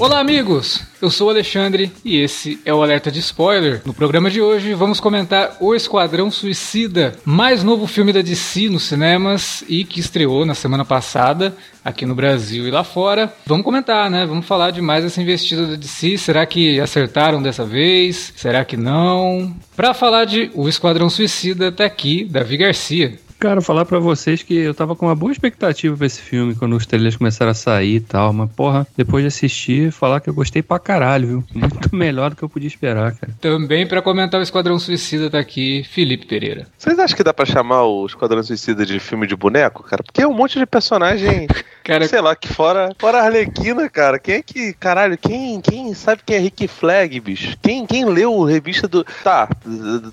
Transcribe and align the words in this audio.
Olá, 0.00 0.20
amigos! 0.20 0.80
Eu 1.02 1.10
sou 1.10 1.26
o 1.26 1.30
Alexandre 1.30 1.90
e 2.04 2.18
esse 2.18 2.60
é 2.64 2.72
o 2.72 2.80
Alerta 2.80 3.10
de 3.10 3.18
Spoiler. 3.18 3.82
No 3.84 3.92
programa 3.92 4.30
de 4.30 4.40
hoje 4.40 4.72
vamos 4.72 5.00
comentar 5.00 5.56
O 5.58 5.74
Esquadrão 5.74 6.30
Suicida, 6.30 7.16
mais 7.24 7.64
novo 7.64 7.84
filme 7.84 8.12
da 8.12 8.22
DC 8.22 8.68
nos 8.68 8.84
cinemas 8.84 9.64
e 9.68 9.84
que 9.84 9.98
estreou 9.98 10.46
na 10.46 10.54
semana 10.54 10.84
passada 10.84 11.52
aqui 11.84 12.06
no 12.06 12.14
Brasil 12.14 12.68
e 12.68 12.70
lá 12.70 12.84
fora. 12.84 13.34
Vamos 13.44 13.64
comentar, 13.64 14.08
né? 14.08 14.24
Vamos 14.24 14.46
falar 14.46 14.70
de 14.70 14.80
mais 14.80 15.04
essa 15.04 15.20
investida 15.20 15.66
da 15.66 15.74
DC. 15.74 16.16
Será 16.16 16.46
que 16.46 16.78
acertaram 16.78 17.42
dessa 17.42 17.64
vez? 17.64 18.32
Será 18.36 18.64
que 18.64 18.76
não? 18.76 19.52
Para 19.74 19.92
falar 19.92 20.26
de 20.26 20.48
O 20.54 20.68
Esquadrão 20.68 21.10
Suicida, 21.10 21.72
tá 21.72 21.84
aqui 21.84 22.24
Davi 22.24 22.56
Garcia. 22.56 23.18
Cara, 23.38 23.60
falar 23.60 23.84
para 23.84 24.00
vocês 24.00 24.42
que 24.42 24.52
eu 24.52 24.74
tava 24.74 24.96
com 24.96 25.06
uma 25.06 25.14
boa 25.14 25.30
expectativa 25.30 25.96
pra 25.96 26.06
esse 26.06 26.20
filme 26.20 26.56
quando 26.56 26.74
os 26.74 26.84
trailers 26.84 27.16
começaram 27.16 27.52
a 27.52 27.54
sair 27.54 27.96
e 27.96 28.00
tal, 28.00 28.32
mas 28.32 28.50
porra, 28.50 28.84
depois 28.96 29.22
de 29.22 29.28
assistir, 29.28 29.92
falar 29.92 30.20
que 30.20 30.28
eu 30.28 30.34
gostei 30.34 30.60
pra 30.60 30.78
caralho, 30.80 31.28
viu? 31.28 31.44
Muito 31.54 31.94
melhor 31.94 32.30
do 32.30 32.36
que 32.36 32.42
eu 32.42 32.48
podia 32.48 32.66
esperar, 32.66 33.14
cara. 33.14 33.32
Também 33.40 33.86
para 33.86 34.02
comentar 34.02 34.40
o 34.40 34.42
Esquadrão 34.42 34.76
Suicida 34.76 35.30
tá 35.30 35.38
aqui 35.38 35.84
Felipe 35.84 36.26
Pereira. 36.26 36.66
Vocês 36.76 36.98
acham 36.98 37.16
que 37.16 37.22
dá 37.22 37.32
pra 37.32 37.46
chamar 37.46 37.84
o 37.84 38.06
Esquadrão 38.06 38.42
Suicida 38.42 38.84
de 38.84 38.98
filme 38.98 39.24
de 39.24 39.36
boneco, 39.36 39.84
cara? 39.84 40.02
Porque 40.02 40.20
é 40.20 40.26
um 40.26 40.34
monte 40.34 40.58
de 40.58 40.66
personagem, 40.66 41.46
cara, 41.88 42.06
sei 42.06 42.20
lá, 42.20 42.36
que 42.36 42.48
fora, 42.48 42.94
fora 42.98 43.18
a 43.18 43.24
Arlequina, 43.24 43.88
cara. 43.88 44.18
Quem 44.18 44.36
é 44.36 44.42
que, 44.42 44.72
caralho, 44.74 45.16
quem, 45.16 45.60
quem 45.60 45.94
sabe 45.94 46.22
quem 46.24 46.36
é 46.36 46.38
Rick 46.38 46.68
Flag, 46.68 47.18
bicho? 47.18 47.56
Quem, 47.62 47.86
quem 47.86 48.04
leu 48.04 48.44
a 48.44 48.48
revista 48.48 48.86
do... 48.86 49.04
Tá, 49.24 49.48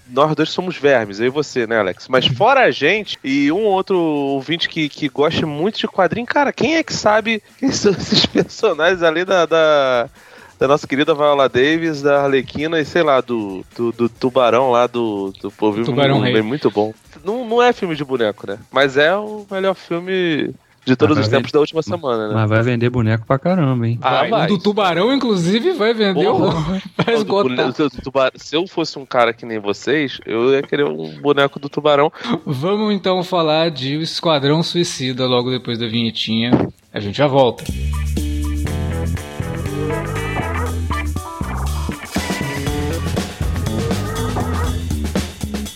nós 0.09 0.33
dois 0.35 0.49
somos 0.49 0.77
vermes, 0.77 1.19
eu 1.19 1.27
e 1.27 1.29
você, 1.29 1.67
né, 1.67 1.77
Alex? 1.79 2.07
Mas 2.07 2.25
fora 2.35 2.61
a 2.61 2.71
gente, 2.71 3.19
e 3.23 3.51
um 3.51 3.65
outro 3.65 3.99
ouvinte 3.99 4.69
que, 4.69 4.87
que 4.87 5.09
gosta 5.09 5.45
muito 5.45 5.77
de 5.77 5.87
quadrinho, 5.87 6.25
cara, 6.25 6.53
quem 6.53 6.77
é 6.77 6.83
que 6.83 6.93
sabe 6.93 7.43
quem 7.59 7.71
são 7.71 7.91
esses 7.91 8.25
personagens 8.25 9.03
além 9.03 9.25
da, 9.25 9.45
da, 9.45 10.09
da 10.57 10.67
nossa 10.67 10.87
querida 10.87 11.13
Viola 11.13 11.49
Davis, 11.49 12.01
da 12.01 12.23
Arlequina 12.23 12.79
e 12.79 12.85
sei 12.85 13.03
lá, 13.03 13.19
do, 13.19 13.65
do, 13.75 13.91
do 13.91 14.07
Tubarão 14.07 14.71
lá 14.71 14.87
do, 14.87 15.33
do 15.41 15.51
povo 15.51 15.83
Tubarão 15.83 16.21
Rei. 16.21 16.41
muito 16.41 16.71
bom. 16.71 16.93
Não, 17.23 17.43
não 17.43 17.61
é 17.61 17.73
filme 17.73 17.95
de 17.95 18.03
boneco, 18.05 18.47
né? 18.47 18.57
Mas 18.71 18.97
é 18.97 19.15
o 19.15 19.45
melhor 19.49 19.73
filme 19.73 20.53
de 20.85 20.95
todos 20.95 21.17
os 21.17 21.27
tempos 21.27 21.47
vender... 21.47 21.53
da 21.53 21.59
última 21.59 21.81
semana, 21.81 22.27
né? 22.27 22.33
Mas 22.33 22.49
vai 22.49 22.61
vender 22.61 22.89
boneco 22.89 23.25
pra 23.25 23.39
caramba, 23.39 23.87
hein? 23.87 23.97
Ah, 24.01 24.27
vai. 24.27 24.45
O 24.45 24.47
do 24.47 24.59
tubarão, 24.59 25.13
inclusive, 25.13 25.73
vai 25.73 25.93
vender 25.93 26.25
Porra. 26.25 26.81
vai 27.03 27.15
esgotar. 27.15 27.73
Se 28.35 28.55
eu 28.55 28.67
fosse 28.67 28.99
um 28.99 29.05
cara 29.05 29.33
que 29.33 29.45
nem 29.45 29.59
vocês, 29.59 30.19
eu 30.25 30.51
ia 30.51 30.61
querer 30.61 30.85
um 30.85 31.19
boneco 31.19 31.59
do 31.59 31.67
tubarão. 31.67 32.11
Vamos 32.45 32.93
então 32.93 33.23
falar 33.23 33.71
de 33.71 33.95
Esquadrão 33.95 34.61
Suicida 34.61 35.25
logo 35.25 35.49
depois 35.49 35.79
da 35.79 35.87
vinhetinha. 35.87 36.51
A 36.93 36.99
gente 36.99 37.17
já 37.17 37.27
volta. 37.27 37.63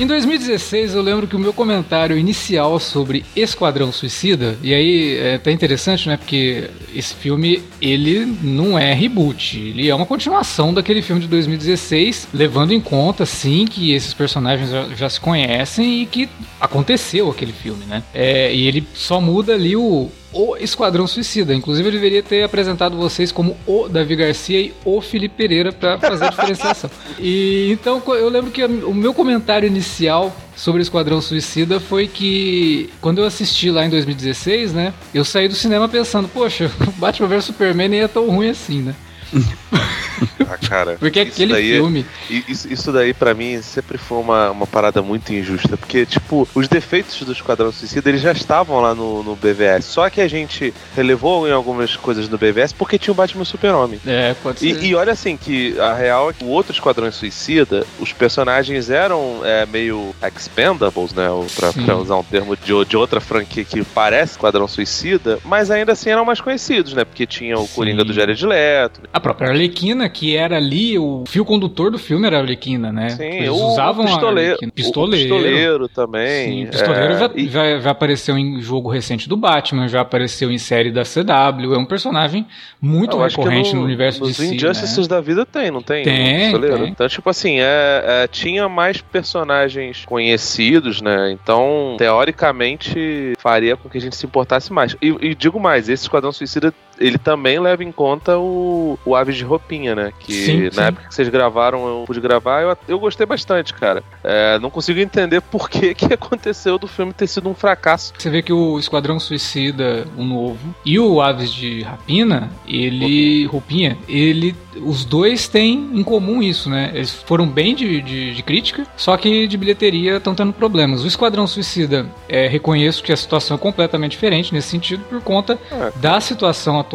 Em 0.00 0.06
2016, 0.06 0.94
eu 0.94 1.02
lembro 1.02 1.26
que 1.26 1.34
o 1.34 1.40
meu 1.40 1.52
comentário 1.52 2.16
inicial 2.16 2.78
sobre 2.78 3.24
Esquadrão 3.34 3.90
Suicida, 3.90 4.56
e 4.62 4.72
aí 4.72 5.16
é 5.16 5.34
até 5.34 5.50
interessante, 5.50 6.08
né? 6.08 6.16
Porque 6.16 6.70
esse 6.94 7.12
filme, 7.14 7.64
ele 7.82 8.24
não 8.40 8.78
é 8.78 8.94
reboot, 8.94 9.58
ele 9.58 9.88
é 9.88 9.94
uma 9.94 10.06
continuação 10.06 10.72
daquele 10.72 11.02
filme 11.02 11.20
de 11.20 11.26
2016, 11.26 12.28
levando 12.32 12.72
em 12.72 12.80
conta, 12.80 13.26
sim, 13.26 13.64
que 13.64 13.92
esses 13.92 14.14
personagens 14.14 14.70
já, 14.70 14.84
já 14.94 15.10
se 15.10 15.20
conhecem 15.20 16.02
e 16.02 16.06
que 16.06 16.28
aconteceu 16.60 17.28
aquele 17.28 17.52
filme, 17.52 17.84
né? 17.84 18.04
É, 18.14 18.54
e 18.54 18.68
ele 18.68 18.86
só 18.94 19.20
muda 19.20 19.54
ali 19.54 19.74
o, 19.74 20.08
o 20.32 20.56
Esquadrão 20.56 21.06
Suicida. 21.06 21.54
Inclusive, 21.54 21.88
eu 21.88 21.92
deveria 21.92 22.22
ter 22.22 22.42
apresentado 22.42 22.96
vocês 22.96 23.32
como 23.32 23.56
o 23.66 23.88
Davi 23.88 24.16
Garcia 24.16 24.60
e 24.60 24.74
o 24.84 25.00
Felipe 25.00 25.34
Pereira 25.36 25.72
para 25.72 25.98
fazer 25.98 26.26
a 26.26 26.30
diferenciação. 26.30 26.90
e 27.18 27.70
então 27.72 28.02
eu 28.14 28.28
lembro 28.28 28.50
que 28.50 28.64
o 28.64 28.94
meu 28.94 29.14
comentário 29.14 29.66
inicial 29.66 30.34
sobre 30.56 30.82
Esquadrão 30.82 31.20
Suicida 31.20 31.78
foi 31.80 32.08
que 32.08 32.90
quando 33.00 33.18
eu 33.18 33.24
assisti 33.24 33.70
lá 33.70 33.84
em 33.84 33.90
2016, 33.90 34.72
né, 34.72 34.92
eu 35.14 35.24
saí 35.24 35.48
do 35.48 35.54
cinema 35.54 35.88
pensando, 35.88 36.28
poxa, 36.28 36.70
Batman 36.98 37.28
vs 37.28 37.44
Superman 37.44 37.88
nem 37.88 38.00
é 38.00 38.08
tão 38.08 38.28
ruim 38.28 38.50
assim, 38.50 38.82
né? 38.82 38.94
Ah, 40.48 40.56
cara. 40.56 40.96
Porque 40.98 41.20
aquele 41.20 41.52
daí, 41.52 41.72
é- 41.72 41.74
filme. 41.76 42.06
Isso, 42.30 42.72
isso 42.72 42.92
daí, 42.92 43.12
para 43.12 43.34
mim, 43.34 43.60
sempre 43.62 43.98
foi 43.98 44.18
uma, 44.18 44.50
uma 44.50 44.66
parada 44.66 45.02
muito 45.02 45.32
injusta. 45.32 45.76
Porque, 45.76 46.06
tipo, 46.06 46.48
os 46.54 46.68
defeitos 46.68 47.20
do 47.22 47.32
Esquadrão 47.32 47.72
Suicida 47.72 48.08
eles 48.08 48.20
já 48.20 48.32
estavam 48.32 48.80
lá 48.80 48.94
no, 48.94 49.22
no 49.22 49.36
BVS. 49.36 49.84
Só 49.84 50.08
que 50.08 50.20
a 50.20 50.28
gente 50.28 50.72
relevou 50.94 51.48
em 51.48 51.52
algumas 51.52 51.96
coisas 51.96 52.28
no 52.28 52.38
BVS 52.38 52.72
porque 52.72 52.98
tinha 52.98 53.12
o 53.12 53.16
Batman 53.16 53.44
Super-Homem. 53.44 54.00
É, 54.06 54.34
pode 54.42 54.60
ser. 54.60 54.82
E, 54.82 54.88
e, 54.88 54.94
olha 54.94 55.12
assim, 55.12 55.36
que 55.36 55.78
a 55.78 55.94
real 55.94 56.30
é 56.30 56.32
que 56.32 56.44
o 56.44 56.48
outro 56.48 56.72
Esquadrão 56.72 57.10
Suicida, 57.10 57.86
os 57.98 58.12
personagens 58.12 58.90
eram 58.90 59.40
é, 59.44 59.66
meio 59.66 60.14
expendables, 60.36 61.12
né? 61.12 61.28
Pra, 61.56 61.72
pra, 61.72 61.96
usar 61.96 62.16
um 62.16 62.22
termo 62.22 62.56
de, 62.56 62.84
de 62.84 62.96
outra 62.96 63.20
franquia 63.20 63.64
que 63.64 63.82
parece 63.84 64.32
Esquadrão 64.32 64.68
Suicida, 64.68 65.38
mas 65.44 65.70
ainda 65.70 65.92
assim 65.92 66.10
eram 66.10 66.24
mais 66.24 66.40
conhecidos, 66.40 66.92
né? 66.92 67.04
Porque 67.04 67.26
tinha 67.26 67.58
o 67.58 67.66
Sim. 67.66 67.74
Coringa 67.74 68.04
do 68.04 68.12
Jared 68.12 68.44
Leto. 68.44 69.00
A 69.12 69.20
própria 69.20 69.50
Arlequina, 69.50 70.07
que 70.08 70.36
era 70.36 70.56
ali, 70.56 70.98
o 70.98 71.24
fio 71.26 71.44
condutor 71.44 71.90
do 71.90 71.98
filme 71.98 72.26
era 72.26 72.38
a 72.38 72.40
Arlequina, 72.40 72.92
né? 72.92 73.10
Sim, 73.10 73.24
Eles 73.24 73.50
usavam 73.50 74.04
pistoleiro, 74.04 74.58
a 74.62 74.70
pistoleiro. 74.70 75.34
O 75.34 75.38
pistoleiro 75.38 75.88
também. 75.88 76.44
Sim, 76.44 76.66
pistoleiro 76.70 77.14
é, 77.14 77.18
já, 77.18 77.30
e... 77.34 77.48
já, 77.48 77.80
já, 77.80 77.90
apareceu 77.90 78.38
em 78.38 78.60
jogo 78.60 78.88
recente 78.88 79.28
do 79.28 79.36
Batman, 79.36 79.88
já 79.88 80.00
apareceu 80.00 80.50
em 80.50 80.58
série 80.58 80.90
da 80.90 81.02
CW, 81.02 81.74
é 81.74 81.78
um 81.78 81.84
personagem 81.84 82.46
muito 82.80 83.16
Eu 83.16 83.22
recorrente 83.22 83.72
no, 83.74 83.80
no, 83.80 83.84
universo 83.84 84.20
nos 84.20 84.30
de 84.30 84.34
si, 84.34 84.54
Injustices 84.54 85.08
né? 85.08 85.16
da 85.16 85.20
vida 85.20 85.44
tem, 85.44 85.70
não 85.70 85.82
tem? 85.82 86.04
Tem, 86.04 86.60
tem. 86.60 86.88
Então, 86.88 87.08
tipo 87.08 87.28
assim, 87.28 87.60
é, 87.60 88.04
é, 88.24 88.28
tinha 88.28 88.68
mais 88.68 89.00
personagens 89.00 90.04
conhecidos, 90.04 91.00
né? 91.00 91.30
Então, 91.32 91.96
teoricamente, 91.98 93.34
faria 93.38 93.76
com 93.76 93.88
que 93.88 93.98
a 93.98 94.00
gente 94.00 94.16
se 94.16 94.26
importasse 94.26 94.72
mais. 94.72 94.96
E, 95.00 95.08
e 95.20 95.34
digo 95.34 95.58
mais, 95.58 95.88
esse 95.88 96.04
Esquadrão 96.04 96.32
Suicida 96.32 96.72
ele 96.98 97.18
também 97.18 97.58
leva 97.58 97.82
em 97.84 97.92
conta 97.92 98.38
o, 98.38 98.98
o 99.04 99.14
Aves 99.14 99.36
de 99.36 99.44
Roupinha, 99.44 99.94
né? 99.94 100.12
Que 100.18 100.32
sim, 100.32 100.64
na 100.64 100.70
sim. 100.70 100.80
época 100.80 101.08
que 101.08 101.14
vocês 101.14 101.28
gravaram, 101.28 101.86
eu 101.86 102.04
pude 102.06 102.20
gravar, 102.20 102.62
eu, 102.62 102.76
eu 102.86 102.98
gostei 102.98 103.26
bastante, 103.26 103.72
cara. 103.72 104.02
É, 104.22 104.58
não 104.58 104.70
consigo 104.70 104.98
entender 105.00 105.40
por 105.40 105.68
que, 105.70 105.94
que 105.94 106.12
aconteceu 106.12 106.78
do 106.78 106.86
filme 106.86 107.12
ter 107.12 107.26
sido 107.26 107.48
um 107.48 107.54
fracasso. 107.54 108.12
Você 108.18 108.28
vê 108.28 108.42
que 108.42 108.52
o 108.52 108.78
Esquadrão 108.78 109.18
Suicida, 109.18 110.06
o 110.16 110.24
novo, 110.24 110.74
e 110.84 110.98
o 110.98 111.20
Aves 111.20 111.52
de 111.52 111.82
Rapina, 111.82 112.50
ele. 112.66 113.46
Roupinha, 113.46 113.96
ele. 114.08 114.54
Os 114.84 115.04
dois 115.04 115.48
têm 115.48 115.90
em 115.92 116.04
comum 116.04 116.42
isso, 116.42 116.70
né? 116.70 116.90
Eles 116.94 117.12
foram 117.12 117.46
bem 117.46 117.74
de, 117.74 118.00
de, 118.00 118.34
de 118.34 118.42
crítica, 118.42 118.86
só 118.96 119.16
que 119.16 119.46
de 119.46 119.56
bilheteria 119.56 120.16
estão 120.16 120.34
tendo 120.34 120.52
problemas. 120.52 121.02
O 121.02 121.06
Esquadrão 121.06 121.46
Suicida, 121.46 122.06
é, 122.28 122.46
reconheço 122.46 123.02
que 123.02 123.12
a 123.12 123.16
situação 123.16 123.56
é 123.56 123.60
completamente 123.60 124.12
diferente 124.12 124.52
nesse 124.54 124.68
sentido, 124.68 125.02
por 125.04 125.20
conta 125.20 125.58
é. 125.72 125.92
da 125.96 126.20
situação 126.20 126.78
atual 126.78 126.87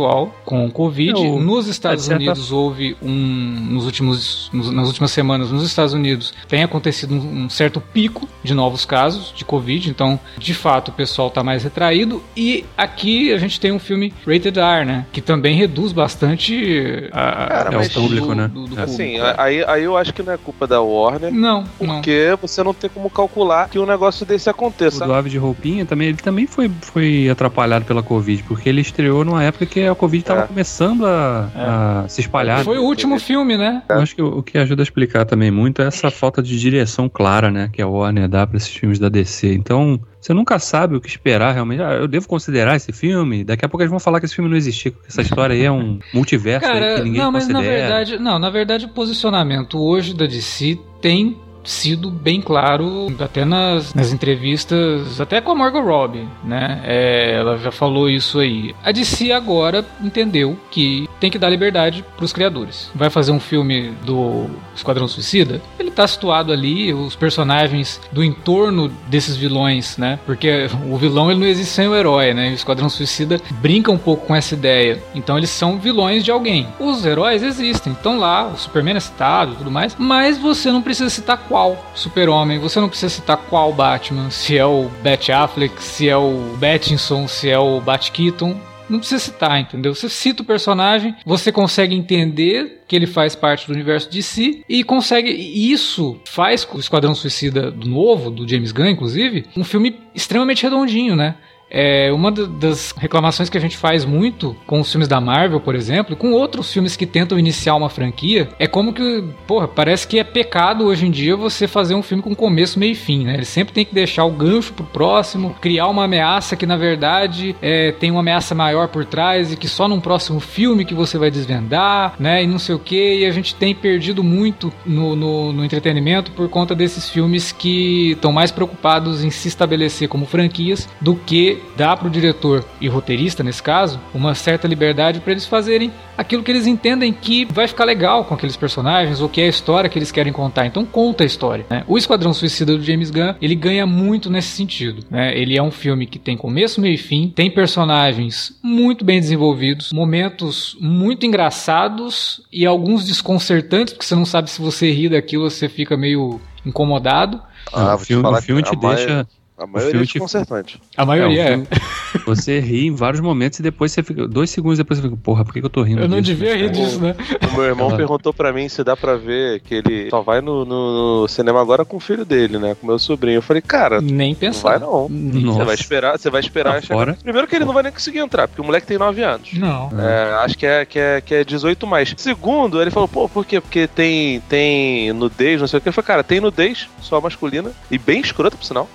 com 0.45 0.65
o 0.65 0.71
Covid. 0.71 1.11
Eu, 1.11 1.39
nos 1.39 1.67
Estados 1.67 2.07
Unidos 2.07 2.51
houve 2.51 2.95
um. 3.01 3.67
Nos 3.73 3.85
últimos, 3.85 4.49
nos, 4.53 4.71
nas 4.71 4.87
últimas 4.87 5.11
semanas, 5.11 5.51
nos 5.51 5.63
Estados 5.63 5.93
Unidos, 5.93 6.33
tem 6.47 6.63
acontecido 6.63 7.13
um, 7.13 7.43
um 7.43 7.49
certo 7.49 7.81
pico 7.81 8.27
de 8.43 8.53
novos 8.53 8.85
casos 8.85 9.33
de 9.35 9.45
Covid, 9.45 9.89
então, 9.89 10.19
de 10.37 10.53
fato, 10.53 10.89
o 10.89 10.91
pessoal 10.91 11.27
está 11.27 11.43
mais 11.43 11.63
retraído. 11.63 12.23
E 12.35 12.65
aqui 12.77 13.31
a 13.33 13.37
gente 13.37 13.59
tem 13.59 13.71
um 13.71 13.79
filme 13.79 14.13
Rated 14.25 14.59
R, 14.59 14.85
né? 14.85 15.05
Que 15.11 15.21
também 15.21 15.55
reduz 15.55 15.91
bastante 15.91 17.09
a, 17.11 17.47
Cara, 17.47 17.75
é 17.75 17.77
o 17.77 17.89
público, 17.89 18.27
do, 18.27 18.35
né? 18.35 18.47
Do, 18.47 18.65
do 18.65 18.81
assim, 18.81 19.17
público. 19.17 19.35
aí, 19.37 19.63
aí 19.65 19.83
eu 19.83 19.97
acho 19.97 20.13
que 20.13 20.23
não 20.23 20.33
é 20.33 20.37
culpa 20.37 20.67
da 20.67 20.81
Warner. 20.81 21.31
Não, 21.31 21.63
porque 21.77 22.29
não. 22.29 22.37
você 22.37 22.63
não 22.63 22.73
tem 22.73 22.89
como 22.89 23.09
calcular 23.09 23.69
que 23.69 23.79
um 23.79 23.85
negócio 23.85 24.25
desse 24.25 24.49
aconteça. 24.49 25.03
O 25.03 25.07
do 25.07 25.13
Ave 25.13 25.29
de 25.29 25.37
Roupinha 25.37 25.85
também, 25.85 26.09
ele 26.09 26.17
também 26.17 26.47
foi, 26.47 26.71
foi 26.81 27.29
atrapalhado 27.29 27.85
pela 27.85 28.03
Covid, 28.03 28.43
porque 28.43 28.69
ele 28.69 28.81
estreou 28.81 29.23
numa 29.23 29.43
época 29.43 29.65
que 29.65 29.79
a 29.87 29.95
Covid 29.95 30.21
estava 30.21 30.41
é. 30.41 30.47
começando 30.47 31.05
a, 31.05 31.49
é. 31.55 31.59
a, 31.59 32.05
se 32.07 32.21
espalhar. 32.21 32.63
Foi 32.63 32.77
o 32.77 32.83
último 32.83 33.19
filme, 33.19 33.57
né? 33.57 33.83
Eu 33.89 33.99
acho 33.99 34.15
que 34.15 34.21
o, 34.21 34.39
o, 34.39 34.43
que 34.43 34.57
ajuda 34.57 34.81
a 34.81 34.85
explicar 34.85 35.25
também 35.25 35.51
muito 35.51 35.81
é 35.81 35.85
essa 35.85 36.09
falta 36.11 36.41
de 36.41 36.59
direção 36.59 37.09
clara, 37.09 37.51
né? 37.51 37.69
Que 37.71 37.81
a 37.81 37.87
Warner 37.87 38.27
dá 38.27 38.45
para 38.45 38.57
esses 38.57 38.73
filmes 38.73 38.99
da 38.99 39.09
DC. 39.09 39.53
Então, 39.53 39.99
você 40.23 40.33
nunca 40.33 40.57
sabe 40.57 40.95
o 40.95 41.01
que 41.01 41.07
esperar 41.07 41.53
realmente. 41.53 41.81
Ah, 41.81 41.93
eu 41.93 42.07
devo 42.07 42.27
considerar 42.27 42.75
esse 42.75 42.93
filme? 42.93 43.43
Daqui 43.43 43.65
a 43.65 43.69
pouco 43.69 43.83
eles 43.83 43.91
vão 43.91 43.99
falar 43.99 44.19
que 44.19 44.25
esse 44.25 44.35
filme 44.35 44.49
não 44.49 44.55
existia, 44.55 44.91
que 44.91 44.97
essa 45.07 45.21
história 45.21 45.53
aí 45.53 45.63
é 45.63 45.71
um 45.71 45.99
multiverso 46.13 46.65
Cara, 46.65 46.95
que 46.95 47.03
ninguém 47.03 47.21
não, 47.21 47.31
mas 47.31 47.45
considera. 47.45 47.63
na 47.65 47.75
verdade, 47.75 48.17
não, 48.19 48.39
na 48.39 48.49
verdade 48.49 48.85
o 48.85 48.89
posicionamento 48.89 49.77
hoje 49.77 50.13
da 50.13 50.25
DC 50.25 50.79
tem 51.01 51.37
sido 51.63 52.09
bem 52.09 52.41
claro, 52.41 53.13
até 53.19 53.45
nas, 53.45 53.93
nas 53.93 54.11
entrevistas, 54.11 55.19
até 55.19 55.41
com 55.41 55.51
a 55.51 55.55
Margot 55.55 55.81
Robbie, 55.81 56.27
né? 56.43 56.81
É, 56.83 57.35
ela 57.39 57.57
já 57.57 57.71
falou 57.71 58.09
isso 58.09 58.39
aí. 58.39 58.75
A 58.83 58.91
DC 58.91 59.31
agora 59.31 59.85
entendeu 60.01 60.57
que 60.71 61.07
tem 61.19 61.31
que 61.31 61.39
dar 61.39 61.49
liberdade 61.49 62.03
para 62.15 62.25
os 62.25 62.33
criadores. 62.33 62.91
Vai 62.93 63.09
fazer 63.09 63.31
um 63.31 63.39
filme 63.39 63.91
do 64.05 64.47
Esquadrão 64.75 65.07
Suicida? 65.07 65.61
Ele 65.79 65.91
tá 65.91 66.07
situado 66.07 66.51
ali, 66.51 66.93
os 66.93 67.15
personagens 67.15 68.01
do 68.11 68.23
entorno 68.23 68.91
desses 69.07 69.35
vilões, 69.35 69.97
né? 69.97 70.19
Porque 70.25 70.67
o 70.89 70.97
vilão 70.97 71.31
ele 71.31 71.39
não 71.39 71.47
existe 71.47 71.73
sem 71.73 71.87
o 71.87 71.95
herói, 71.95 72.33
né? 72.33 72.49
O 72.49 72.53
Esquadrão 72.53 72.89
Suicida 72.89 73.39
brinca 73.61 73.91
um 73.91 73.97
pouco 73.97 74.27
com 74.27 74.35
essa 74.35 74.53
ideia. 74.53 75.01
Então 75.15 75.37
eles 75.37 75.49
são 75.49 75.77
vilões 75.77 76.23
de 76.23 76.31
alguém. 76.31 76.67
Os 76.79 77.05
heróis 77.05 77.43
existem, 77.43 77.93
estão 77.93 78.17
lá, 78.17 78.47
o 78.47 78.57
Superman 78.57 78.97
é 78.97 78.99
citado 78.99 79.53
e 79.53 79.55
tudo 79.55 79.71
mais, 79.71 79.95
mas 79.97 80.37
você 80.37 80.71
não 80.71 80.81
precisa 80.81 81.09
citar 81.09 81.37
qual 81.53 81.77
super-homem, 81.93 82.57
você 82.57 82.79
não 82.79 82.89
precisa 82.89 83.13
citar 83.13 83.37
qual 83.37 83.71
Batman, 83.71 84.31
se 84.31 84.57
é 84.57 84.65
o 84.65 84.89
Bat 85.03 85.31
Affleck, 85.31 85.83
se 85.83 86.09
é 86.09 86.17
o 86.17 86.57
Battinson, 86.57 87.27
se 87.27 87.47
é 87.47 87.59
o 87.59 87.79
Bat 87.79 88.11
Keaton, 88.11 88.59
não 88.89 88.97
precisa 88.97 89.23
citar, 89.23 89.59
entendeu? 89.59 89.93
Você 89.93 90.09
cita 90.09 90.41
o 90.41 90.45
personagem, 90.45 91.15
você 91.23 91.51
consegue 91.51 91.93
entender 91.93 92.81
que 92.87 92.95
ele 92.95 93.05
faz 93.05 93.35
parte 93.35 93.67
do 93.67 93.73
universo 93.73 94.09
de 94.09 94.23
si 94.23 94.65
e 94.67 94.83
consegue. 94.83 95.29
Isso 95.29 96.19
faz 96.25 96.65
com 96.65 96.77
o 96.77 96.79
Esquadrão 96.79 97.13
Suicida 97.13 97.69
do 97.69 97.87
novo, 97.87 98.31
do 98.31 98.47
James 98.49 98.71
Gunn, 98.71 98.89
inclusive, 98.89 99.45
um 99.55 99.63
filme 99.63 99.99
extremamente 100.15 100.63
redondinho, 100.63 101.15
né? 101.15 101.35
É, 101.73 102.11
uma 102.13 102.31
das 102.31 102.93
reclamações 102.95 103.49
que 103.49 103.57
a 103.57 103.61
gente 103.61 103.75
faz 103.75 104.05
muito 104.05 104.55
com 104.67 104.79
os 104.79 104.91
filmes 104.91 105.07
da 105.07 105.19
Marvel, 105.19 105.59
por 105.59 105.73
exemplo, 105.73 106.13
e 106.13 106.15
com 106.15 106.31
outros 106.31 106.71
filmes 106.71 106.95
que 106.95 107.07
tentam 107.07 107.39
iniciar 107.39 107.75
uma 107.75 107.89
franquia, 107.89 108.49
é 108.59 108.67
como 108.67 108.93
que, 108.93 109.23
porra, 109.47 109.67
parece 109.67 110.07
que 110.07 110.19
é 110.19 110.23
pecado 110.23 110.85
hoje 110.85 111.07
em 111.07 111.11
dia 111.11 111.35
você 111.35 111.67
fazer 111.67 111.95
um 111.95 112.03
filme 112.03 112.21
com 112.21 112.35
começo, 112.35 112.77
meio 112.77 112.91
e 112.91 112.95
fim, 112.95 113.25
né? 113.25 113.33
Ele 113.33 113.45
sempre 113.45 113.73
tem 113.73 113.83
que 113.83 113.93
deixar 113.93 114.23
o 114.25 114.31
gancho 114.31 114.71
pro 114.73 114.85
próximo, 114.85 115.55
criar 115.59 115.87
uma 115.87 116.03
ameaça 116.03 116.55
que 116.55 116.67
na 116.67 116.77
verdade 116.77 117.55
é, 117.59 117.91
tem 117.91 118.11
uma 118.11 118.19
ameaça 118.19 118.53
maior 118.53 118.87
por 118.89 119.03
trás 119.03 119.51
e 119.51 119.57
que 119.57 119.67
só 119.67 119.87
num 119.87 119.99
próximo 119.99 120.39
filme 120.39 120.85
que 120.85 120.93
você 120.93 121.17
vai 121.17 121.31
desvendar, 121.31 122.13
né? 122.19 122.43
E 122.43 122.47
não 122.47 122.59
sei 122.59 122.75
o 122.75 122.79
que, 122.79 123.15
e 123.21 123.25
a 123.25 123.31
gente 123.31 123.55
tem 123.55 123.73
perdido 123.73 124.23
muito 124.23 124.71
no, 124.85 125.15
no, 125.15 125.51
no 125.51 125.65
entretenimento 125.65 126.31
por 126.31 126.47
conta 126.49 126.75
desses 126.75 127.09
filmes 127.09 127.51
que 127.51 128.11
estão 128.11 128.31
mais 128.31 128.51
preocupados 128.51 129.23
em 129.23 129.31
se 129.31 129.47
estabelecer 129.47 130.07
como 130.07 130.27
franquias 130.27 130.87
do 131.01 131.15
que 131.15 131.62
dá 131.75 131.95
para 131.95 132.07
o 132.07 132.11
diretor 132.11 132.63
e 132.79 132.87
roteirista, 132.87 133.43
nesse 133.43 133.61
caso, 133.61 133.99
uma 134.13 134.35
certa 134.35 134.67
liberdade 134.67 135.19
para 135.19 135.31
eles 135.31 135.45
fazerem 135.45 135.91
aquilo 136.17 136.43
que 136.43 136.51
eles 136.51 136.67
entendem 136.67 137.11
que 137.11 137.45
vai 137.45 137.67
ficar 137.67 137.85
legal 137.85 138.25
com 138.25 138.33
aqueles 138.33 138.55
personagens 138.55 139.21
ou 139.21 139.29
que 139.29 139.41
é 139.41 139.45
a 139.45 139.49
história 139.49 139.89
que 139.89 139.97
eles 139.97 140.11
querem 140.11 140.31
contar. 140.31 140.65
Então 140.65 140.85
conta 140.85 141.23
a 141.23 141.25
história. 141.25 141.65
Né? 141.69 141.83
O 141.87 141.97
Esquadrão 141.97 142.33
Suicida 142.33 142.77
do 142.77 142.83
James 142.83 143.09
Gunn 143.09 143.35
ele 143.41 143.55
ganha 143.55 143.85
muito 143.85 144.29
nesse 144.29 144.49
sentido. 144.49 145.03
Né? 145.09 145.37
Ele 145.37 145.57
é 145.57 145.63
um 145.63 145.71
filme 145.71 146.05
que 146.05 146.19
tem 146.19 146.37
começo, 146.37 146.79
meio 146.79 146.93
e 146.93 146.97
fim, 146.97 147.31
tem 147.35 147.49
personagens 147.49 148.57
muito 148.61 149.03
bem 149.03 149.19
desenvolvidos, 149.19 149.91
momentos 149.91 150.77
muito 150.79 151.25
engraçados 151.25 152.41
e 152.51 152.65
alguns 152.65 153.05
desconcertantes, 153.05 153.93
porque 153.93 154.05
você 154.05 154.15
não 154.15 154.25
sabe 154.25 154.49
se 154.49 154.61
você 154.61 154.91
ri 154.91 155.09
daquilo, 155.09 155.49
você 155.49 155.67
fica 155.67 155.97
meio 155.97 156.39
incomodado. 156.65 157.41
Ah, 157.71 157.95
o 157.95 157.99
filme, 157.99 158.27
o 158.27 158.41
filme 158.41 158.63
te 158.63 158.75
deixa. 158.75 159.27
A 159.57 159.67
maioria 159.67 160.01
é 160.01 160.03
desconcertante. 160.03 160.81
A 160.97 161.05
maioria 161.05 161.43
é. 161.43 161.53
é. 161.53 162.19
Você 162.25 162.59
ri 162.59 162.87
em 162.87 162.95
vários 162.95 163.21
momentos 163.21 163.59
e 163.59 163.63
depois 163.63 163.91
você 163.91 164.01
fica. 164.01 164.27
Dois 164.27 164.49
segundos 164.49 164.77
depois 164.77 164.99
você 164.99 165.07
fica, 165.07 165.19
porra, 165.21 165.45
por 165.45 165.53
que, 165.53 165.59
que 165.59 165.65
eu 165.65 165.69
tô 165.69 165.83
rindo? 165.83 166.01
Eu 166.01 166.07
não 166.07 166.21
disso? 166.21 166.37
devia 166.37 166.55
rir 166.55 166.71
disso, 166.71 166.99
né? 166.99 167.15
O 167.51 167.55
meu 167.55 167.65
irmão 167.65 167.95
perguntou 167.95 168.33
pra 168.33 168.51
mim 168.51 168.67
se 168.67 168.83
dá 168.83 168.97
pra 168.97 169.15
ver 169.15 169.59
que 169.61 169.75
ele 169.75 170.09
só 170.09 170.21
vai 170.21 170.41
no, 170.41 170.65
no, 170.65 171.21
no, 171.21 171.27
cinema 171.27 171.61
agora 171.61 171.85
com 171.85 171.97
o 171.97 171.99
filho 171.99 172.25
dele, 172.25 172.57
né? 172.57 172.75
Com 172.75 172.87
o 172.87 172.89
meu 172.89 172.99
sobrinho. 172.99 173.37
Eu 173.37 173.41
falei, 173.41 173.61
cara. 173.61 174.01
Nem 174.01 174.33
pensar. 174.33 174.79
Não 174.79 175.07
vai 175.07 175.09
não. 175.09 175.53
Você 175.53 175.63
vai 175.63 175.75
esperar, 175.75 176.17
você 176.17 176.29
vai 176.29 176.41
esperar. 176.41 176.81
Tá 176.81 176.87
fora. 176.87 177.17
Primeiro 177.21 177.47
que 177.47 177.55
ele 177.55 177.65
não 177.65 177.73
vai 177.73 177.83
nem 177.83 177.91
conseguir 177.91 178.19
entrar, 178.19 178.47
porque 178.47 178.61
o 178.61 178.65
moleque 178.65 178.87
tem 178.87 178.97
9 178.97 179.23
anos. 179.23 179.53
Não. 179.53 179.91
É, 179.99 180.33
acho 180.43 180.57
que 180.57 180.65
é, 180.65 180.85
que, 180.85 180.97
é, 180.97 181.21
que 181.21 181.35
é 181.35 181.43
18 181.43 181.85
mais. 181.85 182.13
Segundo, 182.17 182.81
ele 182.81 182.89
falou, 182.91 183.07
pô, 183.07 183.29
por 183.29 183.45
quê? 183.45 183.61
Porque 183.61 183.87
tem, 183.87 184.39
tem 184.41 185.13
nudez, 185.13 185.59
não 185.61 185.67
sei 185.67 185.77
o 185.77 185.81
que. 185.81 185.89
Eu 185.89 185.93
falei, 185.93 186.07
cara, 186.07 186.23
tem 186.23 186.39
nudez, 186.39 186.87
só 187.01 187.21
masculina, 187.21 187.71
e 187.91 187.97
bem 187.97 188.19
escrota, 188.19 188.57
por 188.57 188.65
sinal. 188.65 188.89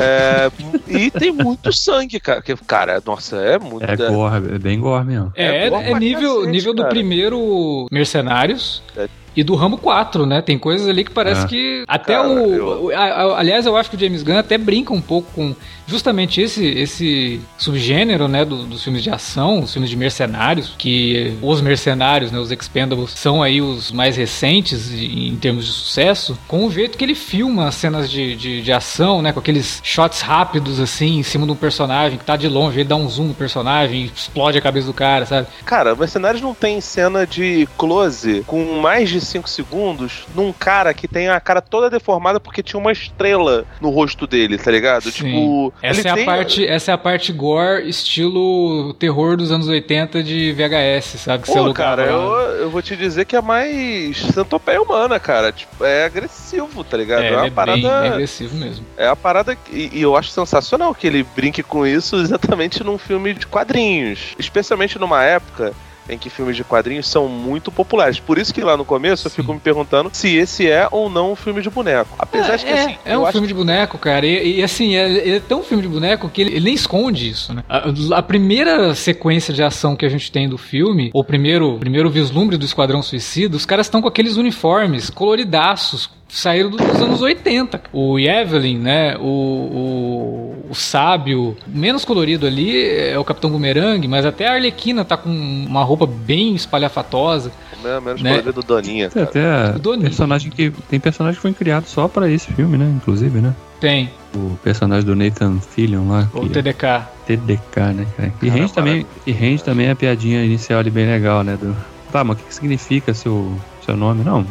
É, 0.00 0.50
e 0.86 1.10
tem 1.10 1.32
muito 1.32 1.72
sangue, 1.72 2.18
cara. 2.18 2.42
Que, 2.42 2.56
cara, 2.56 3.02
nossa, 3.04 3.36
é 3.36 3.58
muito. 3.58 3.84
É 3.84 3.96
gore, 3.96 4.54
é 4.54 4.58
bem 4.58 4.80
gore 4.80 5.04
mesmo. 5.04 5.32
É, 5.36 5.44
é, 5.44 5.66
é 5.66 5.94
nível, 5.98 6.34
cacete, 6.36 6.50
nível 6.50 6.74
do 6.74 6.86
primeiro 6.88 7.86
Mercenários. 7.90 8.82
É 8.96 9.08
e 9.36 9.42
do 9.42 9.54
Rambo 9.54 9.78
4, 9.78 10.26
né? 10.26 10.42
Tem 10.42 10.58
coisas 10.58 10.88
ali 10.88 11.04
que 11.04 11.10
parece 11.10 11.44
é. 11.44 11.48
que. 11.48 11.84
Até 11.86 12.14
Cara, 12.14 12.28
o. 12.28 12.90
Eu... 12.90 12.96
A, 12.96 13.04
a, 13.04 13.38
aliás, 13.38 13.66
eu 13.66 13.76
acho 13.76 13.90
que 13.90 13.96
o 13.96 13.98
James 13.98 14.22
Gunn 14.22 14.38
até 14.38 14.58
brinca 14.58 14.92
um 14.92 15.00
pouco 15.00 15.30
com 15.32 15.54
justamente 15.86 16.40
esse, 16.40 16.64
esse 16.66 17.40
subgênero, 17.56 18.28
né? 18.28 18.44
Do, 18.44 18.64
dos 18.64 18.84
filmes 18.84 19.02
de 19.02 19.10
ação, 19.10 19.60
os 19.60 19.72
filmes 19.72 19.90
de 19.90 19.96
mercenários, 19.96 20.74
que 20.76 21.36
os 21.40 21.60
mercenários, 21.60 22.30
né? 22.30 22.38
Os 22.38 22.50
Expendables, 22.50 23.10
são 23.10 23.42
aí 23.42 23.60
os 23.60 23.90
mais 23.90 24.16
recentes 24.16 24.92
em 24.92 25.36
termos 25.36 25.66
de 25.66 25.72
sucesso, 25.72 26.38
com 26.46 26.66
o 26.66 26.70
jeito 26.70 26.98
que 26.98 27.04
ele 27.04 27.14
filma 27.14 27.68
as 27.68 27.74
cenas 27.74 28.10
de, 28.10 28.36
de, 28.36 28.62
de 28.62 28.72
ação, 28.72 29.22
né? 29.22 29.32
Com 29.32 29.40
aqueles 29.40 29.80
shots 29.82 30.20
rápidos, 30.20 30.80
assim, 30.80 31.18
em 31.18 31.22
cima 31.22 31.46
de 31.46 31.52
um 31.52 31.56
personagem 31.56 32.18
que 32.18 32.24
tá 32.24 32.36
de 32.36 32.48
longe, 32.48 32.80
ele 32.80 32.88
dá 32.88 32.96
um 32.96 33.08
zoom 33.08 33.28
no 33.28 33.34
personagem, 33.34 34.10
explode 34.14 34.58
a 34.58 34.60
cabeça 34.60 34.86
do 34.86 34.94
cara, 34.94 35.24
sabe? 35.24 35.48
Cara, 35.64 35.94
Mercenários 35.94 36.42
não 36.42 36.54
tem 36.54 36.80
cena 36.80 37.26
de 37.26 37.68
close 37.76 38.44
com 38.46 38.80
mais 38.80 39.08
de 39.08 39.17
5 39.20 39.48
segundos 39.48 40.26
num 40.34 40.52
cara 40.52 40.92
que 40.94 41.08
tem 41.08 41.28
a 41.28 41.40
cara 41.40 41.60
toda 41.60 41.90
deformada 41.90 42.40
porque 42.40 42.62
tinha 42.62 42.78
uma 42.78 42.92
estrela 42.92 43.64
no 43.80 43.90
rosto 43.90 44.26
dele, 44.26 44.58
tá 44.58 44.70
ligado? 44.70 45.10
Sim. 45.10 45.10
Tipo. 45.10 45.74
Essa 45.82 46.08
é, 46.08 46.14
tem... 46.14 46.22
a 46.22 46.26
parte, 46.26 46.66
essa 46.66 46.90
é 46.90 46.94
a 46.94 46.98
parte 46.98 47.32
gore, 47.32 47.88
estilo 47.88 48.94
terror 48.94 49.36
dos 49.36 49.50
anos 49.50 49.68
80 49.68 50.22
de 50.22 50.52
VHS, 50.52 51.20
sabe? 51.20 51.44
Que 51.44 51.52
Pô, 51.52 51.72
cara, 51.72 52.02
eu, 52.04 52.32
eu 52.60 52.70
vou 52.70 52.82
te 52.82 52.96
dizer 52.96 53.24
que 53.24 53.36
é 53.36 53.40
mais 53.40 54.18
centopeia 54.18 54.80
humana, 54.80 55.18
cara. 55.18 55.52
Tipo, 55.52 55.84
é 55.84 56.04
agressivo, 56.04 56.84
tá 56.84 56.96
ligado? 56.96 57.22
É, 57.22 57.32
é 57.32 57.36
uma 57.36 57.46
é 57.46 57.50
parada. 57.50 58.00
Bem 58.00 58.10
agressivo 58.10 58.56
mesmo. 58.56 58.84
É 58.96 59.06
a 59.06 59.16
parada. 59.16 59.56
E, 59.70 59.90
e 59.92 60.02
eu 60.02 60.16
acho 60.16 60.30
sensacional 60.30 60.94
que 60.94 61.06
ele 61.06 61.22
brinque 61.22 61.62
com 61.62 61.86
isso 61.86 62.16
exatamente 62.20 62.82
num 62.82 62.98
filme 62.98 63.34
de 63.34 63.46
quadrinhos. 63.46 64.34
Especialmente 64.38 64.98
numa 64.98 65.24
época 65.24 65.72
em 66.08 66.18
que 66.18 66.30
filmes 66.30 66.56
de 66.56 66.64
quadrinhos 66.64 67.06
são 67.06 67.28
muito 67.28 67.70
populares. 67.70 68.18
Por 68.18 68.38
isso 68.38 68.52
que 68.52 68.60
lá 68.60 68.76
no 68.76 68.84
começo 68.84 69.26
eu 69.26 69.30
fico 69.30 69.52
me 69.52 69.60
perguntando 69.60 70.10
se 70.12 70.34
esse 70.36 70.68
é 70.68 70.88
ou 70.90 71.08
não 71.08 71.32
um 71.32 71.36
filme 71.36 71.60
de 71.60 71.70
boneco. 71.70 72.14
Apesar 72.18 72.54
é, 72.54 72.56
de 72.56 72.64
que 72.64 72.72
assim. 72.72 72.98
É, 73.04 73.12
é 73.12 73.18
um 73.18 73.26
filme 73.26 73.46
que... 73.46 73.52
de 73.52 73.54
boneco, 73.54 73.98
cara. 73.98 74.26
E, 74.26 74.58
e 74.58 74.62
assim, 74.62 74.96
é, 74.96 75.36
é, 75.36 75.40
tão 75.40 75.62
filme 75.62 75.82
de 75.82 75.88
boneco 75.88 76.28
que 76.28 76.40
ele, 76.40 76.50
ele 76.54 76.64
nem 76.64 76.74
esconde 76.74 77.28
isso, 77.28 77.52
né? 77.52 77.62
A, 77.68 77.90
a, 78.18 78.22
primeira 78.22 78.94
sequência 78.94 79.52
de 79.52 79.62
ação 79.62 79.96
que 79.96 80.04
a 80.04 80.08
gente 80.08 80.30
tem 80.30 80.48
do 80.48 80.58
filme, 80.58 81.10
o 81.12 81.24
primeiro, 81.24 81.78
primeiro 81.78 82.10
vislumbre 82.10 82.56
do 82.56 82.64
Esquadrão 82.64 83.02
Suicida, 83.02 83.56
os 83.56 83.66
caras 83.66 83.86
estão 83.86 84.02
com 84.02 84.08
aqueles 84.08 84.36
uniformes 84.36 85.10
coloridaços, 85.10 86.10
saíram 86.28 86.70
dos 86.70 86.80
anos 86.80 87.20
80. 87.20 87.80
O 87.92 88.18
Evelyn, 88.18 88.78
né? 88.78 89.16
O, 89.16 89.22
o, 89.22 90.66
o 90.70 90.74
sábio, 90.74 91.56
menos 91.66 92.04
colorido 92.04 92.46
ali 92.46 92.84
é 92.86 93.18
o 93.18 93.24
Capitão 93.24 93.50
Boomerang, 93.50 94.06
mas 94.06 94.26
até 94.26 94.46
a 94.46 94.54
Arlequina 94.54 95.04
tá 95.04 95.16
com 95.16 95.30
uma 95.30 95.82
roupa 95.82 96.06
bem 96.06 96.54
espalhafatosa. 96.54 97.50
É, 97.84 98.00
menos 98.00 98.22
né? 98.22 98.30
colorido 98.30 98.52
do 98.52 98.62
Doninha. 98.62 99.08
Tem 99.08 99.22
até 99.22 99.72
Doninha. 99.72 100.08
personagem 100.08 100.50
que 100.50 100.70
tem 100.88 101.00
personagem 101.00 101.36
que 101.36 101.42
foi 101.42 101.52
criado 101.52 101.86
só 101.86 102.08
para 102.08 102.30
esse 102.30 102.52
filme, 102.52 102.76
né? 102.76 102.92
Inclusive, 102.96 103.40
né? 103.40 103.54
Tem. 103.80 104.10
O 104.34 104.58
personagem 104.62 105.06
do 105.06 105.16
Nathan 105.16 105.58
Fillion 105.60 106.08
lá. 106.08 106.28
O 106.34 106.48
TDK. 106.48 107.06
TDK, 107.26 107.80
né, 107.94 108.06
cara? 108.16 108.32
E 108.42 108.48
rende 108.48 108.72
também, 108.72 109.06
e 109.26 109.32
rende 109.32 109.62
também 109.62 109.90
a 109.90 109.96
piadinha 109.96 110.44
inicial 110.44 110.80
ali 110.80 110.90
bem 110.90 111.06
legal, 111.06 111.42
né? 111.42 111.56
Do, 111.56 111.74
tá, 112.12 112.24
mas 112.24 112.36
o 112.36 112.40
que, 112.40 112.48
que 112.48 112.54
significa 112.54 113.14
seu 113.14 113.52
seu 113.88 113.96
nome. 113.96 114.22
Não, 114.22 114.46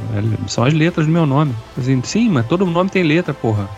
são 0.48 0.64
as 0.64 0.74
letras 0.74 1.06
do 1.06 1.12
meu 1.12 1.26
nome. 1.26 1.54
Assim, 1.78 2.02
sim, 2.04 2.30
mas 2.30 2.48
todo 2.48 2.66
nome 2.66 2.90
tem 2.90 3.04
letra, 3.04 3.34
porra. 3.34 3.70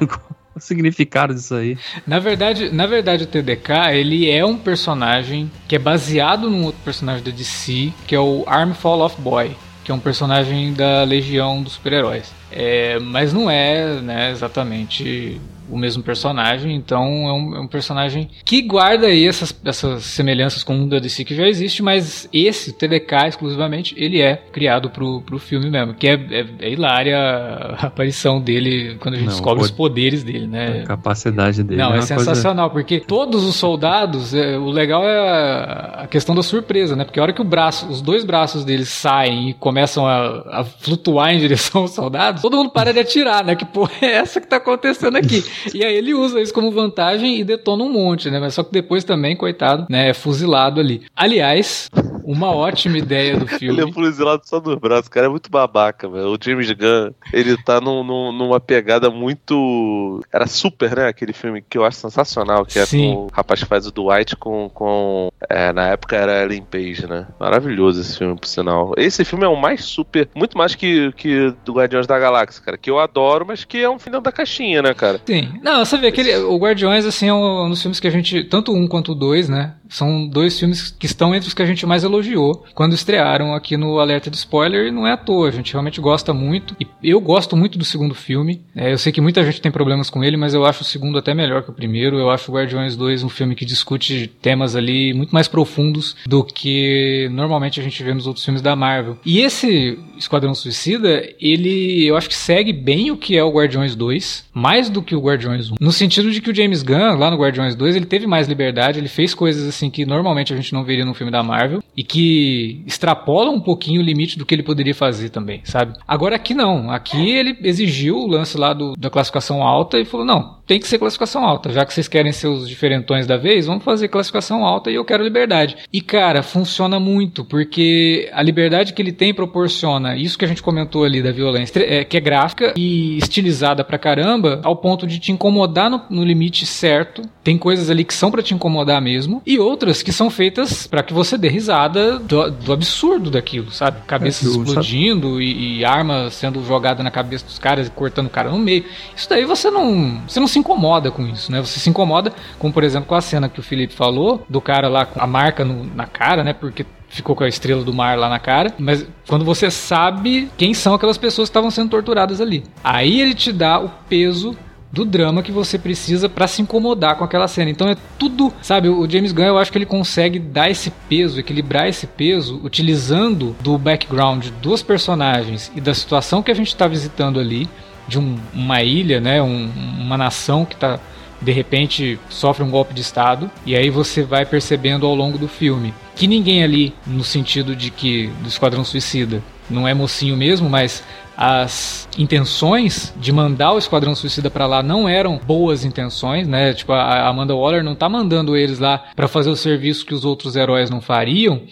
o 0.56 0.60
significado 0.60 1.34
disso 1.34 1.54
aí? 1.54 1.76
Na 2.06 2.18
verdade, 2.18 2.70
na 2.70 2.86
verdade, 2.86 3.24
o 3.24 3.26
TDK 3.26 3.92
ele 3.92 4.30
é 4.30 4.44
um 4.44 4.56
personagem 4.56 5.50
que 5.68 5.76
é 5.76 5.78
baseado 5.78 6.48
num 6.48 6.64
outro 6.64 6.80
personagem 6.82 7.22
da 7.22 7.30
DC, 7.30 7.92
que 8.06 8.14
é 8.14 8.20
o 8.20 8.44
Arm 8.46 8.72
Fall 8.72 9.02
of 9.02 9.20
Boy, 9.20 9.54
que 9.84 9.90
é 9.90 9.94
um 9.94 10.00
personagem 10.00 10.72
da 10.72 11.04
Legião 11.04 11.62
dos 11.62 11.74
Super-Heróis. 11.74 12.32
É, 12.50 12.98
mas 12.98 13.32
não 13.32 13.50
é 13.50 14.00
né, 14.00 14.30
exatamente 14.30 15.40
o 15.72 15.78
mesmo 15.78 16.02
personagem, 16.02 16.76
então 16.76 17.02
é 17.02 17.32
um, 17.32 17.56
é 17.56 17.60
um, 17.60 17.66
personagem 17.66 18.28
que 18.44 18.60
guarda 18.60 19.06
aí 19.06 19.26
essas, 19.26 19.58
essas 19.64 20.04
semelhanças 20.04 20.62
com 20.62 20.84
o 20.84 20.86
da 20.86 20.98
DC 20.98 21.24
que 21.24 21.34
já 21.34 21.48
existe, 21.48 21.82
mas 21.82 22.28
esse, 22.30 22.70
o 22.70 22.72
TDK 22.74 23.28
exclusivamente, 23.28 23.94
ele 23.96 24.20
é 24.20 24.36
criado 24.36 24.90
pro, 24.90 25.22
pro 25.22 25.38
filme 25.38 25.70
mesmo, 25.70 25.94
que 25.94 26.06
é, 26.06 26.12
é, 26.12 26.46
é 26.60 26.70
hilária 26.70 27.18
a 27.18 27.86
aparição 27.86 28.38
dele 28.38 28.96
quando 29.00 29.14
a 29.14 29.16
gente 29.16 29.28
Não, 29.28 29.32
descobre 29.32 29.64
os 29.64 29.70
poderes 29.70 30.22
dele, 30.22 30.46
né? 30.46 30.82
A 30.82 30.86
capacidade 30.86 31.62
dele. 31.62 31.80
Não, 31.80 31.94
é, 31.94 31.98
é 31.98 32.02
sensacional, 32.02 32.68
coisa... 32.68 32.84
porque 32.84 33.00
todos 33.00 33.42
os 33.42 33.56
soldados, 33.56 34.34
é, 34.34 34.58
o 34.58 34.68
legal 34.68 35.02
é 35.04 36.02
a 36.02 36.06
questão 36.06 36.34
da 36.34 36.42
surpresa, 36.42 36.94
né? 36.94 37.04
Porque 37.04 37.18
a 37.18 37.22
hora 37.22 37.32
que 37.32 37.40
o 37.40 37.44
braço, 37.44 37.88
os 37.88 38.02
dois 38.02 38.24
braços 38.24 38.62
deles 38.62 38.90
saem 38.90 39.50
e 39.50 39.54
começam 39.54 40.06
a, 40.06 40.60
a 40.60 40.64
flutuar 40.64 41.32
em 41.32 41.38
direção 41.38 41.80
aos 41.80 41.92
soldados, 41.92 42.42
todo 42.42 42.58
mundo 42.58 42.68
para 42.68 42.92
de 42.92 43.00
atirar, 43.00 43.42
né? 43.42 43.56
Que 43.56 43.64
porra 43.64 43.92
é 44.02 44.12
essa 44.12 44.38
que 44.38 44.46
tá 44.46 44.56
acontecendo 44.56 45.16
aqui? 45.16 45.42
E 45.74 45.84
aí 45.84 45.94
ele 45.94 46.14
usa 46.14 46.40
isso 46.40 46.52
como 46.52 46.70
vantagem 46.70 47.38
e 47.38 47.44
detona 47.44 47.84
um 47.84 47.92
monte, 47.92 48.30
né? 48.30 48.38
Mas 48.38 48.54
só 48.54 48.62
que 48.62 48.72
depois 48.72 49.04
também, 49.04 49.36
coitado, 49.36 49.86
né? 49.88 50.08
É 50.10 50.14
fuzilado 50.14 50.80
ali. 50.80 51.02
Aliás, 51.14 51.88
uma 52.24 52.50
ótima 52.50 52.98
ideia 52.98 53.36
do 53.38 53.46
filme. 53.46 53.80
ele 53.80 53.90
é 53.90 53.92
fuzilado 53.92 54.42
só 54.44 54.60
nos 54.60 54.76
braços, 54.76 55.08
cara. 55.08 55.26
É 55.26 55.28
muito 55.28 55.50
babaca, 55.50 56.08
velho. 56.08 56.32
O 56.32 56.38
James 56.42 56.70
Gunn, 56.70 57.12
ele 57.32 57.56
tá 57.56 57.80
num, 57.80 58.02
num, 58.02 58.32
numa 58.32 58.60
pegada 58.60 59.10
muito. 59.10 60.22
Era 60.32 60.46
super, 60.46 60.96
né? 60.96 61.08
Aquele 61.08 61.32
filme 61.32 61.62
que 61.62 61.78
eu 61.78 61.84
acho 61.84 61.98
sensacional, 61.98 62.64
que 62.64 62.78
é 62.78 62.86
Sim. 62.86 63.14
com 63.14 63.24
o 63.24 63.28
rapaz 63.32 63.60
que 63.60 63.68
faz 63.68 63.86
o 63.86 63.92
Dwight 63.92 64.36
com. 64.36 64.68
com 64.70 65.30
é, 65.48 65.72
na 65.72 65.88
época 65.88 66.16
era 66.16 66.42
Ellen 66.42 66.62
Page, 66.62 67.06
né? 67.06 67.26
Maravilhoso 67.38 68.00
esse 68.00 68.18
filme, 68.18 68.36
por 68.36 68.46
sinal. 68.46 68.92
Esse 68.96 69.24
filme 69.24 69.44
é 69.44 69.48
o 69.48 69.56
mais 69.56 69.84
super. 69.84 70.28
Muito 70.34 70.56
mais 70.56 70.74
que, 70.74 71.12
que 71.12 71.52
do 71.64 71.74
Guardiões 71.74 72.06
da 72.06 72.18
Galáxia, 72.18 72.62
cara. 72.62 72.78
Que 72.78 72.90
eu 72.90 72.98
adoro, 72.98 73.46
mas 73.46 73.64
que 73.64 73.78
é 73.78 73.90
um 73.90 73.98
final 73.98 74.20
da 74.20 74.32
caixinha, 74.32 74.82
né, 74.82 74.94
cara? 74.94 75.20
Sim. 75.24 75.48
Não, 75.62 75.84
você 75.84 75.98
vê 75.98 76.10
que 76.12 76.22
o 76.36 76.56
Guardiões, 76.56 77.04
assim, 77.04 77.28
é 77.28 77.34
um 77.34 77.68
dos 77.68 77.80
filmes 77.80 78.00
que 78.00 78.06
a 78.06 78.10
gente, 78.10 78.44
tanto 78.44 78.72
um 78.72 78.86
quanto 78.86 79.12
o 79.12 79.14
dois, 79.14 79.48
né? 79.48 79.74
São 79.88 80.26
dois 80.26 80.58
filmes 80.58 80.90
que 80.90 81.06
estão 81.06 81.34
entre 81.34 81.48
os 81.48 81.54
que 81.54 81.62
a 81.62 81.66
gente 81.66 81.84
mais 81.84 82.04
elogiou 82.12 82.64
quando 82.74 82.94
estrearam 82.94 83.54
aqui 83.54 83.76
no 83.76 83.98
Alerta 83.98 84.30
de 84.30 84.36
Spoiler, 84.36 84.86
e 84.86 84.90
não 84.90 85.06
é 85.06 85.12
à 85.12 85.16
toa, 85.16 85.48
a 85.48 85.50
gente 85.50 85.72
realmente 85.72 86.00
gosta 86.00 86.32
muito. 86.32 86.76
E 86.78 86.86
eu 87.02 87.20
gosto 87.20 87.56
muito 87.56 87.78
do 87.78 87.84
segundo 87.84 88.14
filme. 88.14 88.62
É, 88.74 88.92
eu 88.92 88.98
sei 88.98 89.12
que 89.12 89.20
muita 89.20 89.44
gente 89.44 89.60
tem 89.60 89.72
problemas 89.72 90.10
com 90.10 90.22
ele, 90.22 90.36
mas 90.36 90.54
eu 90.54 90.64
acho 90.64 90.82
o 90.82 90.84
segundo 90.84 91.18
até 91.18 91.34
melhor 91.34 91.62
que 91.62 91.70
o 91.70 91.74
primeiro. 91.74 92.18
Eu 92.18 92.30
acho 92.30 92.52
Guardiões 92.52 92.96
2 92.96 93.24
um 93.24 93.28
filme 93.28 93.54
que 93.54 93.64
discute 93.64 94.28
temas 94.40 94.76
ali 94.76 95.14
muito 95.14 95.30
mais 95.30 95.48
profundos 95.48 96.16
do 96.26 96.44
que 96.44 97.28
normalmente 97.32 97.80
a 97.80 97.82
gente 97.82 98.02
vê 98.02 98.12
nos 98.12 98.26
outros 98.26 98.44
filmes 98.44 98.62
da 98.62 98.76
Marvel. 98.76 99.18
E 99.24 99.40
esse 99.40 99.98
Esquadrão 100.18 100.54
Suicida, 100.54 101.22
ele 101.40 102.04
eu 102.06 102.16
acho 102.16 102.28
que 102.28 102.34
segue 102.34 102.72
bem 102.72 103.10
o 103.10 103.16
que 103.16 103.36
é 103.36 103.44
o 103.44 103.50
Guardiões 103.50 103.94
2, 103.94 104.50
mais 104.52 104.88
do 104.88 105.02
que 105.02 105.14
o 105.14 105.20
Guardiões 105.20 105.70
1. 105.70 105.74
No 105.80 105.92
sentido 105.92 106.30
de 106.30 106.40
que 106.40 106.50
o 106.50 106.54
James 106.54 106.82
Gunn, 106.82 107.16
lá 107.16 107.30
no 107.30 107.36
Guardiões 107.36 107.74
2, 107.74 107.96
ele 107.96 108.06
teve 108.06 108.26
mais 108.26 108.48
liberdade, 108.48 108.98
ele 108.98 109.08
fez 109.08 109.34
coisas 109.34 109.66
assim 109.66 109.90
que 109.90 110.04
normalmente 110.04 110.52
a 110.52 110.56
gente 110.56 110.72
não 110.72 110.84
veria 110.84 111.04
num 111.04 111.14
filme 111.14 111.32
da 111.32 111.42
Marvel 111.42 111.82
e 111.96 112.01
que 112.02 112.82
extrapola 112.86 113.50
um 113.50 113.60
pouquinho 113.60 114.00
o 114.00 114.04
limite 114.04 114.38
do 114.38 114.46
que 114.46 114.54
ele 114.54 114.62
poderia 114.62 114.94
fazer 114.94 115.30
também, 115.30 115.60
sabe? 115.64 115.94
Agora 116.06 116.36
aqui 116.36 116.54
não, 116.54 116.90
aqui 116.90 117.30
ele 117.30 117.56
exigiu 117.62 118.16
o 118.16 118.26
lance 118.26 118.56
lá 118.56 118.72
do, 118.72 118.94
da 118.96 119.10
classificação 119.10 119.62
alta 119.62 119.98
e 119.98 120.04
falou: 120.04 120.26
não, 120.26 120.58
tem 120.72 120.80
que 120.80 120.88
ser 120.88 120.98
classificação 120.98 121.44
alta. 121.44 121.70
Já 121.70 121.84
que 121.84 121.92
vocês 121.92 122.08
querem 122.08 122.32
ser 122.32 122.48
os 122.48 122.66
diferentões 122.66 123.26
da 123.26 123.36
vez, 123.36 123.66
vamos 123.66 123.84
fazer 123.84 124.08
classificação 124.08 124.64
alta 124.64 124.90
e 124.90 124.94
eu 124.94 125.04
quero 125.04 125.22
liberdade. 125.22 125.76
E 125.92 126.00
cara, 126.00 126.42
funciona 126.42 126.98
muito, 126.98 127.44
porque 127.44 128.30
a 128.32 128.42
liberdade 128.42 128.94
que 128.94 129.02
ele 129.02 129.12
tem 129.12 129.34
proporciona 129.34 130.16
isso 130.16 130.38
que 130.38 130.46
a 130.46 130.48
gente 130.48 130.62
comentou 130.62 131.04
ali 131.04 131.22
da 131.22 131.30
violência, 131.30 131.78
é, 131.80 132.04
que 132.04 132.16
é 132.16 132.20
gráfica 132.20 132.72
e 132.74 133.18
estilizada 133.18 133.84
pra 133.84 133.98
caramba, 133.98 134.62
ao 134.64 134.74
ponto 134.74 135.06
de 135.06 135.18
te 135.18 135.30
incomodar 135.30 135.90
no, 135.90 136.00
no 136.08 136.24
limite 136.24 136.64
certo. 136.64 137.20
Tem 137.44 137.58
coisas 137.58 137.90
ali 137.90 138.02
que 138.02 138.14
são 138.14 138.30
para 138.30 138.42
te 138.42 138.54
incomodar 138.54 139.02
mesmo, 139.02 139.42
e 139.44 139.58
outras 139.58 140.02
que 140.02 140.10
são 140.10 140.30
feitas 140.30 140.86
para 140.86 141.02
que 141.02 141.12
você 141.12 141.36
dê 141.36 141.48
risada 141.48 142.18
do, 142.18 142.50
do 142.50 142.72
absurdo 142.72 143.30
daquilo, 143.30 143.70
sabe? 143.72 143.98
Cabeças 144.06 144.56
é, 144.56 144.58
explodindo 144.58 145.42
e, 145.42 145.80
e 145.80 145.84
arma 145.84 146.30
sendo 146.30 146.64
jogada 146.64 147.02
na 147.02 147.10
cabeça 147.10 147.44
dos 147.44 147.58
caras 147.58 147.88
e 147.88 147.90
cortando 147.90 148.28
o 148.28 148.30
cara 148.30 148.48
no 148.48 148.58
meio. 148.58 148.86
Isso 149.14 149.28
daí 149.28 149.44
você 149.44 149.70
não, 149.70 150.22
você 150.26 150.40
não 150.40 150.46
se 150.46 150.61
incomoda 150.62 151.10
com 151.10 151.26
isso, 151.26 151.52
né? 151.52 151.60
Você 151.60 151.78
se 151.78 151.90
incomoda, 151.90 152.32
como 152.58 152.72
por 152.72 152.82
exemplo 152.82 153.08
com 153.08 153.14
a 153.14 153.20
cena 153.20 153.48
que 153.48 153.60
o 153.60 153.62
Felipe 153.62 153.94
falou, 153.94 154.44
do 154.48 154.60
cara 154.60 154.88
lá 154.88 155.04
com 155.04 155.20
a 155.20 155.26
marca 155.26 155.64
no, 155.64 155.84
na 155.84 156.06
cara, 156.06 156.42
né? 156.42 156.52
Porque 156.52 156.86
ficou 157.08 157.36
com 157.36 157.44
a 157.44 157.48
estrela 157.48 157.84
do 157.84 157.92
mar 157.92 158.18
lá 158.18 158.28
na 158.28 158.38
cara, 158.38 158.74
mas 158.78 159.06
quando 159.28 159.44
você 159.44 159.70
sabe 159.70 160.50
quem 160.56 160.72
são 160.72 160.94
aquelas 160.94 161.18
pessoas 161.18 161.48
que 161.48 161.50
estavam 161.50 161.70
sendo 161.70 161.90
torturadas 161.90 162.40
ali. 162.40 162.64
Aí 162.82 163.20
ele 163.20 163.34
te 163.34 163.52
dá 163.52 163.78
o 163.78 163.90
peso 164.08 164.56
do 164.92 165.06
drama 165.06 165.42
que 165.42 165.50
você 165.50 165.78
precisa 165.78 166.28
para 166.28 166.46
se 166.46 166.60
incomodar 166.60 167.16
com 167.16 167.24
aquela 167.24 167.48
cena. 167.48 167.70
Então 167.70 167.88
é 167.88 167.96
tudo, 168.18 168.52
sabe? 168.60 168.88
O 168.88 169.08
James 169.08 169.32
Gunn 169.32 169.46
eu 169.46 169.58
acho 169.58 169.72
que 169.72 169.78
ele 169.78 169.86
consegue 169.86 170.38
dar 170.38 170.70
esse 170.70 170.90
peso, 171.08 171.40
equilibrar 171.40 171.88
esse 171.88 172.06
peso, 172.06 172.60
utilizando 172.62 173.56
do 173.60 173.78
background 173.78 174.48
dos 174.60 174.82
personagens 174.82 175.72
e 175.74 175.80
da 175.80 175.94
situação 175.94 176.42
que 176.42 176.50
a 176.50 176.54
gente 176.54 176.68
está 176.68 176.86
visitando 176.86 177.40
ali 177.40 177.68
de 178.06 178.18
um, 178.18 178.36
uma 178.52 178.82
ilha, 178.82 179.20
né, 179.20 179.42
um, 179.42 179.70
uma 179.98 180.16
nação 180.16 180.64
que 180.64 180.74
está 180.74 180.98
de 181.40 181.50
repente 181.50 182.20
sofre 182.30 182.62
um 182.62 182.70
golpe 182.70 182.94
de 182.94 183.00
estado 183.00 183.50
e 183.66 183.74
aí 183.74 183.90
você 183.90 184.22
vai 184.22 184.46
percebendo 184.46 185.04
ao 185.04 185.14
longo 185.14 185.36
do 185.36 185.48
filme 185.48 185.92
que 186.14 186.28
ninguém 186.28 186.62
ali 186.62 186.94
no 187.04 187.24
sentido 187.24 187.74
de 187.74 187.90
que 187.90 188.28
do 188.42 188.48
Esquadrão 188.48 188.84
Suicida 188.84 189.42
não 189.68 189.88
é 189.88 189.94
mocinho 189.94 190.36
mesmo, 190.36 190.68
mas 190.68 191.02
as 191.36 192.08
intenções 192.18 193.12
de 193.16 193.32
mandar 193.32 193.72
o 193.72 193.78
Esquadrão 193.78 194.14
Suicida 194.14 194.50
para 194.50 194.66
lá 194.66 194.82
não 194.82 195.08
eram 195.08 195.38
boas 195.38 195.84
intenções, 195.84 196.46
né? 196.46 196.74
Tipo, 196.74 196.92
a 196.92 197.26
Amanda 197.26 197.54
Waller 197.54 197.82
não 197.82 197.94
tá 197.94 198.08
mandando 198.08 198.56
eles 198.56 198.78
lá 198.78 199.02
para 199.16 199.26
fazer 199.26 199.50
o 199.50 199.56
serviço 199.56 200.04
que 200.04 200.14
os 200.14 200.24
outros 200.24 200.56
heróis 200.56 200.90
não 200.90 201.00
fariam 201.00 201.62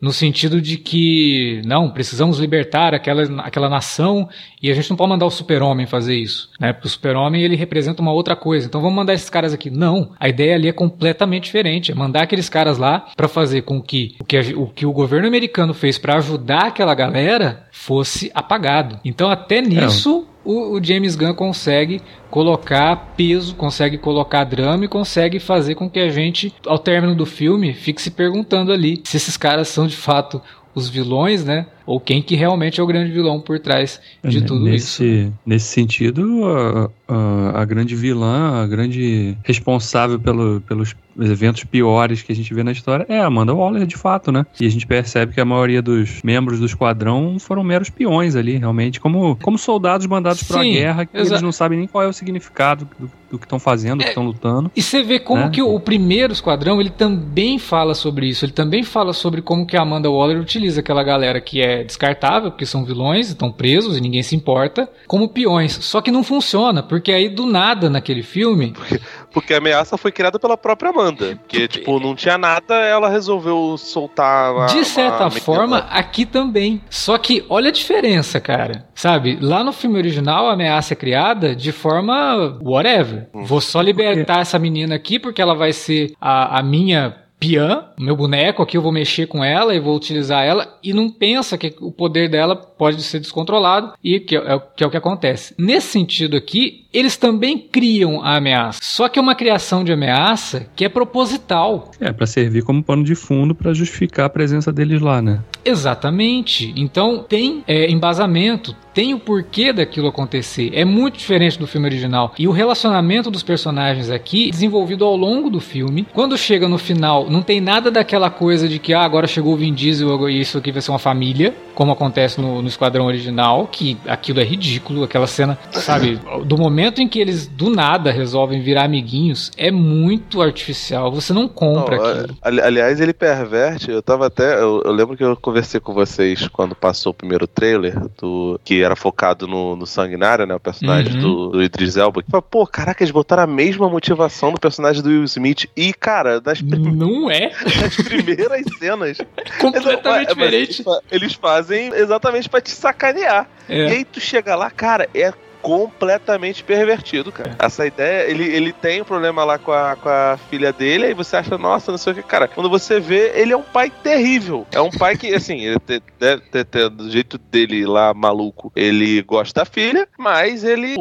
no 0.00 0.12
sentido 0.12 0.60
de 0.62 0.76
que 0.76 1.60
não 1.64 1.90
precisamos 1.90 2.38
libertar 2.38 2.94
aquela, 2.94 3.22
aquela 3.42 3.68
nação 3.68 4.28
e 4.62 4.70
a 4.70 4.74
gente 4.74 4.90
não 4.90 4.96
pode 4.96 5.10
mandar 5.10 5.26
o 5.26 5.30
super-homem 5.30 5.86
fazer 5.86 6.16
isso, 6.16 6.50
né? 6.58 6.72
Porque 6.72 6.88
o 6.88 6.90
super-homem 6.90 7.42
ele 7.42 7.56
representa 7.56 8.02
uma 8.02 8.12
outra 8.12 8.34
coisa. 8.36 8.66
Então 8.66 8.80
vamos 8.80 8.96
mandar 8.96 9.14
esses 9.14 9.30
caras 9.30 9.52
aqui. 9.52 9.70
Não, 9.70 10.12
a 10.18 10.28
ideia 10.28 10.54
ali 10.54 10.68
é 10.68 10.72
completamente 10.72 11.44
diferente. 11.44 11.92
É 11.92 11.94
mandar 11.94 12.22
aqueles 12.22 12.48
caras 12.48 12.78
lá 12.78 13.06
para 13.16 13.28
fazer 13.28 13.62
com 13.62 13.80
que 13.80 14.16
o 14.20 14.24
que, 14.24 14.36
a, 14.36 14.40
o 14.56 14.66
que 14.66 14.86
o 14.86 14.92
governo 14.92 15.26
americano 15.26 15.72
fez 15.74 15.98
para 15.98 16.16
ajudar 16.16 16.66
aquela 16.66 16.94
galera 16.94 17.66
fosse 17.70 18.30
apagado. 18.34 18.98
Então 19.04 19.30
até 19.30 19.60
nisso 19.60 20.26
o, 20.44 20.76
o, 20.76 20.82
James 20.82 21.14
Gunn 21.14 21.34
consegue 21.34 22.00
colocar 22.30 23.12
peso, 23.16 23.54
consegue 23.54 23.98
colocar 23.98 24.44
drama 24.44 24.84
e 24.84 24.88
consegue 24.88 25.38
fazer 25.38 25.74
com 25.74 25.90
que 25.90 26.00
a 26.00 26.08
gente, 26.08 26.54
ao 26.66 26.78
término 26.78 27.14
do 27.14 27.26
filme, 27.26 27.74
fique 27.74 28.00
se 28.00 28.10
perguntando 28.10 28.72
ali 28.72 29.00
se 29.04 29.18
esses 29.18 29.36
caras 29.36 29.68
são 29.68 29.86
de 29.86 29.96
fato 29.96 30.40
os 30.74 30.88
vilões, 30.88 31.44
né? 31.44 31.66
Ou 31.88 31.98
quem 31.98 32.20
que 32.20 32.36
realmente 32.36 32.78
é 32.78 32.82
o 32.82 32.86
grande 32.86 33.10
vilão 33.10 33.40
por 33.40 33.58
trás 33.58 33.98
de 34.22 34.42
tudo 34.42 34.62
nesse, 34.62 35.04
isso. 35.04 35.32
Nesse 35.46 35.68
sentido, 35.68 36.44
a, 36.44 36.90
a, 37.08 37.62
a, 37.62 37.64
grande 37.64 37.96
vilã, 37.96 38.62
a 38.62 38.66
grande 38.66 39.34
responsável 39.42 40.20
pelo, 40.20 40.60
pelos 40.60 40.94
eventos 41.18 41.64
piores 41.64 42.20
que 42.20 42.30
a 42.30 42.34
gente 42.34 42.52
vê 42.52 42.62
na 42.62 42.72
história 42.72 43.06
é 43.08 43.18
a 43.18 43.26
Amanda 43.26 43.54
Waller, 43.54 43.86
de 43.86 43.96
fato, 43.96 44.30
né? 44.30 44.44
E 44.60 44.66
a 44.66 44.70
gente 44.70 44.86
percebe 44.86 45.32
que 45.32 45.40
a 45.40 45.46
maioria 45.46 45.80
dos 45.80 46.20
membros 46.22 46.60
do 46.60 46.66
esquadrão 46.66 47.38
foram 47.38 47.64
meros 47.64 47.88
peões 47.88 48.36
ali, 48.36 48.58
realmente, 48.58 49.00
como, 49.00 49.34
como 49.36 49.56
soldados 49.56 50.06
mandados 50.06 50.42
para 50.42 50.60
a 50.60 50.64
guerra, 50.64 51.06
que 51.06 51.16
eles 51.16 51.40
não 51.40 51.52
sabem 51.52 51.78
nem 51.78 51.88
qual 51.88 52.04
é 52.04 52.06
o 52.06 52.12
significado 52.12 52.86
do, 52.98 53.10
do 53.30 53.38
que 53.38 53.46
estão 53.46 53.58
fazendo, 53.58 53.98
do 53.98 54.04
que 54.04 54.10
estão 54.10 54.24
é, 54.24 54.26
lutando. 54.26 54.70
E 54.76 54.82
você 54.82 55.02
vê 55.02 55.18
como 55.18 55.44
né? 55.44 55.50
que 55.50 55.62
o, 55.62 55.74
o 55.74 55.80
primeiro 55.80 56.34
esquadrão, 56.34 56.80
ele 56.80 56.90
também 56.90 57.58
fala 57.58 57.94
sobre 57.94 58.28
isso, 58.28 58.44
ele 58.44 58.52
também 58.52 58.82
fala 58.82 59.14
sobre 59.14 59.40
como 59.40 59.66
que 59.66 59.76
a 59.76 59.82
Amanda 59.82 60.10
Waller 60.10 60.38
utiliza 60.38 60.80
aquela 60.80 61.02
galera 61.02 61.40
que 61.40 61.62
é 61.62 61.77
descartável, 61.84 62.50
porque 62.50 62.66
são 62.66 62.84
vilões, 62.84 63.28
estão 63.28 63.50
presos 63.50 63.96
e 63.96 64.00
ninguém 64.00 64.22
se 64.22 64.36
importa, 64.36 64.88
como 65.06 65.28
peões. 65.28 65.72
Só 65.72 66.00
que 66.00 66.10
não 66.10 66.22
funciona, 66.22 66.82
porque 66.82 67.12
aí 67.12 67.28
do 67.28 67.46
nada 67.46 67.88
naquele 67.90 68.22
filme. 68.22 68.72
Porque, 68.72 69.00
porque 69.32 69.54
a 69.54 69.58
ameaça 69.58 69.96
foi 69.96 70.12
criada 70.12 70.38
pela 70.38 70.56
própria 70.56 70.90
Amanda. 70.90 71.36
Porque, 71.36 71.68
tipo, 71.68 72.00
não 72.00 72.14
tinha 72.14 72.38
nada, 72.38 72.74
ela 72.74 73.08
resolveu 73.08 73.76
soltar. 73.78 74.52
Uma, 74.52 74.66
De 74.66 74.84
certa 74.84 75.30
forma, 75.30 75.78
aqui 75.90 76.24
também. 76.24 76.80
Só 76.90 77.18
que 77.18 77.44
olha 77.48 77.68
a 77.68 77.72
diferença, 77.72 78.40
cara. 78.40 78.86
Sabe? 78.94 79.38
Lá 79.40 79.62
no 79.62 79.72
filme 79.72 79.98
original, 79.98 80.48
a 80.48 80.52
ameaça 80.52 80.94
é 80.94 80.96
criada 80.96 81.54
de 81.54 81.72
forma 81.72 82.58
whatever. 82.62 83.28
Hum. 83.34 83.44
Vou 83.44 83.60
só 83.60 83.80
libertar 83.80 84.40
essa 84.40 84.58
menina 84.58 84.94
aqui 84.94 85.18
porque 85.18 85.40
ela 85.40 85.54
vai 85.54 85.72
ser 85.72 86.12
a, 86.20 86.58
a 86.58 86.62
minha 86.62 87.27
Pian, 87.38 87.84
meu 87.98 88.16
boneco 88.16 88.62
aqui, 88.62 88.76
eu 88.76 88.82
vou 88.82 88.92
mexer 88.92 89.26
com 89.26 89.44
ela 89.44 89.74
e 89.74 89.80
vou 89.80 89.96
utilizar 89.96 90.44
ela, 90.44 90.76
e 90.82 90.92
não 90.92 91.08
pensa 91.08 91.56
que 91.56 91.74
o 91.80 91.92
poder 91.92 92.28
dela 92.28 92.56
pode 92.56 93.02
ser 93.02 93.20
descontrolado, 93.20 93.92
e 94.02 94.18
que 94.18 94.36
é, 94.36 94.60
que 94.76 94.82
é 94.82 94.86
o 94.86 94.90
que 94.90 94.96
acontece. 94.96 95.54
Nesse 95.56 95.88
sentido 95.88 96.36
aqui, 96.36 96.86
eles 96.92 97.16
também 97.16 97.58
criam 97.58 98.22
a 98.22 98.36
ameaça. 98.36 98.80
Só 98.82 99.08
que 99.08 99.18
é 99.18 99.22
uma 99.22 99.34
criação 99.34 99.84
de 99.84 99.92
ameaça 99.92 100.66
que 100.74 100.84
é 100.84 100.88
proposital. 100.88 101.90
É, 102.00 102.12
para 102.12 102.26
servir 102.26 102.64
como 102.64 102.82
pano 102.82 103.04
de 103.04 103.14
fundo 103.14 103.54
para 103.54 103.72
justificar 103.72 104.26
a 104.26 104.30
presença 104.30 104.72
deles 104.72 105.00
lá, 105.00 105.20
né? 105.22 105.40
Exatamente. 105.64 106.72
Então 106.76 107.22
tem 107.22 107.62
é, 107.66 107.90
embasamento, 107.90 108.74
tem 108.98 109.14
o 109.14 109.18
porquê 109.20 109.72
daquilo 109.72 110.08
acontecer. 110.08 110.72
É 110.74 110.84
muito 110.84 111.16
diferente 111.18 111.56
do 111.56 111.68
filme 111.68 111.86
original. 111.86 112.34
E 112.36 112.48
o 112.48 112.50
relacionamento 112.50 113.30
dos 113.30 113.44
personagens 113.44 114.10
aqui, 114.10 114.50
desenvolvido 114.50 115.04
ao 115.04 115.14
longo 115.14 115.48
do 115.48 115.60
filme, 115.60 116.04
quando 116.12 116.36
chega 116.36 116.66
no 116.66 116.78
final, 116.78 117.30
não 117.30 117.40
tem 117.40 117.60
nada 117.60 117.92
daquela 117.92 118.28
coisa 118.28 118.68
de 118.68 118.80
que 118.80 118.92
ah, 118.92 119.02
agora 119.02 119.28
chegou 119.28 119.54
o 119.54 119.56
Vin 119.56 119.72
Diesel 119.72 120.28
e 120.28 120.40
isso 120.40 120.58
aqui 120.58 120.72
vai 120.72 120.82
ser 120.82 120.90
uma 120.90 120.98
família, 120.98 121.54
como 121.78 121.92
acontece 121.92 122.40
no, 122.40 122.60
no 122.60 122.66
Esquadrão 122.66 123.06
original, 123.06 123.68
que 123.70 123.96
aquilo 124.04 124.40
é 124.40 124.42
ridículo, 124.42 125.04
aquela 125.04 125.28
cena, 125.28 125.56
sabe, 125.70 126.18
do 126.44 126.58
momento 126.58 127.00
em 127.00 127.06
que 127.06 127.20
eles 127.20 127.46
do 127.46 127.70
nada 127.70 128.10
resolvem 128.10 128.60
virar 128.60 128.82
amiguinhos, 128.82 129.52
é 129.56 129.70
muito 129.70 130.42
artificial. 130.42 131.12
Você 131.12 131.32
não 131.32 131.46
compra 131.46 131.96
não, 131.96 132.04
aquilo. 132.04 132.36
aliás, 132.42 133.00
ele 133.00 133.12
perverte. 133.12 133.92
Eu 133.92 134.02
tava 134.02 134.26
até. 134.26 134.54
Eu, 134.54 134.82
eu 134.84 134.90
lembro 134.90 135.16
que 135.16 135.22
eu 135.22 135.36
conversei 135.36 135.78
com 135.78 135.94
vocês 135.94 136.48
quando 136.48 136.74
passou 136.74 137.12
o 137.12 137.14
primeiro 137.14 137.46
trailer, 137.46 137.96
do 138.20 138.58
que 138.64 138.82
era 138.82 138.96
focado 138.96 139.46
no, 139.46 139.76
no 139.76 139.86
Sanguinário, 139.86 140.46
né? 140.46 140.56
O 140.56 140.60
personagem 140.60 141.14
uhum. 141.14 141.20
do, 141.20 141.48
do, 141.50 141.62
Idris 141.62 141.96
Elba. 141.96 142.24
Que 142.24 142.42
pô, 142.50 142.66
caraca, 142.66 143.04
eles 143.04 143.12
botaram 143.12 143.44
a 143.44 143.46
mesma 143.46 143.88
motivação 143.88 144.52
do 144.52 144.58
personagem 144.58 145.00
do 145.00 145.10
Will 145.10 145.22
Smith. 145.22 145.66
E, 145.76 145.92
cara, 145.92 146.40
das 146.40 146.60
Não 146.60 147.30
é? 147.30 147.52
Das 147.80 147.94
primeiras 147.94 148.64
cenas. 148.80 149.18
Completamente 149.60 150.30
diferente. 150.30 150.84
Eles 151.12 151.34
fazem 151.34 151.67
exatamente 151.70 152.48
para 152.48 152.60
te 152.60 152.70
sacanear. 152.70 153.48
É. 153.68 153.88
E 153.88 153.92
aí 153.92 154.04
tu 154.04 154.20
chega 154.20 154.54
lá, 154.56 154.70
cara, 154.70 155.08
é 155.14 155.32
completamente 155.60 156.62
pervertido, 156.62 157.32
cara. 157.32 157.56
É. 157.58 157.66
Essa 157.66 157.86
ideia, 157.86 158.30
ele, 158.30 158.44
ele 158.44 158.72
tem 158.72 159.02
um 159.02 159.04
problema 159.04 159.44
lá 159.44 159.58
com 159.58 159.72
a, 159.72 159.96
com 159.96 160.08
a 160.08 160.38
filha 160.48 160.72
dele, 160.72 161.06
aí 161.06 161.14
você 161.14 161.36
acha, 161.36 161.58
nossa, 161.58 161.90
não 161.90 161.98
sei 161.98 162.12
o 162.12 162.16
que, 162.16 162.22
cara. 162.22 162.48
Quando 162.48 162.70
você 162.70 163.00
vê, 163.00 163.32
ele 163.34 163.52
é 163.52 163.56
um 163.56 163.62
pai 163.62 163.90
terrível. 164.02 164.66
É 164.72 164.80
um 164.80 164.90
pai 164.90 165.16
que, 165.16 165.34
assim, 165.34 165.60
ele 165.60 166.02
deve 166.18 166.42
ter, 166.42 166.64
ter, 166.64 166.88
do 166.88 167.10
jeito 167.10 167.38
dele 167.38 167.86
lá, 167.86 168.14
maluco, 168.14 168.72
ele 168.74 169.20
gosta 169.22 169.60
da 169.60 169.64
filha, 169.64 170.08
mas 170.18 170.64
ele 170.64 170.96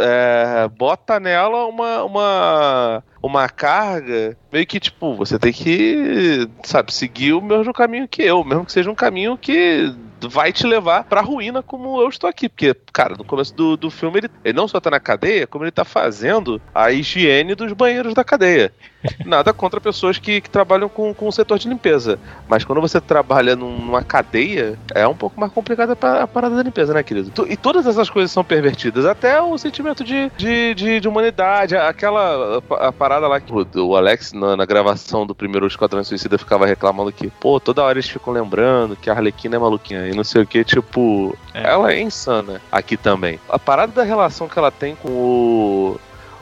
é, 0.00 0.68
bota 0.68 1.20
nela 1.20 1.66
uma, 1.66 2.04
uma 2.04 3.04
uma 3.20 3.48
carga 3.48 4.36
meio 4.52 4.64
que 4.64 4.78
tipo, 4.78 5.14
você 5.16 5.38
tem 5.40 5.52
que, 5.52 6.48
sabe, 6.62 6.94
seguir 6.94 7.32
o 7.32 7.42
mesmo 7.42 7.72
caminho 7.72 8.06
que 8.06 8.22
eu, 8.22 8.44
mesmo 8.44 8.64
que 8.64 8.72
seja 8.72 8.90
um 8.90 8.94
caminho 8.94 9.36
que 9.36 9.92
vai 10.22 10.52
te 10.52 10.66
levar 10.66 11.04
pra 11.04 11.20
ruína 11.20 11.62
como 11.62 12.00
eu 12.00 12.08
estou 12.08 12.28
aqui. 12.28 12.48
Porque, 12.48 12.74
cara, 12.92 13.14
no 13.16 13.24
começo 13.24 13.54
do, 13.54 13.76
do 13.76 13.90
filme 13.90 14.18
ele, 14.18 14.30
ele 14.44 14.56
não 14.56 14.66
só 14.66 14.80
tá 14.80 14.90
na 14.90 14.98
cadeia, 14.98 15.46
como 15.46 15.64
ele 15.64 15.70
tá 15.70 15.84
fazendo 15.84 16.60
a 16.74 16.90
higiene 16.90 17.54
dos 17.54 17.72
banheiros 17.72 18.14
da 18.14 18.24
cadeia. 18.24 18.72
Nada 19.24 19.52
contra 19.52 19.80
pessoas 19.80 20.18
que, 20.18 20.40
que 20.40 20.50
trabalham 20.50 20.88
com, 20.88 21.14
com 21.14 21.28
o 21.28 21.32
setor 21.32 21.58
de 21.58 21.68
limpeza. 21.68 22.18
Mas 22.48 22.64
quando 22.64 22.80
você 22.80 23.00
trabalha 23.00 23.54
numa 23.54 24.02
cadeia, 24.02 24.78
é 24.94 25.06
um 25.06 25.14
pouco 25.14 25.38
mais 25.38 25.52
complicada 25.52 25.92
a 25.92 26.26
parada 26.26 26.56
da 26.56 26.62
limpeza, 26.62 26.92
né, 26.92 27.02
querido? 27.02 27.46
E 27.48 27.56
todas 27.56 27.86
essas 27.86 28.10
coisas 28.10 28.30
são 28.30 28.42
pervertidas. 28.42 29.04
Até 29.04 29.40
o 29.40 29.56
sentimento 29.56 30.02
de, 30.02 30.30
de, 30.36 30.74
de, 30.74 31.00
de 31.00 31.08
humanidade, 31.08 31.76
aquela 31.76 32.60
a, 32.70 32.88
a 32.88 32.92
parada 32.92 33.28
lá 33.28 33.40
que 33.40 33.52
o, 33.52 33.66
o 33.86 33.96
Alex, 33.96 34.32
na, 34.32 34.56
na, 34.56 34.64
gravação 34.64 35.26
do 35.26 35.34
primeiro 35.34 35.66
Esquadrão 35.66 36.02
Suicida, 36.02 36.38
ficava 36.38 36.66
reclamando 36.66 37.12
que, 37.12 37.28
pô, 37.28 37.60
toda 37.60 37.82
hora 37.82 37.98
eles 37.98 38.08
ficam 38.08 38.32
lembrando 38.32 38.96
que 38.96 39.10
a 39.10 39.12
Arlequina 39.12 39.56
é 39.56 39.58
maluquinha 39.58 40.08
e 40.08 40.14
não 40.14 40.24
sei 40.24 40.42
o 40.42 40.46
que, 40.46 40.64
tipo, 40.64 41.36
é. 41.54 41.62
ela 41.62 41.92
é 41.92 42.00
insana 42.00 42.60
aqui 42.70 42.96
também. 42.96 43.38
A 43.48 43.58
parada 43.58 43.92
da 43.92 44.02
relação 44.02 44.48
que 44.48 44.58
ela 44.58 44.70
tem 44.70 44.94
com 44.94 45.08
o 45.08 46.00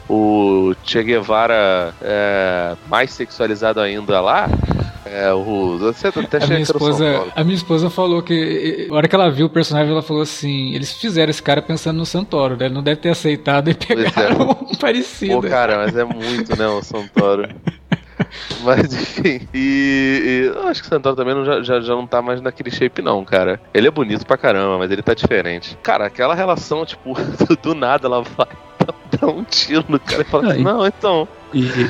o 0.09 0.75
Che 0.85 1.03
Guevara 1.03 1.95
é, 2.01 2.77
mais 2.89 3.11
sexualizado 3.13 3.81
ainda 3.81 4.21
lá. 4.21 4.49
É, 5.05 5.33
o. 5.33 5.79
Você 5.79 6.09
até 6.09 6.43
a 6.43 6.47
minha, 6.47 6.61
esposa, 6.61 7.27
a 7.35 7.45
minha 7.45 7.55
esposa 7.55 7.89
falou 7.89 8.23
que. 8.23 8.89
A 8.91 8.95
hora 8.95 9.07
que 9.07 9.15
ela 9.15 9.31
viu 9.31 9.47
o 9.47 9.51
personagem, 9.51 9.93
ela 9.93 10.03
falou 10.03 10.23
assim: 10.23 10.75
eles 10.75 10.93
fizeram 10.93 11.31
esse 11.31 11.43
cara 11.43 11.63
pensando 11.63 11.97
no 11.97 12.07
Santoro, 12.07 12.57
né? 12.57 12.67
Ele 12.67 12.75
não 12.75 12.83
deve 12.83 13.01
ter 13.01 13.11
aceitado 13.11 13.71
e 13.71 13.75
pegaram 13.75 14.51
é. 14.51 14.73
um 14.73 14.75
parecido. 14.75 15.41
Pô, 15.41 15.49
cara, 15.49 15.79
mas 15.79 15.97
é 15.97 16.05
muito, 16.05 16.57
né, 16.57 16.67
o 16.67 16.83
Santoro. 16.83 17.49
Mas 18.63 18.93
enfim, 18.93 19.47
e, 19.53 20.23
e, 20.25 20.47
eu 20.55 20.69
acho 20.69 20.83
que 20.83 20.87
o 20.87 20.91
Santoro 20.91 21.17
também 21.17 21.35
não, 21.35 21.45
já, 21.45 21.63
já, 21.63 21.81
já 21.81 21.95
não 21.95 22.07
tá 22.07 22.23
mais 22.23 22.41
naquele 22.41 22.71
shape, 22.71 23.03
não, 23.03 23.25
cara. 23.25 23.61
Ele 23.73 23.89
é 23.89 23.91
bonito 23.91 24.27
pra 24.27 24.37
caramba, 24.37 24.79
mas 24.79 24.91
ele 24.91 25.03
tá 25.03 25.15
diferente. 25.15 25.77
Cara, 25.83 26.07
aquela 26.07 26.35
relação, 26.35 26.85
tipo, 26.85 27.15
do, 27.47 27.57
do 27.57 27.75
nada 27.75 28.07
ela 28.07 28.23
vai 28.23 28.49
dar 29.19 29.29
um 29.29 29.45
tiro 29.45 29.85
no 29.89 29.99
cara 29.99 30.23
e 30.23 30.25
falar 30.25 30.53
assim, 30.53 30.63
não, 30.63 30.87
então. 30.87 31.29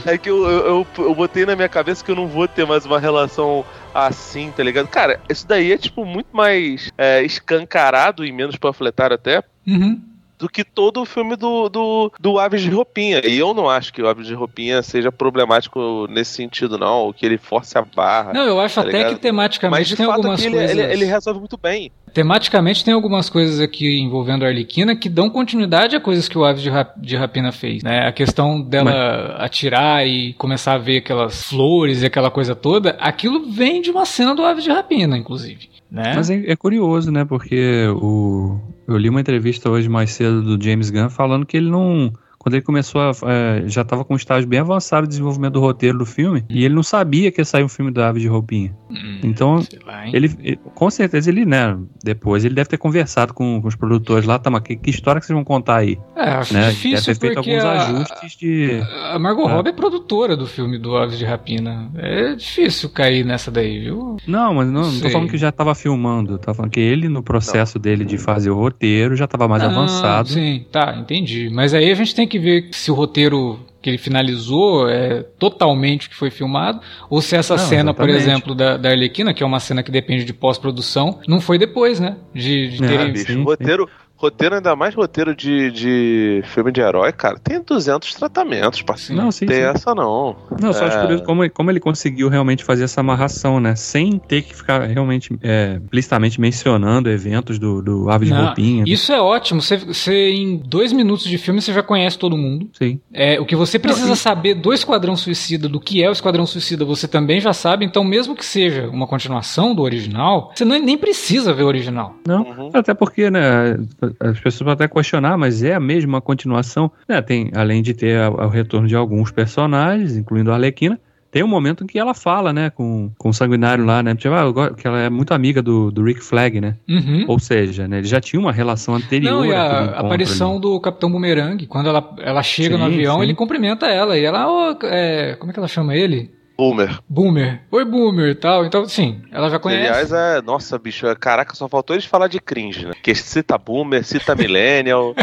É 0.04 0.16
que 0.16 0.30
eu, 0.30 0.44
eu, 0.48 0.66
eu, 0.66 0.86
eu, 1.04 1.14
botei 1.14 1.44
na 1.44 1.56
minha 1.56 1.68
cabeça 1.68 2.04
que 2.04 2.10
eu 2.10 2.14
não 2.14 2.28
vou 2.28 2.46
ter 2.46 2.66
mais 2.66 2.84
uma 2.84 3.00
relação 3.00 3.64
assim, 3.92 4.52
tá 4.54 4.62
ligado? 4.62 4.86
Cara, 4.86 5.18
isso 5.28 5.48
daí 5.48 5.72
é, 5.72 5.78
tipo, 5.78 6.04
muito 6.04 6.28
mais 6.30 6.92
é, 6.96 7.22
escancarado 7.22 8.24
e 8.24 8.30
menos 8.30 8.56
panfletário 8.56 9.14
até. 9.14 9.42
Uhum 9.66 10.15
do 10.38 10.48
que 10.48 10.64
todo 10.64 11.00
o 11.00 11.04
filme 11.04 11.36
do, 11.36 11.68
do, 11.68 12.12
do 12.18 12.38
Aves 12.38 12.62
de 12.62 12.70
Roupinha. 12.70 13.22
E 13.26 13.38
eu 13.38 13.54
não 13.54 13.68
acho 13.68 13.92
que 13.92 14.02
o 14.02 14.08
Aves 14.08 14.26
de 14.26 14.34
Roupinha 14.34 14.82
seja 14.82 15.10
problemático 15.10 16.06
nesse 16.08 16.32
sentido, 16.32 16.78
não, 16.78 17.12
que 17.12 17.24
ele 17.24 17.38
force 17.38 17.76
a 17.76 17.82
barra. 17.82 18.32
Não, 18.32 18.44
eu 18.44 18.60
acho 18.60 18.76
tá 18.76 18.82
até 18.82 18.98
ligado? 18.98 19.14
que 19.14 19.20
tematicamente 19.20 19.90
Mas, 19.90 19.96
tem 19.96 20.06
algumas 20.06 20.44
ele, 20.44 20.56
coisas. 20.56 20.70
Ele, 20.70 20.92
ele, 20.92 21.04
resolve 21.04 21.40
muito 21.40 21.56
bem. 21.56 21.90
Tematicamente 22.12 22.84
tem 22.84 22.94
algumas 22.94 23.28
coisas 23.28 23.60
aqui 23.60 24.00
envolvendo 24.00 24.44
a 24.44 24.48
Arlequina 24.48 24.96
que 24.96 25.08
dão 25.08 25.28
continuidade 25.30 25.96
a 25.96 26.00
coisas 26.00 26.28
que 26.28 26.38
o 26.38 26.44
Aves 26.44 26.62
de, 26.62 26.70
Rap, 26.70 26.98
de 26.98 27.16
Rapina 27.16 27.52
fez, 27.52 27.82
né? 27.82 28.06
A 28.06 28.12
questão 28.12 28.60
dela 28.60 28.90
Mas... 28.90 29.44
atirar 29.44 30.06
e 30.06 30.32
começar 30.34 30.74
a 30.74 30.78
ver 30.78 30.98
aquelas 30.98 31.44
flores 31.44 32.02
e 32.02 32.06
aquela 32.06 32.30
coisa 32.30 32.54
toda, 32.54 32.90
aquilo 33.00 33.50
vem 33.50 33.80
de 33.80 33.90
uma 33.90 34.04
cena 34.04 34.34
do 34.34 34.44
Aves 34.44 34.64
de 34.64 34.70
Rapina, 34.70 35.16
inclusive. 35.16 35.68
Né? 35.90 36.12
Mas 36.14 36.30
é, 36.30 36.42
é, 36.46 36.56
curioso, 36.56 37.10
né? 37.12 37.24
Porque 37.24 37.86
o, 38.00 38.58
eu 38.86 38.96
li 38.96 39.08
uma 39.08 39.20
entrevista 39.20 39.70
hoje 39.70 39.88
mais 39.88 40.12
cedo 40.12 40.42
do 40.42 40.62
James 40.62 40.90
Gunn 40.90 41.10
falando 41.10 41.46
que 41.46 41.56
ele 41.56 41.70
não 41.70 42.12
quando 42.46 42.54
ele 42.54 42.62
começou 42.62 43.00
a. 43.00 43.10
É, 43.26 43.64
já 43.66 43.82
estava 43.82 44.04
com 44.04 44.14
um 44.14 44.16
estágio 44.16 44.48
bem 44.48 44.60
avançado 44.60 45.02
de 45.02 45.08
desenvolvimento 45.08 45.54
do 45.54 45.60
roteiro 45.60 45.98
do 45.98 46.06
filme, 46.06 46.44
e 46.48 46.64
ele 46.64 46.76
não 46.76 46.82
sabia 46.84 47.32
que 47.32 47.40
ia 47.40 47.44
sair 47.44 47.64
um 47.64 47.68
filme 47.68 47.90
da 47.90 48.08
Ave 48.08 48.20
de 48.20 48.28
Roupinha. 48.28 48.72
Hum, 48.88 49.18
então, 49.24 49.60
lá, 49.84 50.06
ele, 50.12 50.32
ele, 50.40 50.60
com 50.72 50.88
certeza, 50.88 51.28
ele, 51.28 51.44
né, 51.44 51.76
depois 52.04 52.44
ele 52.44 52.54
deve 52.54 52.68
ter 52.68 52.78
conversado 52.78 53.34
com, 53.34 53.60
com 53.60 53.66
os 53.66 53.74
produtores 53.74 54.24
lá, 54.24 54.38
tá, 54.38 54.48
mas 54.48 54.62
que, 54.62 54.76
que, 54.76 54.90
história 54.90 55.20
que 55.20 55.26
vocês 55.26 55.34
vão 55.34 55.42
contar 55.42 55.78
aí? 55.78 55.98
É, 56.14 56.30
acho 56.30 56.54
né? 56.54 56.70
difícil 56.70 57.14
deve 57.14 57.18
ter 57.18 57.26
feito 57.26 57.38
alguns 57.38 57.64
a, 57.64 57.72
ajustes 57.72 58.36
de. 58.36 58.80
A 59.10 59.18
Margot 59.18 59.48
é. 59.48 59.52
Robbie 59.52 59.70
é 59.70 59.72
produtora 59.72 60.36
do 60.36 60.46
filme 60.46 60.78
do 60.78 60.96
Aves 60.96 61.18
de 61.18 61.24
Rapina. 61.24 61.90
É 61.96 62.36
difícil 62.36 62.90
cair 62.90 63.24
nessa 63.24 63.50
daí, 63.50 63.80
viu? 63.80 64.18
Não, 64.24 64.54
mas 64.54 64.68
não, 64.68 64.82
não, 64.82 65.00
tô 65.00 65.10
falando 65.10 65.28
que 65.28 65.36
já 65.36 65.48
estava 65.48 65.74
filmando, 65.74 66.38
tô 66.38 66.54
falando 66.54 66.70
que 66.70 66.78
ele, 66.78 67.08
no 67.08 67.24
processo 67.24 67.76
não. 67.76 67.82
dele 67.82 68.04
de 68.04 68.16
fazer 68.18 68.50
o 68.50 68.54
roteiro, 68.54 69.16
já 69.16 69.24
estava 69.24 69.48
mais 69.48 69.64
avançado. 69.64 70.28
Sim, 70.28 70.64
tá, 70.70 70.96
entendi. 70.96 71.50
Mas 71.52 71.74
aí 71.74 71.90
a 71.90 71.94
gente 71.96 72.14
tem 72.14 72.28
que 72.28 72.35
que 72.36 72.38
ver 72.38 72.68
se 72.72 72.90
o 72.90 72.94
roteiro 72.94 73.58
que 73.80 73.90
ele 73.90 73.98
finalizou 73.98 74.88
é 74.88 75.22
totalmente 75.38 76.06
o 76.06 76.10
que 76.10 76.16
foi 76.16 76.30
filmado, 76.30 76.80
ou 77.08 77.22
se 77.22 77.36
essa 77.36 77.56
não, 77.56 77.64
cena, 77.64 77.90
exatamente. 77.90 77.96
por 77.96 78.08
exemplo, 78.08 78.54
da, 78.54 78.76
da 78.76 78.90
Arlequina, 78.90 79.32
que 79.32 79.42
é 79.42 79.46
uma 79.46 79.60
cena 79.60 79.82
que 79.82 79.90
depende 79.90 80.24
de 80.24 80.32
pós-produção, 80.32 81.20
não 81.28 81.40
foi 81.40 81.56
depois, 81.56 82.00
né? 82.00 82.16
De, 82.34 82.68
de 82.68 82.78
terem... 82.78 83.08
É, 83.08 83.12
bicho, 83.12 83.38
o 83.38 83.44
roteiro, 83.44 83.88
Roteiro, 84.16 84.54
ainda 84.54 84.74
mais 84.74 84.94
roteiro 84.94 85.34
de, 85.34 85.70
de 85.70 86.42
filme 86.46 86.72
de 86.72 86.80
herói, 86.80 87.12
cara, 87.12 87.38
tem 87.38 87.60
200 87.60 88.14
tratamentos, 88.14 88.80
parceiro. 88.80 89.20
Não, 89.20 89.30
sim, 89.30 89.44
tem 89.46 89.58
sim. 89.58 89.62
essa 89.62 89.94
não. 89.94 90.34
Não, 90.60 90.72
só 90.72 90.84
é... 90.84 90.88
acho 90.88 91.00
curioso 91.00 91.24
como, 91.24 91.50
como 91.50 91.70
ele 91.70 91.80
conseguiu 91.80 92.28
realmente 92.28 92.64
fazer 92.64 92.84
essa 92.84 93.00
amarração, 93.00 93.60
né? 93.60 93.76
Sem 93.76 94.18
ter 94.18 94.42
que 94.42 94.56
ficar 94.56 94.86
realmente 94.86 95.38
é, 95.42 95.78
explicitamente 95.82 96.40
mencionando 96.40 97.10
eventos 97.10 97.58
do, 97.58 97.82
do 97.82 98.10
Ave 98.10 98.26
de 98.26 98.32
Roupinha. 98.32 98.84
Isso 98.86 99.12
é 99.12 99.20
ótimo. 99.20 99.60
Você, 99.60 99.76
você, 99.76 100.30
em 100.30 100.56
dois 100.56 100.92
minutos 100.92 101.26
de 101.26 101.36
filme, 101.36 101.60
você 101.60 101.72
já 101.72 101.82
conhece 101.82 102.18
todo 102.18 102.38
mundo. 102.38 102.70
Sim. 102.72 102.98
É, 103.12 103.38
o 103.38 103.44
que 103.44 103.54
você 103.54 103.78
precisa 103.78 104.08
não, 104.08 104.16
saber 104.16 104.54
do 104.54 104.72
Esquadrão 104.72 105.14
Suicida, 105.14 105.68
do 105.68 105.78
que 105.78 106.02
é 106.02 106.08
o 106.08 106.12
Esquadrão 106.12 106.46
Suicida, 106.46 106.84
você 106.84 107.06
também 107.06 107.38
já 107.38 107.52
sabe. 107.52 107.84
Então, 107.84 108.02
mesmo 108.02 108.34
que 108.34 108.44
seja 108.44 108.88
uma 108.88 109.06
continuação 109.06 109.74
do 109.74 109.82
original, 109.82 110.52
você 110.54 110.64
nem, 110.64 110.80
nem 110.80 110.96
precisa 110.96 111.52
ver 111.52 111.64
o 111.64 111.66
original. 111.66 112.14
Não, 112.26 112.42
uhum. 112.42 112.70
até 112.72 112.94
porque, 112.94 113.30
né 113.30 113.76
as 114.20 114.38
pessoas 114.40 114.58
podem 114.58 114.72
até 114.74 114.88
questionar, 114.88 115.36
mas 115.36 115.62
é 115.62 115.74
a 115.74 115.80
mesma 115.80 116.20
continuação. 116.20 116.90
Né? 117.08 117.20
Tem, 117.22 117.50
além 117.54 117.82
de 117.82 117.94
ter 117.94 118.18
a, 118.20 118.30
o 118.30 118.48
retorno 118.48 118.86
de 118.86 118.96
alguns 118.96 119.30
personagens, 119.30 120.16
incluindo 120.16 120.50
a 120.50 120.54
Arlequina, 120.54 120.98
tem 121.30 121.42
um 121.42 121.48
momento 121.48 121.84
em 121.84 121.86
que 121.86 121.98
ela 121.98 122.14
fala, 122.14 122.50
né, 122.50 122.70
com, 122.70 123.10
com 123.18 123.28
o 123.28 123.34
sanguinário 123.34 123.84
lá, 123.84 124.02
né, 124.02 124.14
tipo, 124.14 124.34
ah, 124.34 124.72
que 124.74 124.86
ela 124.86 125.00
é 125.00 125.10
muito 125.10 125.34
amiga 125.34 125.60
do, 125.60 125.90
do 125.90 126.02
Rick 126.02 126.22
Flag, 126.22 126.62
né? 126.62 126.76
Uhum. 126.88 127.26
Ou 127.28 127.38
seja, 127.38 127.86
né, 127.86 127.98
ele 127.98 128.06
já 128.06 128.20
tinha 128.20 128.40
uma 128.40 128.52
relação 128.52 128.94
anterior. 128.94 129.30
Não, 129.30 129.44
e 129.44 129.52
a 129.52 130.00
aparição 130.00 130.52
ali. 130.52 130.60
do 130.60 130.80
Capitão 130.80 131.10
Boomerang, 131.10 131.66
quando 131.66 131.90
ela, 131.90 132.14
ela 132.20 132.42
chega 132.42 132.76
sim, 132.76 132.80
no 132.80 132.86
avião, 132.86 133.16
sim. 133.16 133.24
ele 133.24 133.34
cumprimenta 133.34 133.86
ela, 133.86 134.16
e 134.16 134.24
ela, 134.24 134.46
oh, 134.48 134.86
é, 134.86 135.36
como 135.36 135.50
é 135.50 135.52
que 135.52 135.60
ela 135.60 135.68
chama 135.68 135.94
ele? 135.94 136.30
Boomer. 136.56 136.98
Boomer. 137.08 137.60
Oi, 137.70 137.84
Boomer 137.84 138.30
e 138.30 138.34
tal. 138.34 138.64
Então, 138.64 138.88
sim, 138.88 139.20
ela 139.30 139.50
já 139.50 139.58
conhece. 139.58 139.88
Aliás, 139.88 140.12
é. 140.12 140.40
Nossa, 140.40 140.78
bicho, 140.78 141.06
é, 141.06 141.14
caraca, 141.14 141.54
só 141.54 141.68
faltou 141.68 141.94
eles 141.94 142.06
falar 142.06 142.28
de 142.28 142.40
cringe, 142.40 142.86
né? 142.86 142.92
Que 143.02 143.14
cita 143.14 143.58
Boomer, 143.58 144.02
cita 144.04 144.34
Millennial. 144.36 145.14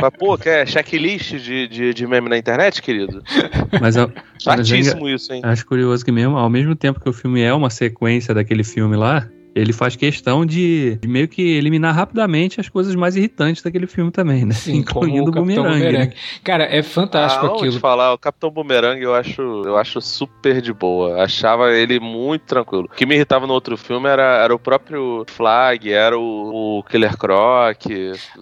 Mas, 0.00 0.10
pô, 0.18 0.38
quer 0.38 0.66
checklist 0.66 1.36
de, 1.36 1.68
de, 1.68 1.94
de 1.94 2.06
meme 2.06 2.28
na 2.28 2.38
internet, 2.38 2.80
querido? 2.80 3.22
Mas 3.80 3.96
eu. 3.96 4.10
Chatíssimo 4.40 5.08
isso, 5.08 5.32
hein? 5.32 5.42
Acho 5.44 5.66
curioso 5.66 6.04
que 6.04 6.12
mesmo, 6.12 6.38
ao 6.38 6.48
mesmo 6.48 6.74
tempo 6.74 7.00
que 7.00 7.08
o 7.08 7.12
filme 7.12 7.42
é 7.42 7.52
uma 7.52 7.70
sequência 7.70 8.32
daquele 8.32 8.64
filme 8.64 8.96
lá, 8.96 9.28
ele 9.58 9.72
faz 9.72 9.96
questão 9.96 10.46
de, 10.46 10.96
de, 10.96 11.08
meio 11.08 11.28
que 11.28 11.42
eliminar 11.42 11.94
rapidamente 11.94 12.60
as 12.60 12.68
coisas 12.68 12.94
mais 12.94 13.16
irritantes 13.16 13.62
daquele 13.62 13.86
filme 13.86 14.10
também, 14.10 14.44
né? 14.44 14.54
Sim, 14.54 14.76
Incluindo 14.78 15.26
o, 15.26 15.28
o 15.28 15.32
Boomerang. 15.32 15.68
Boomerang. 15.68 15.98
Né? 15.98 16.12
Cara, 16.44 16.64
é 16.64 16.82
fantástico 16.82 17.46
ah, 17.46 17.56
aquilo. 17.56 17.72
Te 17.72 17.78
falar, 17.78 18.12
o 18.12 18.18
Capitão 18.18 18.50
Boomerang 18.50 19.00
eu 19.00 19.14
acho, 19.14 19.42
eu 19.42 19.76
acho 19.76 20.00
super 20.00 20.60
de 20.60 20.72
boa. 20.72 21.22
Achava 21.22 21.72
ele 21.72 21.98
muito 21.98 22.42
tranquilo. 22.42 22.84
O 22.84 22.94
que 22.94 23.06
me 23.06 23.14
irritava 23.14 23.46
no 23.46 23.52
outro 23.52 23.76
filme 23.76 24.08
era, 24.08 24.42
era 24.42 24.54
o 24.54 24.58
próprio 24.58 25.24
Flag, 25.28 25.92
era 25.92 26.18
o, 26.18 26.78
o 26.78 26.82
Killer 26.84 27.16
Croc. 27.16 27.86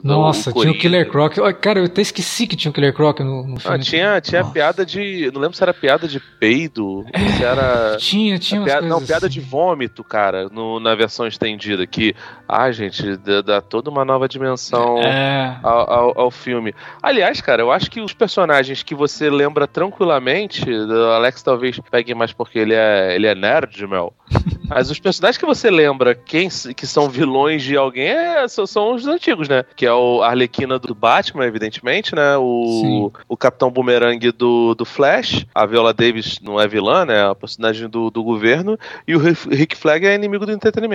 Nossa, 0.03 0.51
o 0.51 0.61
tinha 0.61 0.73
o 0.73 0.79
Killer 0.79 1.09
Croc. 1.09 1.37
Cara, 1.61 1.81
eu 1.81 1.85
até 1.87 2.03
esqueci 2.03 2.47
que 2.47 2.57
tinha 2.57 2.71
o 2.71 2.75
Killer 2.75 2.93
Croc 2.93 3.21
no, 3.21 3.47
no 3.47 3.61
filme. 3.61 3.77
Ah, 3.77 3.79
tinha 3.79 4.21
tinha 4.21 4.45
piada 4.45 4.85
de. 4.85 5.31
Não 5.33 5.41
lembro 5.41 5.57
se 5.57 5.63
era 5.63 5.73
piada 5.73 6.07
de 6.07 6.21
peido, 6.21 7.05
se 7.37 7.45
era. 7.45 7.97
Tinha, 8.07 8.39
tinha. 8.39 8.63
Piada, 8.63 8.87
não, 8.87 9.05
piada 9.05 9.27
assim. 9.27 9.35
de 9.35 9.41
vômito, 9.41 10.05
cara, 10.05 10.49
no, 10.49 10.79
na 10.79 10.95
versão 10.95 11.06
estendida, 11.27 11.87
que, 11.87 12.15
ah, 12.49 12.71
gente, 12.71 13.17
dá, 13.17 13.43
dá 13.43 13.61
toda 13.61 13.91
uma 13.91 14.05
nova 14.05 14.29
dimensão 14.29 14.99
é. 14.99 15.59
ao, 15.63 15.91
ao, 15.91 16.21
ao, 16.21 16.31
filme. 16.31 16.75
Aliás, 17.03 17.41
cara, 17.41 17.63
eu 17.63 17.71
acho 17.71 17.91
que 17.91 18.01
os 18.01 18.13
personagens 18.13 18.83
que 18.83 18.95
você 18.95 19.31
lembra 19.31 19.67
tranquilamente, 19.67 20.69
o 20.71 21.11
Alex 21.13 21.43
talvez 21.43 21.79
pegue 21.91 22.15
mais 22.15 22.33
porque 22.33 22.59
ele 22.59 22.75
é, 22.75 23.15
ele 23.15 23.27
é 23.27 23.35
nerd, 23.35 23.87
Mel. 23.87 24.13
Mas 24.69 24.91
os 24.91 24.99
personagens 24.99 25.39
que 25.39 25.47
você 25.47 25.71
lembra 25.71 26.15
quem, 26.15 26.49
que 26.77 26.87
são 26.87 27.09
vilões 27.09 27.63
de 27.63 27.77
alguém 27.77 28.09
é, 28.09 28.49
são, 28.49 28.67
são, 28.67 28.95
os 28.95 29.07
antigos, 29.07 29.49
né? 29.49 29.65
Que 29.77 29.87
é 29.87 29.93
o 29.93 30.23
Arlequina 30.23 30.79
do 30.79 30.95
Batman, 30.95 31.47
evidentemente, 31.47 32.15
né? 32.15 32.37
O, 32.37 33.13
o 33.29 33.37
Capitão 33.37 33.71
Boomerang 33.71 34.31
do, 34.33 34.75
do 34.75 34.85
Flash. 34.85 35.47
A 35.55 35.65
Viola 35.67 35.95
Davis 35.95 36.41
não 36.41 36.61
é 36.61 36.67
vilã, 36.67 37.05
né? 37.05 37.29
A 37.29 37.35
personagem 37.35 37.89
do, 37.89 38.11
do 38.11 38.25
governo. 38.25 38.77
E 39.07 39.15
o 39.15 39.21
Rick 39.21 39.77
Flag 39.77 40.05
é 40.05 40.15
inimigo 40.15 40.45
do 40.45 40.53
entretenimento. 40.53 40.86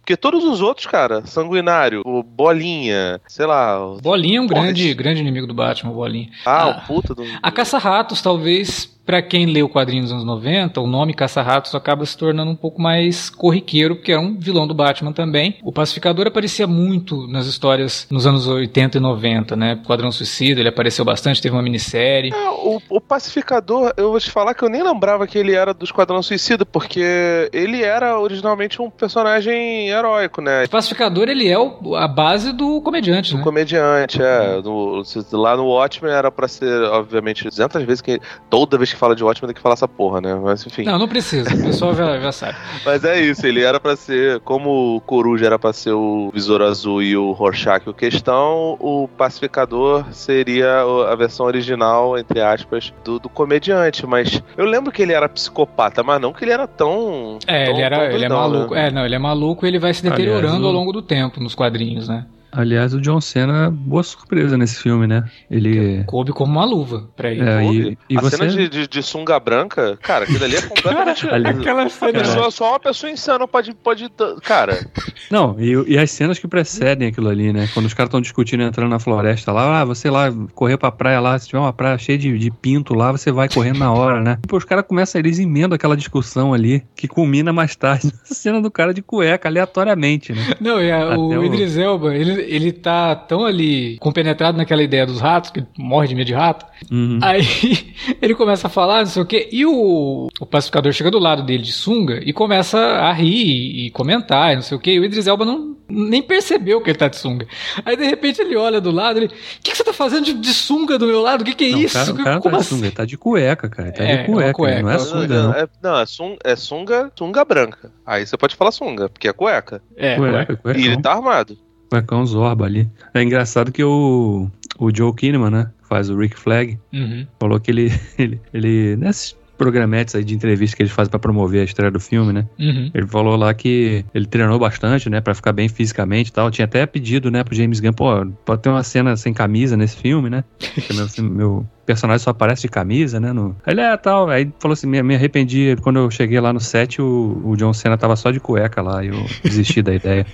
Porque 0.00 0.16
todos 0.16 0.44
os 0.44 0.60
outros, 0.60 0.86
cara, 0.86 1.24
Sanguinário, 1.26 2.02
o 2.04 2.22
Bolinha, 2.22 3.20
sei 3.26 3.46
lá. 3.46 3.78
Bolinha 4.02 4.38
é 4.38 4.40
um 4.40 4.46
grande, 4.46 4.92
grande 4.94 5.20
inimigo 5.20 5.46
do 5.46 5.54
Batman, 5.54 5.92
o 5.92 5.94
Bolinha. 5.94 6.30
Ah, 6.44 6.62
ah 6.62 6.68
o 6.68 6.86
puta 6.86 7.14
do. 7.14 7.24
A 7.42 7.50
Caça-Ratos, 7.50 8.20
talvez 8.22 8.97
para 9.08 9.22
quem 9.22 9.46
lê 9.46 9.62
o 9.62 9.70
quadrinho 9.70 10.02
dos 10.02 10.12
anos 10.12 10.24
90, 10.24 10.82
o 10.82 10.86
nome 10.86 11.14
Caça-Ratos 11.14 11.74
acaba 11.74 12.04
se 12.04 12.14
tornando 12.14 12.50
um 12.50 12.54
pouco 12.54 12.78
mais 12.78 13.30
corriqueiro, 13.30 13.96
porque 13.96 14.12
é 14.12 14.18
um 14.18 14.38
vilão 14.38 14.66
do 14.66 14.74
Batman 14.74 15.14
também. 15.14 15.56
O 15.62 15.72
Pacificador 15.72 16.26
aparecia 16.26 16.66
muito 16.66 17.26
nas 17.26 17.46
histórias 17.46 18.06
nos 18.10 18.26
anos 18.26 18.46
80 18.46 18.98
e 18.98 19.00
90, 19.00 19.56
né? 19.56 19.80
Quadrão 19.86 20.12
Suicida, 20.12 20.60
ele 20.60 20.68
apareceu 20.68 21.06
bastante, 21.06 21.40
teve 21.40 21.56
uma 21.56 21.62
minissérie. 21.62 22.34
É, 22.34 22.50
o, 22.50 22.82
o, 22.90 23.00
Pacificador, 23.00 23.94
eu 23.96 24.10
vou 24.10 24.20
te 24.20 24.30
falar 24.30 24.52
que 24.52 24.62
eu 24.62 24.68
nem 24.68 24.82
lembrava 24.82 25.26
que 25.26 25.38
ele 25.38 25.54
era 25.54 25.72
do 25.72 25.86
Esquadrão 25.86 26.22
Suicida, 26.22 26.66
porque 26.66 27.48
ele 27.50 27.82
era 27.82 28.20
originalmente 28.20 28.82
um 28.82 28.90
personagem 28.90 29.88
heróico, 29.88 30.42
né? 30.42 30.64
O 30.64 30.68
Pacificador, 30.68 31.30
ele 31.30 31.48
é 31.48 31.58
o, 31.58 31.96
a 31.96 32.06
base 32.06 32.52
do 32.52 32.82
comediante, 32.82 33.30
do 33.30 33.38
né? 33.38 33.42
comediante, 33.42 34.20
é. 34.20 34.60
No, 34.60 35.02
lá 35.32 35.56
no 35.56 35.64
Watchmen 35.64 36.12
era 36.12 36.30
para 36.30 36.46
ser, 36.46 36.82
obviamente, 36.90 37.44
200 37.44 37.82
vezes 37.84 38.02
que 38.02 38.20
toda 38.50 38.76
vez 38.76 38.92
que 38.92 38.97
fala 38.98 39.14
de 39.14 39.24
Watchmen 39.24 39.48
tem 39.48 39.54
que 39.54 39.60
falar 39.60 39.74
essa 39.74 39.88
porra, 39.88 40.20
né? 40.20 40.34
Mas 40.34 40.66
enfim. 40.66 40.84
Não, 40.84 40.98
não 40.98 41.08
precisa. 41.08 41.52
O 41.54 41.62
pessoal 41.62 41.94
já, 41.94 42.18
já 42.20 42.32
sabe. 42.32 42.56
Mas 42.84 43.04
é 43.04 43.20
isso, 43.20 43.46
ele 43.46 43.62
era 43.62 43.80
para 43.80 43.96
ser, 43.96 44.40
como 44.40 44.96
o 44.96 45.00
Coruja 45.00 45.46
era 45.46 45.58
para 45.58 45.72
ser 45.72 45.92
o 45.92 46.30
Visor 46.32 46.62
Azul 46.62 47.02
e 47.02 47.16
o 47.16 47.32
Rorschach 47.32 47.88
o 47.88 47.94
Questão, 47.94 48.76
o 48.80 49.08
Pacificador 49.16 50.04
seria 50.12 50.82
a 51.10 51.14
versão 51.14 51.46
original, 51.46 52.18
entre 52.18 52.40
aspas, 52.40 52.92
do, 53.04 53.18
do 53.18 53.28
comediante. 53.28 54.06
Mas 54.06 54.42
eu 54.56 54.64
lembro 54.64 54.92
que 54.92 55.02
ele 55.02 55.12
era 55.12 55.28
psicopata, 55.28 56.02
mas 56.02 56.20
não 56.20 56.32
que 56.32 56.44
ele 56.44 56.52
era 56.52 56.66
tão. 56.66 57.38
É, 57.46 57.66
tão, 57.66 57.74
ele 57.74 57.82
era. 57.82 58.12
ele 58.12 58.24
é 58.24 58.28
maluco. 58.28 58.74
Né? 58.74 58.88
É, 58.88 58.90
não, 58.90 59.04
ele 59.04 59.14
é 59.14 59.18
maluco 59.18 59.64
e 59.64 59.68
ele 59.68 59.78
vai 59.78 59.94
se 59.94 60.02
deteriorando 60.02 60.56
Aliás, 60.56 60.64
ao 60.64 60.72
longo 60.72 60.92
do 60.92 61.02
tempo 61.02 61.40
nos 61.40 61.54
quadrinhos, 61.54 62.08
né? 62.08 62.26
Aliás, 62.50 62.94
o 62.94 63.00
John 63.00 63.20
Cena, 63.20 63.70
boa 63.70 64.02
surpresa 64.02 64.56
nesse 64.56 64.82
filme, 64.82 65.06
né? 65.06 65.24
Ele. 65.50 66.02
Coube 66.04 66.32
como 66.32 66.52
uma 66.52 66.64
luva 66.64 67.08
pra 67.16 67.30
ele. 67.30 67.42
É, 67.42 67.64
e, 67.64 67.98
e 68.08 68.18
a 68.18 68.20
você... 68.20 68.36
cena 68.36 68.50
de, 68.50 68.68
de, 68.68 68.88
de, 68.88 69.02
sunga 69.02 69.38
branca, 69.38 69.98
cara, 70.02 70.24
aquilo 70.24 70.44
ali 70.44 70.56
é 70.56 70.62
completamente. 70.66 71.26
cara, 71.26 71.50
aquela 71.50 71.88
cena. 71.88 72.12
Pessoa, 72.12 72.50
só 72.50 72.70
uma 72.70 72.80
pessoa 72.80 73.10
insana 73.10 73.46
pode. 73.46 73.74
pode 73.74 74.10
cara. 74.42 74.86
Não, 75.30 75.56
e, 75.58 75.92
e 75.94 75.98
as 75.98 76.10
cenas 76.10 76.38
que 76.38 76.48
precedem 76.48 77.08
aquilo 77.08 77.28
ali, 77.28 77.52
né? 77.52 77.68
Quando 77.74 77.86
os 77.86 77.94
caras 77.94 78.08
estão 78.08 78.20
discutindo 78.20 78.62
entrando 78.62 78.90
na 78.90 78.98
floresta 78.98 79.52
lá, 79.52 79.80
ah, 79.80 79.84
você 79.84 80.10
lá, 80.10 80.32
correr 80.54 80.76
pra 80.76 80.90
praia 80.90 81.20
lá, 81.20 81.38
se 81.38 81.46
tiver 81.46 81.58
uma 81.58 81.72
praia 81.72 81.98
cheia 81.98 82.18
de, 82.18 82.38
de 82.38 82.50
pinto 82.50 82.94
lá, 82.94 83.12
você 83.12 83.30
vai 83.30 83.48
correndo 83.48 83.78
na 83.78 83.92
hora, 83.92 84.20
né? 84.20 84.38
Pô, 84.48 84.56
os 84.56 84.64
caras 84.64 84.84
começam, 84.86 85.18
eles 85.18 85.38
emendam 85.38 85.74
aquela 85.74 85.96
discussão 85.96 86.54
ali, 86.54 86.82
que 86.96 87.06
culmina 87.06 87.52
mais 87.52 87.76
tarde 87.76 88.06
na 88.28 88.34
cena 88.34 88.60
do 88.60 88.70
cara 88.70 88.94
de 88.94 89.02
cueca, 89.02 89.48
aleatoriamente, 89.48 90.32
né? 90.32 90.54
Não, 90.60 90.80
e 90.80 90.90
a, 90.90 91.16
o, 91.16 91.28
o 91.28 91.44
Idris 91.44 91.76
Elba, 91.76 92.14
ele, 92.14 92.37
ele 92.38 92.72
tá 92.72 93.14
tão 93.14 93.44
ali 93.44 93.96
compenetrado 93.98 94.56
naquela 94.56 94.82
ideia 94.82 95.06
dos 95.06 95.20
ratos, 95.20 95.50
que 95.50 95.64
morre 95.76 96.08
de 96.08 96.14
medo 96.14 96.26
de 96.26 96.34
rato. 96.34 96.66
Uhum. 96.90 97.18
Aí 97.22 97.94
ele 98.20 98.34
começa 98.34 98.66
a 98.66 98.70
falar, 98.70 99.00
não 99.00 99.06
sei 99.06 99.22
o 99.22 99.26
quê, 99.26 99.48
e 99.50 99.66
o, 99.66 100.28
o 100.40 100.46
pacificador 100.46 100.92
chega 100.92 101.10
do 101.10 101.18
lado 101.18 101.42
dele 101.42 101.62
de 101.62 101.72
sunga 101.72 102.20
e 102.24 102.32
começa 102.32 102.78
a 102.78 103.12
rir 103.12 103.86
e 103.86 103.90
comentar, 103.90 104.54
não 104.54 104.62
sei 104.62 104.76
o 104.76 104.80
quê. 104.80 104.92
E 104.92 105.00
o 105.00 105.04
Idris 105.04 105.26
Elba 105.26 105.44
não, 105.44 105.76
nem 105.88 106.22
percebeu 106.22 106.80
que 106.82 106.90
ele 106.90 106.98
tá 106.98 107.08
de 107.08 107.16
sunga. 107.16 107.46
Aí 107.84 107.96
de 107.96 108.04
repente 108.04 108.40
ele 108.40 108.56
olha 108.56 108.80
do 108.80 108.90
lado 108.90 109.20
e 109.20 109.26
o 109.26 109.28
que, 109.28 109.70
que 109.70 109.76
você 109.76 109.84
tá 109.84 109.92
fazendo 109.92 110.24
de, 110.26 110.34
de, 110.34 110.52
sunga 110.52 110.98
do 110.98 111.06
meu 111.06 111.22
lado? 111.22 111.40
O 111.40 111.44
que, 111.44 111.54
que 111.54 111.64
é 111.64 111.70
não, 111.70 111.80
isso? 111.80 111.96
O 111.96 112.00
cara, 112.00 112.12
o 112.12 112.24
cara 112.24 112.40
Como 112.40 112.54
tá 112.54 112.60
assim? 112.60 112.68
de 112.68 112.74
sunga, 112.74 112.86
ele 112.86 112.94
tá 112.94 113.04
de 113.04 113.16
cueca, 113.16 113.68
cara. 113.68 113.88
Ele 113.88 113.96
tá 113.96 114.04
é, 114.04 114.16
de 114.18 114.24
cueca, 114.26 114.52
cueca, 114.52 114.82
não 114.82 114.90
é 114.90 114.98
sunga. 114.98 115.42
Não, 115.42 115.52
é, 115.54 115.68
não, 115.82 115.98
é, 115.98 116.06
sunga, 116.06 116.38
é 116.44 116.56
sunga, 116.56 117.12
sunga 117.16 117.44
branca. 117.44 117.90
Aí 118.04 118.26
você 118.26 118.36
pode 118.36 118.54
falar 118.54 118.70
sunga, 118.70 119.08
porque 119.08 119.28
é 119.28 119.32
cueca. 119.32 119.82
É, 119.96 120.16
cueca, 120.16 120.56
cueca. 120.56 120.78
E 120.78 120.86
ele 120.86 121.00
tá 121.00 121.12
armado. 121.12 121.56
Cuecão 121.88 122.24
Zorba 122.26 122.64
ali. 122.64 122.88
É 123.14 123.22
engraçado 123.22 123.72
que 123.72 123.82
o, 123.82 124.50
o 124.78 124.94
Joe 124.94 125.14
Kinnaman, 125.14 125.50
né? 125.50 125.70
Faz 125.88 126.10
o 126.10 126.16
Rick 126.16 126.38
Flag. 126.38 126.78
Uhum. 126.92 127.26
Falou 127.40 127.58
que 127.58 127.70
ele, 127.70 127.92
ele, 128.18 128.40
ele. 128.52 128.96
Nesses 128.96 129.36
programetes 129.58 130.14
aí 130.14 130.22
de 130.22 130.34
entrevista 130.34 130.76
que 130.76 130.82
eles 130.82 130.92
fazem 130.92 131.10
para 131.10 131.18
promover 131.18 131.60
a 131.60 131.64
estreia 131.64 131.90
do 131.90 131.98
filme, 131.98 132.32
né? 132.32 132.46
Uhum. 132.58 132.90
Ele 132.94 133.06
falou 133.08 133.36
lá 133.36 133.52
que 133.52 134.04
ele 134.14 134.24
treinou 134.24 134.58
bastante, 134.58 135.10
né? 135.10 135.20
para 135.20 135.34
ficar 135.34 135.52
bem 135.52 135.68
fisicamente 135.68 136.28
e 136.28 136.32
tal. 136.32 136.50
Tinha 136.50 136.64
até 136.64 136.86
pedido, 136.86 137.30
né, 137.30 137.42
pro 137.42 137.54
James 137.54 137.80
Gunn, 137.80 137.92
pô, 137.92 138.24
pode 138.44 138.62
ter 138.62 138.68
uma 138.68 138.84
cena 138.84 139.16
sem 139.16 139.34
camisa 139.34 139.76
nesse 139.76 139.96
filme, 139.96 140.30
né? 140.30 140.44
Que 140.58 140.92
é 140.92 140.94
meu, 140.94 141.30
meu 141.30 141.66
personagem 141.88 142.22
só 142.22 142.30
aparece 142.30 142.62
de 142.62 142.68
camisa, 142.68 143.18
né? 143.18 143.32
No... 143.32 143.56
Ele 143.66 143.80
é 143.80 143.96
tal. 143.96 144.28
Aí 144.28 144.52
falou 144.58 144.74
assim: 144.74 144.86
me, 144.86 145.02
me 145.02 145.14
arrependi. 145.14 145.74
Quando 145.80 145.98
eu 145.98 146.10
cheguei 146.10 146.38
lá 146.38 146.52
no 146.52 146.60
set, 146.60 147.00
o, 147.00 147.40
o 147.42 147.56
John 147.56 147.72
Cena 147.72 147.96
tava 147.96 148.14
só 148.14 148.30
de 148.30 148.38
cueca 148.38 148.82
lá 148.82 149.02
e 149.02 149.08
eu 149.08 149.26
desisti 149.42 149.80
da 149.80 149.94
ideia. 149.94 150.26